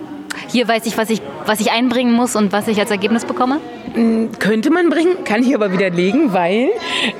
[0.48, 3.60] Hier weiß ich, was ich, was ich einbringen muss und was ich als Ergebnis bekomme?
[3.94, 6.70] Hm, könnte man bringen, kann ich aber widerlegen, weil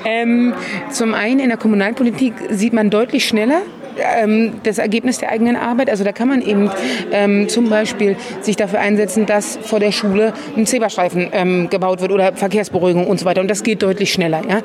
[0.04, 0.54] ähm,
[0.90, 3.62] zum einen in der Kommunalpolitik sieht man deutlich schneller,
[3.98, 5.90] ähm, das Ergebnis der eigenen Arbeit.
[5.90, 6.70] Also da kann man eben
[7.12, 12.12] ähm, zum Beispiel sich dafür einsetzen, dass vor der Schule ein Zebrastreifen ähm, gebaut wird
[12.12, 13.40] oder Verkehrsberuhigung und so weiter.
[13.40, 14.42] Und das geht deutlich schneller.
[14.48, 14.60] Ja?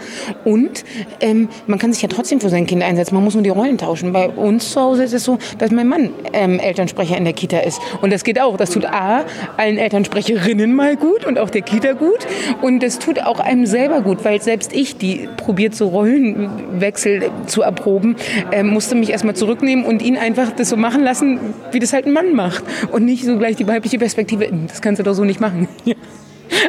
[0.46, 0.84] Und
[1.20, 3.16] ähm, man kann sich ja trotzdem für sein Kind einsetzen.
[3.16, 4.14] Man muss nur die Rollen tauschen.
[4.14, 7.60] Bei uns zu Hause ist es so, dass mein Mann ähm, Elternsprecher in der Kita
[7.60, 7.80] ist.
[8.02, 8.58] Und das geht auch.
[8.58, 9.26] Das tut A,
[9.58, 12.26] allen Elternsprecherinnen mal gut und auch der Kita gut.
[12.62, 17.62] Und das tut auch einem selber gut, weil selbst ich, die probiert so Rollenwechsel zu
[17.62, 18.16] erproben,
[18.52, 21.40] ähm, musste mich erst erstmal zurücknehmen und ihn einfach das so machen lassen,
[21.72, 22.64] wie das halt ein Mann macht.
[22.92, 25.68] Und nicht so gleich die weibliche Perspektive, das kannst du doch so nicht machen.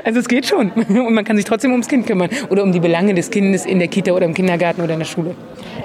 [0.05, 0.71] Also es geht schon.
[0.89, 3.79] Und man kann sich trotzdem ums Kind kümmern oder um die Belange des Kindes in
[3.79, 5.35] der Kita oder im Kindergarten oder in der Schule.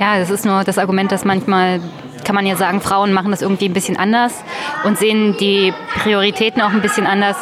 [0.02, 1.80] Ja, das ist nur das Argument, dass manchmal
[2.26, 4.34] kann man ja sagen, Frauen machen das irgendwie ein bisschen anders
[4.84, 5.74] und sehen die
[6.04, 7.38] Prioritäten auch ein bisschen anders.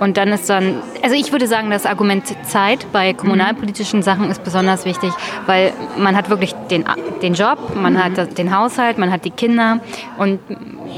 [0.00, 4.42] Und dann ist dann, also ich würde sagen, das Argument Zeit bei kommunalpolitischen Sachen ist
[4.44, 5.12] besonders wichtig,
[5.46, 6.84] weil man hat wirklich den,
[7.22, 8.04] den Job, man mhm.
[8.04, 9.80] hat den Haushalt, man hat die Kinder
[10.18, 10.40] und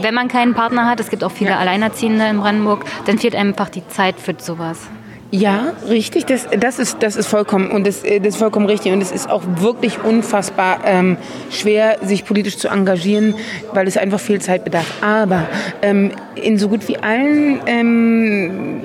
[0.00, 1.58] wenn man keinen Partner hat, es gibt auch viele ja.
[1.58, 4.88] Alleinerziehende in Brandenburg, dann fehlt einfach die Zeit für sowas.
[5.30, 6.26] Ja, richtig.
[6.26, 8.92] Das, das, ist, das ist vollkommen und das, das ist vollkommen richtig.
[8.92, 11.16] Und es ist auch wirklich unfassbar ähm,
[11.50, 13.34] schwer, sich politisch zu engagieren,
[13.72, 14.86] weil es einfach viel Zeit bedarf.
[15.00, 15.48] Aber
[15.82, 18.82] ähm, in so gut wie allen ähm,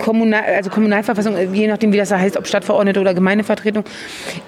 [0.00, 3.84] Kommunal, also Kommunalverfassung, je nachdem wie das da heißt, ob Stadtverordnete oder Gemeindevertretung,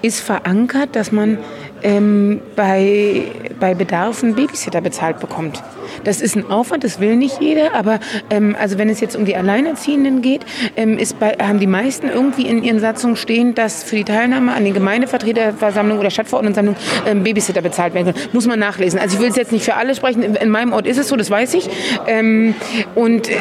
[0.01, 1.37] ist verankert, dass man
[1.83, 3.23] ähm, bei,
[3.59, 5.61] bei Bedarf einen Babysitter bezahlt bekommt.
[6.03, 7.99] Das ist ein Aufwand, das will nicht jeder, aber
[8.29, 10.45] ähm, also wenn es jetzt um die Alleinerziehenden geht,
[10.75, 14.53] ähm, ist bei, haben die meisten irgendwie in ihren Satzungen stehen, dass für die Teilnahme
[14.53, 18.29] an den Gemeindevertreterversammlungen oder Stadtverordnetenversammlungen ähm, Babysitter bezahlt werden können.
[18.33, 18.99] Muss man nachlesen.
[18.99, 20.23] Also ich will es jetzt nicht für alle sprechen.
[20.35, 21.69] In meinem Ort ist es so, das weiß ich.
[22.07, 22.55] Ähm,
[22.95, 23.35] und äh,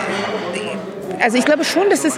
[1.21, 2.17] also ich glaube schon, dass es,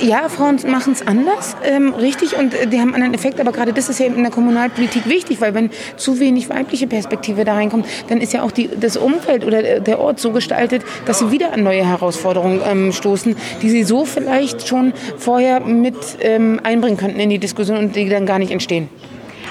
[0.00, 3.72] ja, Frauen machen es anders, ähm, richtig, und äh, die haben einen Effekt, aber gerade
[3.72, 7.86] das ist ja in der Kommunalpolitik wichtig, weil wenn zu wenig weibliche Perspektive da reinkommt,
[8.08, 11.52] dann ist ja auch die, das Umfeld oder der Ort so gestaltet, dass sie wieder
[11.52, 17.20] an neue Herausforderungen ähm, stoßen, die sie so vielleicht schon vorher mit ähm, einbringen könnten
[17.20, 18.88] in die Diskussion und die dann gar nicht entstehen.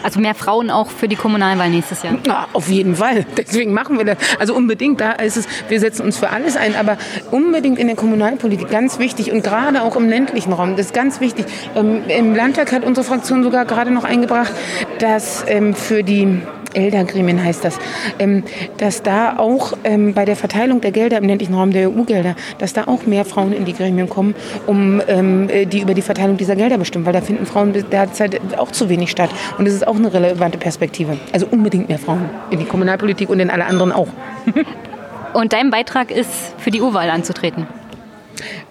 [0.04, 2.16] Also mehr Frauen auch für die Kommunalwahl nächstes Jahr.
[2.26, 3.26] Ja, auf jeden Fall.
[3.38, 4.18] Deswegen machen wir das.
[4.40, 6.98] Also unbedingt, da ist es, wir setzen uns für alles ein, aber
[7.32, 11.20] unbedingt in der Kommunalpolitik ganz wichtig und gerade auch im ländlichen Raum, das ist ganz
[11.22, 11.46] wichtig.
[11.76, 14.54] Ähm, Im Landtag hat unsere Fraktion sogar gerade noch eingebracht,
[15.00, 16.42] dass ähm, für die
[16.74, 17.78] Eldergremien heißt das,
[18.20, 18.44] ähm,
[18.78, 22.74] dass da auch ähm, bei der Verteilung der Gelder im ländlichen Raum der EU-Gelder, dass
[22.74, 24.36] da auch mehr Frauen in die Gremien kommen,
[24.68, 28.40] um ähm, äh, die über die Verteilung dieser Gelder bestimmen, weil da finden Frauen derzeit
[28.58, 31.18] auch zu wenig statt und das ist auch eine relevante Perspektive.
[31.32, 34.10] Also unbedingt mehr Frauen in die Kommunalpolitik und in alle anderen auch.
[35.34, 37.68] und dein Beitrag ist, für die U-Wahl anzutreten?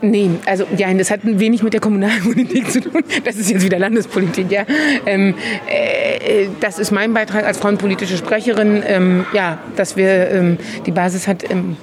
[0.00, 3.02] Nee, also ja, das hat wenig mit der Kommunalpolitik zu tun.
[3.24, 4.64] Das ist jetzt wieder Landespolitik, ja.
[5.06, 5.34] Ähm,
[5.68, 11.28] äh, das ist mein Beitrag als frauenpolitische Sprecherin, ähm, ja, dass wir, ähm, die Basis
[11.28, 11.76] hat ähm,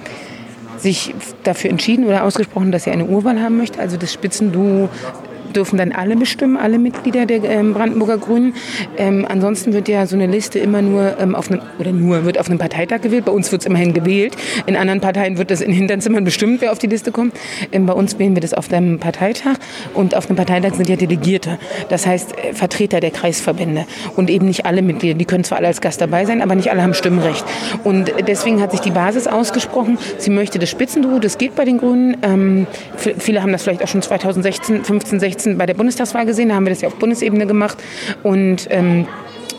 [0.77, 1.13] sich
[1.43, 3.79] dafür entschieden oder ausgesprochen, dass sie eine Urwahl haben möchte.
[3.79, 4.89] Also das Spitzenduo
[5.55, 8.53] dürfen dann alle bestimmen, alle Mitglieder der ähm, Brandenburger Grünen.
[8.97, 12.39] Ähm, ansonsten wird ja so eine Liste immer nur ähm, auf einem, oder nur, wird
[12.39, 13.25] auf einem Parteitag gewählt.
[13.25, 14.35] Bei uns wird es immerhin gewählt.
[14.65, 17.33] In anderen Parteien wird das in Hinterzimmern bestimmt, wer auf die Liste kommt.
[17.71, 19.55] Ähm, bei uns wählen wir das auf einem Parteitag.
[19.93, 21.57] Und auf einem Parteitag sind ja Delegierte.
[21.89, 23.85] Das heißt, äh, Vertreter der Kreisverbände.
[24.15, 25.17] Und eben nicht alle Mitglieder.
[25.17, 27.43] Die können zwar alle als Gast dabei sein, aber nicht alle haben Stimmrecht.
[27.83, 31.77] Und deswegen hat sich die Basis ausgesprochen, sie möchte das Spitzenduo, das geht bei den
[31.77, 32.17] Grünen.
[32.21, 36.49] Ähm, viele haben das vielleicht auch schon 2016, 15, 16 2016 bei der Bundestagswahl gesehen.
[36.49, 37.77] Da haben wir das ja auf Bundesebene gemacht.
[38.23, 39.07] Und ähm,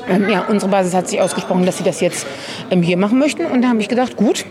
[0.09, 2.27] ähm, ja, unsere Basis hat sich ausgesprochen, dass sie das jetzt
[2.71, 3.47] ähm, hier machen möchten.
[3.47, 4.45] Und da habe ich gedacht, gut,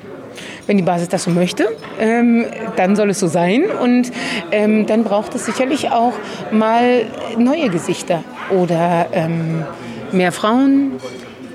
[0.68, 1.68] wenn die Basis das so möchte,
[2.00, 2.46] ähm,
[2.76, 3.66] dann soll es so sein.
[3.82, 4.12] Und
[4.52, 6.14] ähm, dann braucht es sicherlich auch
[6.52, 7.06] mal
[7.38, 9.64] neue Gesichter oder ähm,
[10.12, 10.94] mehr Frauen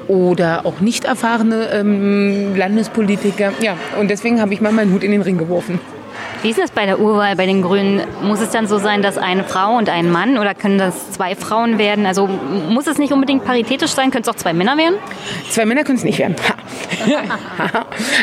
[0.06, 3.52] oder auch nicht erfahrene ähm, Landespolitiker.
[3.60, 5.80] Ja, und deswegen habe ich mal meinen Hut in den Ring geworfen.
[6.42, 8.02] Wie ist das bei der Urwahl bei den Grünen?
[8.22, 11.34] Muss es dann so sein, dass eine Frau und ein Mann oder können das zwei
[11.34, 12.06] Frauen werden?
[12.06, 14.10] Also muss es nicht unbedingt paritätisch sein?
[14.10, 14.96] Können es auch zwei Männer werden?
[15.48, 16.36] Zwei Männer können es nicht werden.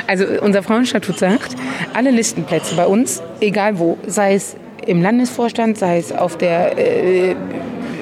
[0.08, 1.56] also unser Frauenstatut sagt,
[1.94, 4.56] alle Listenplätze bei uns, egal wo, sei es
[4.86, 7.36] im Landesvorstand, sei es auf der äh,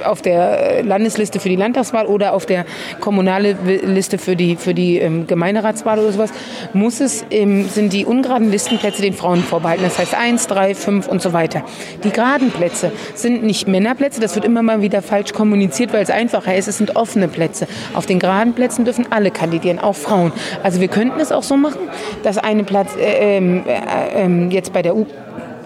[0.04, 2.66] auf der Landesliste für die Landtagswahl oder auf der
[3.00, 6.32] kommunale Liste für die, für die ähm, Gemeinderatswahl oder sowas,
[6.74, 9.84] muss es, ähm, sind die ungeraden Listenplätze den Frauen vorbehalten.
[9.84, 11.64] Das heißt 1, 3, 5 und so weiter.
[12.04, 16.10] Die geraden Plätze sind nicht Männerplätze, das wird immer mal wieder falsch kommuniziert, weil es
[16.10, 16.68] einfacher ist.
[16.68, 17.68] Es sind offene Plätze.
[17.94, 20.32] Auf den geraden Plätzen dürfen alle kandidieren, auch Frauen.
[20.64, 21.80] Also wir könnten es auch so machen,
[22.24, 25.06] dass eine Platz äh, ähm, äh, äh, jetzt bei der U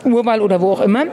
[0.05, 1.05] Urwahl oder wo auch immer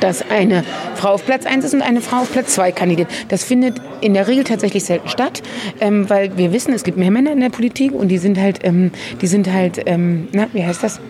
[0.00, 0.64] dass eine
[0.94, 3.08] Frau auf Platz 1 ist und eine Frau auf Platz 2 kandidiert.
[3.28, 5.42] Das findet in der Regel tatsächlich selten statt,
[5.80, 8.60] ähm, weil wir wissen, es gibt mehr Männer in der Politik und die sind halt,
[8.62, 8.90] ähm,
[9.20, 11.00] die sind halt, ähm, na, wie heißt das?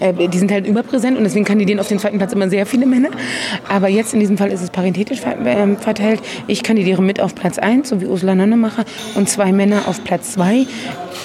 [0.00, 2.86] Äh, die sind halt überpräsent und deswegen kandidieren auf den zweiten Platz immer sehr viele
[2.86, 3.08] Männer.
[3.68, 6.20] Aber jetzt in diesem Fall ist es paritätisch ähm, verteilt.
[6.46, 10.32] Ich kandidiere mit auf Platz 1, so wie Ursula Nonnemacher, und zwei Männer auf Platz
[10.32, 10.66] 2.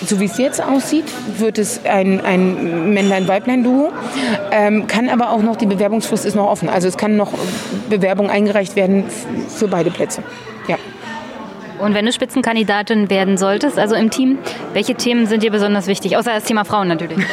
[0.05, 1.05] So wie es jetzt aussieht,
[1.37, 3.91] wird es ein, ein Männlein-Weiblein-Duo.
[4.51, 6.69] Ähm, kann aber auch noch, die Bewerbungsfrist ist noch offen.
[6.69, 7.33] Also es kann noch
[7.89, 9.05] Bewerbung eingereicht werden
[9.49, 10.23] für beide Plätze.
[10.67, 10.77] Ja.
[11.79, 14.37] Und wenn du Spitzenkandidatin werden solltest, also im Team,
[14.73, 16.15] welche Themen sind dir besonders wichtig?
[16.15, 17.17] Außer das Thema Frauen natürlich.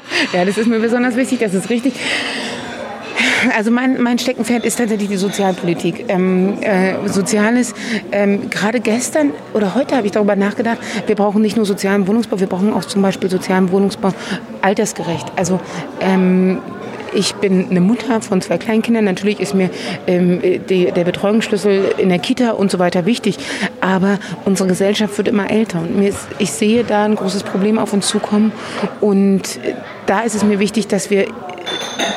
[0.32, 1.94] ja, das ist mir besonders wichtig, das ist richtig.
[3.56, 6.06] Also mein, mein Steckenpferd ist tatsächlich die Sozialpolitik.
[6.08, 7.74] Ähm, äh, Soziales,
[8.12, 12.40] ähm, gerade gestern oder heute habe ich darüber nachgedacht, wir brauchen nicht nur sozialen Wohnungsbau,
[12.40, 14.12] wir brauchen auch zum Beispiel sozialen Wohnungsbau
[14.62, 15.32] altersgerecht.
[15.36, 15.60] Also
[16.00, 16.60] ähm,
[17.16, 19.04] ich bin eine Mutter von zwei Kleinkindern.
[19.04, 19.70] Natürlich ist mir
[20.06, 23.38] ähm, die, der Betreuungsschlüssel in der Kita und so weiter wichtig.
[23.80, 25.80] Aber unsere Gesellschaft wird immer älter.
[25.80, 28.52] Und ist, ich sehe da ein großes Problem auf uns zukommen.
[29.00, 29.58] Und
[30.06, 31.26] da ist es mir wichtig, dass wir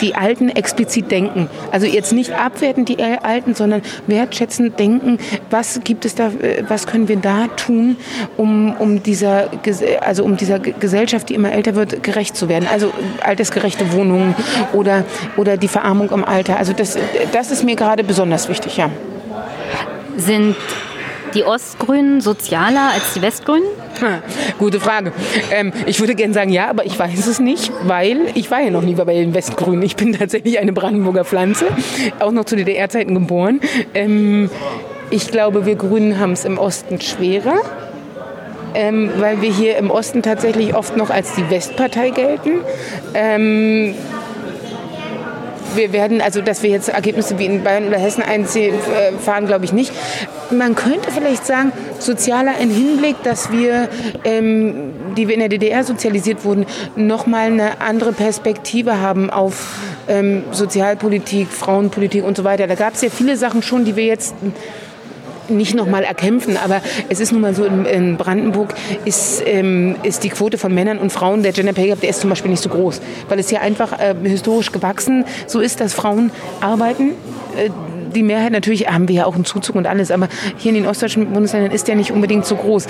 [0.02, 1.50] die Alten explizit denken.
[1.72, 5.20] Also jetzt nicht abwerten die Alten, sondern wertschätzend denken,
[5.50, 7.98] was gibt es da, äh, was können wir da tun,
[8.38, 9.50] um, um dieser,
[10.02, 12.68] also um dieser Gesellschaft, die immer älter wird, gerecht zu werden.
[12.72, 12.92] Also
[13.22, 14.36] altersgerechte Wohnungen
[14.74, 15.04] oder,
[15.38, 16.58] oder die Verarmung im Alter.
[16.58, 16.98] Also das,
[17.32, 18.90] das ist mir gerade besonders wichtig, ja.
[20.18, 20.56] Sind
[21.34, 23.68] die Ostgrünen sozialer als die Westgrünen?
[24.58, 25.12] Gute Frage.
[25.52, 28.70] Ähm, ich würde gerne sagen ja, aber ich weiß es nicht, weil ich war ja
[28.70, 29.82] noch nie bei den Westgrünen.
[29.84, 31.68] Ich bin tatsächlich eine Brandenburger Pflanze,
[32.20, 33.62] auch noch zu DDR-Zeiten geboren.
[33.94, 34.50] Ähm,
[35.10, 37.62] ich glaube, wir Grünen haben es im Osten schwerer.
[38.76, 42.60] Ähm, weil wir hier im Osten tatsächlich oft noch als die Westpartei gelten.
[43.16, 43.96] Ähm,
[45.76, 49.74] wir werden, also dass wir jetzt Ergebnisse wie in Bayern oder Hessen einfahren, glaube ich
[49.74, 49.92] nicht.
[50.52, 53.90] Man könnte vielleicht sagen, sozialer im Hinblick, dass wir,
[54.24, 56.66] ähm, die wir in der DDR sozialisiert wurden,
[56.96, 59.76] nochmal eine andere Perspektive haben auf
[60.08, 62.68] ähm, Sozialpolitik, Frauenpolitik und so weiter.
[62.68, 64.36] Da gab es ja viele Sachen schon, die wir jetzt
[65.50, 68.74] nicht nochmal erkämpfen, aber es ist nun mal so, in, Brandenburg
[69.06, 72.22] ist, ähm, ist die Quote von Männern und Frauen, der Gender Pay Gap, der ist
[72.22, 75.94] zum Beispiel nicht so groß, weil es hier einfach äh, historisch gewachsen so ist, dass
[75.94, 76.32] Frauen
[76.62, 77.12] arbeiten.
[77.58, 77.70] Äh,
[78.14, 80.88] die Mehrheit, natürlich haben wir ja auch einen Zuzug und alles, aber hier in den
[80.88, 82.88] ostdeutschen Bundesländern ist der nicht unbedingt so groß.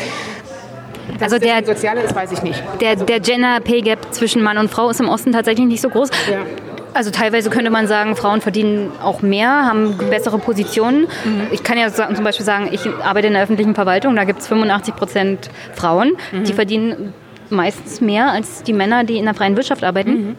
[1.19, 2.63] Das also der soziale ist, weiß ich nicht.
[2.79, 5.89] Der, der Gender Pay Gap zwischen Mann und Frau ist im Osten tatsächlich nicht so
[5.89, 6.09] groß.
[6.29, 6.45] Ja.
[6.93, 11.07] Also teilweise könnte man sagen, Frauen verdienen auch mehr, haben bessere Positionen.
[11.23, 11.47] Mhm.
[11.51, 14.47] Ich kann ja zum Beispiel sagen, ich arbeite in der öffentlichen Verwaltung, da gibt es
[14.47, 16.43] 85 Prozent Frauen, mhm.
[16.43, 17.13] die verdienen
[17.49, 20.11] meistens mehr als die Männer, die in der freien Wirtschaft arbeiten.
[20.11, 20.35] Mhm.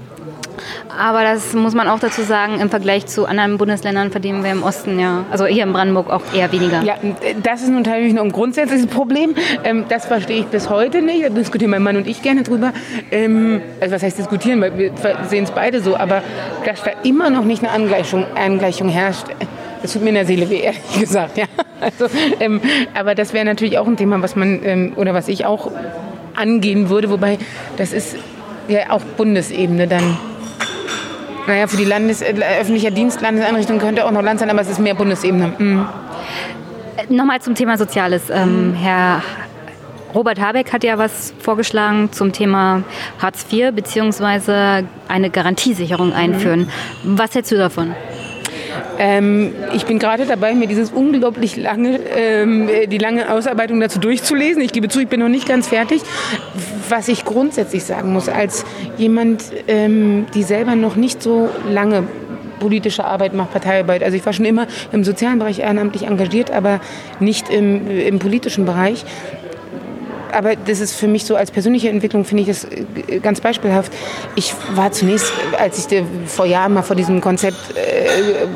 [0.97, 4.63] Aber das muss man auch dazu sagen, im Vergleich zu anderen Bundesländern verdienen wir im
[4.63, 6.83] Osten ja, also hier in Brandenburg auch eher weniger.
[6.83, 6.95] Ja,
[7.43, 9.35] das ist nun natürlich noch ein grundsätzliches Problem.
[9.65, 11.25] Ähm, das verstehe ich bis heute nicht.
[11.25, 12.73] Da diskutieren mein Mann und ich gerne drüber.
[13.11, 14.93] Ähm, also was heißt diskutieren, weil wir
[15.29, 16.23] sehen es beide so, aber
[16.65, 19.27] dass da immer noch nicht eine Angleichung, Angleichung herrscht,
[19.83, 21.39] das tut mir in der Seele weh, ehrlich gesagt.
[21.39, 21.47] Ja.
[21.81, 22.07] Also,
[22.41, 22.61] ähm,
[22.95, 25.71] aber das wäre natürlich auch ein Thema, was man ähm, oder was ich auch
[26.35, 27.39] angehen würde, wobei
[27.77, 28.17] das ist
[28.69, 30.19] ja auch Bundesebene dann.
[31.47, 34.69] Naja, für die Landes äh, öffentliche Dienst, Landeseinrichtung könnte auch noch Land sein, aber es
[34.69, 35.53] ist mehr Bundesebene.
[35.59, 35.87] Mhm.
[37.09, 38.31] Nochmal zum Thema Soziales.
[38.31, 39.23] Ähm, Herr
[40.15, 42.83] Robert Habeck hat ja was vorgeschlagen zum Thema
[43.21, 46.69] Hartz IV beziehungsweise eine Garantiesicherung einführen.
[47.03, 47.19] Mhm.
[47.19, 47.95] Was hältst du davon?
[48.99, 54.63] Ähm, ich bin gerade dabei, mir dieses unglaublich lange, ähm, die lange Ausarbeitung dazu durchzulesen.
[54.63, 56.03] Ich gebe zu, ich bin noch nicht ganz fertig.
[56.89, 58.65] Was ich grundsätzlich sagen muss, als
[58.97, 62.05] jemand, ähm, die selber noch nicht so lange
[62.61, 64.05] politische Arbeit macht, Parteiarbeit.
[64.05, 66.81] Also ich war schon immer im sozialen Bereich ehrenamtlich engagiert, aber
[67.19, 69.05] nicht im, im politischen Bereich
[70.33, 73.93] aber das ist für mich so als persönliche Entwicklung, finde ich das äh, ganz beispielhaft.
[74.37, 78.47] Ich war zunächst, als ich vor Jahren mal vor diesem Konzept äh,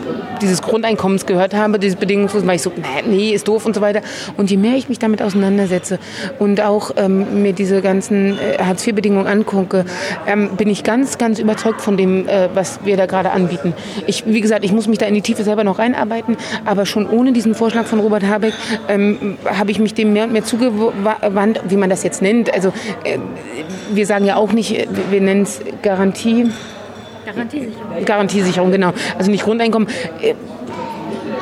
[0.41, 2.73] dieses Grundeinkommens gehört habe, dieses Bedingungslos, war ich so,
[3.07, 4.03] nee, ist doof und so weiter.
[4.37, 5.99] Und je mehr ich mich damit auseinandersetze
[6.39, 9.85] und auch ähm, mir diese ganzen äh, Hartz-IV-Bedingungen angucke,
[10.27, 13.75] ähm, bin ich ganz, ganz überzeugt von dem, äh, was wir da gerade anbieten.
[14.07, 17.09] Ich, wie gesagt, ich muss mich da in die Tiefe selber noch reinarbeiten, aber schon
[17.09, 18.55] ohne diesen Vorschlag von Robert Habeck
[18.89, 22.53] ähm, habe ich mich dem mehr und mehr zugewandt wie man das jetzt nennt.
[22.53, 22.73] Also
[23.05, 23.19] äh,
[23.93, 26.51] wir sagen ja auch nicht, äh, wir nennen es Garantie.
[27.24, 28.05] Garantiesicherung.
[28.05, 28.93] Garantiesicherung, genau.
[29.19, 29.89] Also nicht Grundeinkommen.
[30.20, 30.35] Äh,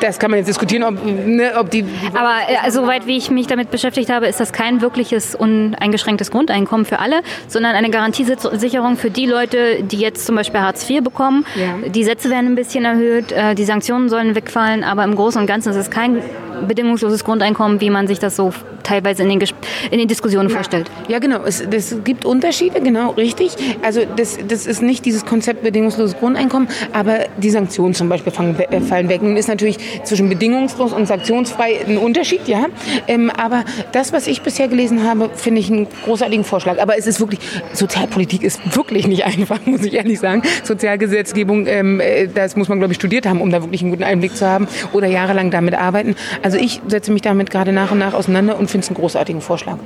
[0.03, 1.85] das kann man jetzt diskutieren, ob, ne, ob die.
[2.13, 6.85] Aber äh, soweit wie ich mich damit beschäftigt habe, ist das kein wirkliches uneingeschränktes Grundeinkommen
[6.85, 11.45] für alle, sondern eine Garantiesicherung für die Leute, die jetzt zum Beispiel Hartz IV bekommen.
[11.55, 11.89] Ja.
[11.89, 15.47] Die Sätze werden ein bisschen erhöht, äh, die Sanktionen sollen wegfallen, aber im Großen und
[15.47, 16.21] Ganzen ist es kein
[16.67, 18.53] bedingungsloses Grundeinkommen, wie man sich das so
[18.83, 19.47] teilweise in den,
[19.91, 20.55] in den Diskussionen ja.
[20.55, 20.89] vorstellt.
[21.07, 21.43] Ja, genau.
[21.43, 23.51] Es das gibt Unterschiede, genau, richtig.
[23.81, 28.59] Also das, das ist nicht dieses Konzept bedingungsloses Grundeinkommen, aber die Sanktionen zum Beispiel fangen,
[28.59, 29.21] äh, fallen weg.
[29.21, 32.65] Nun ist natürlich zwischen bedingungslos und sanktionsfrei ein Unterschied, ja.
[33.07, 36.79] Ähm, aber das, was ich bisher gelesen habe, finde ich einen großartigen Vorschlag.
[36.79, 37.39] Aber es ist wirklich,
[37.73, 40.43] Sozialpolitik ist wirklich nicht einfach, muss ich ehrlich sagen.
[40.63, 44.03] Sozialgesetzgebung, ähm, äh, das muss man, glaube ich, studiert haben, um da wirklich einen guten
[44.03, 46.15] Einblick zu haben oder jahrelang damit arbeiten.
[46.41, 49.41] Also ich setze mich damit gerade nach und nach auseinander und finde es einen großartigen
[49.41, 49.77] Vorschlag.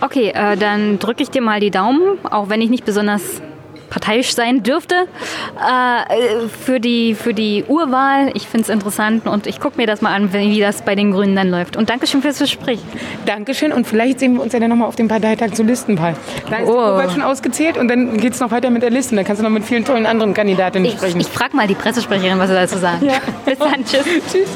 [0.00, 3.42] Okay, äh, dann drücke ich dir mal die Daumen, auch wenn ich nicht besonders
[3.90, 4.94] parteiisch sein dürfte
[5.58, 8.30] äh, für, die, für die Urwahl.
[8.34, 11.10] Ich finde es interessant und ich gucke mir das mal an, wie das bei den
[11.10, 11.76] Grünen dann läuft.
[11.76, 12.78] Und Dankeschön fürs Gespräch.
[13.26, 16.14] Dankeschön und vielleicht sehen wir uns ja dann nochmal auf dem Parteitag zu Listenwahl.
[16.48, 16.72] Da ist oh.
[16.72, 19.16] die Urwahl schon ausgezählt und dann geht es noch weiter mit der Liste.
[19.16, 21.20] Dann kannst du noch mit vielen tollen anderen Kandidatinnen ich, sprechen.
[21.20, 23.04] Ich frage mal die Pressesprecherin, was sie dazu sagen.
[23.04, 23.18] Ja.
[23.44, 24.04] Bis dann, tschüss.
[24.32, 24.48] tschüss.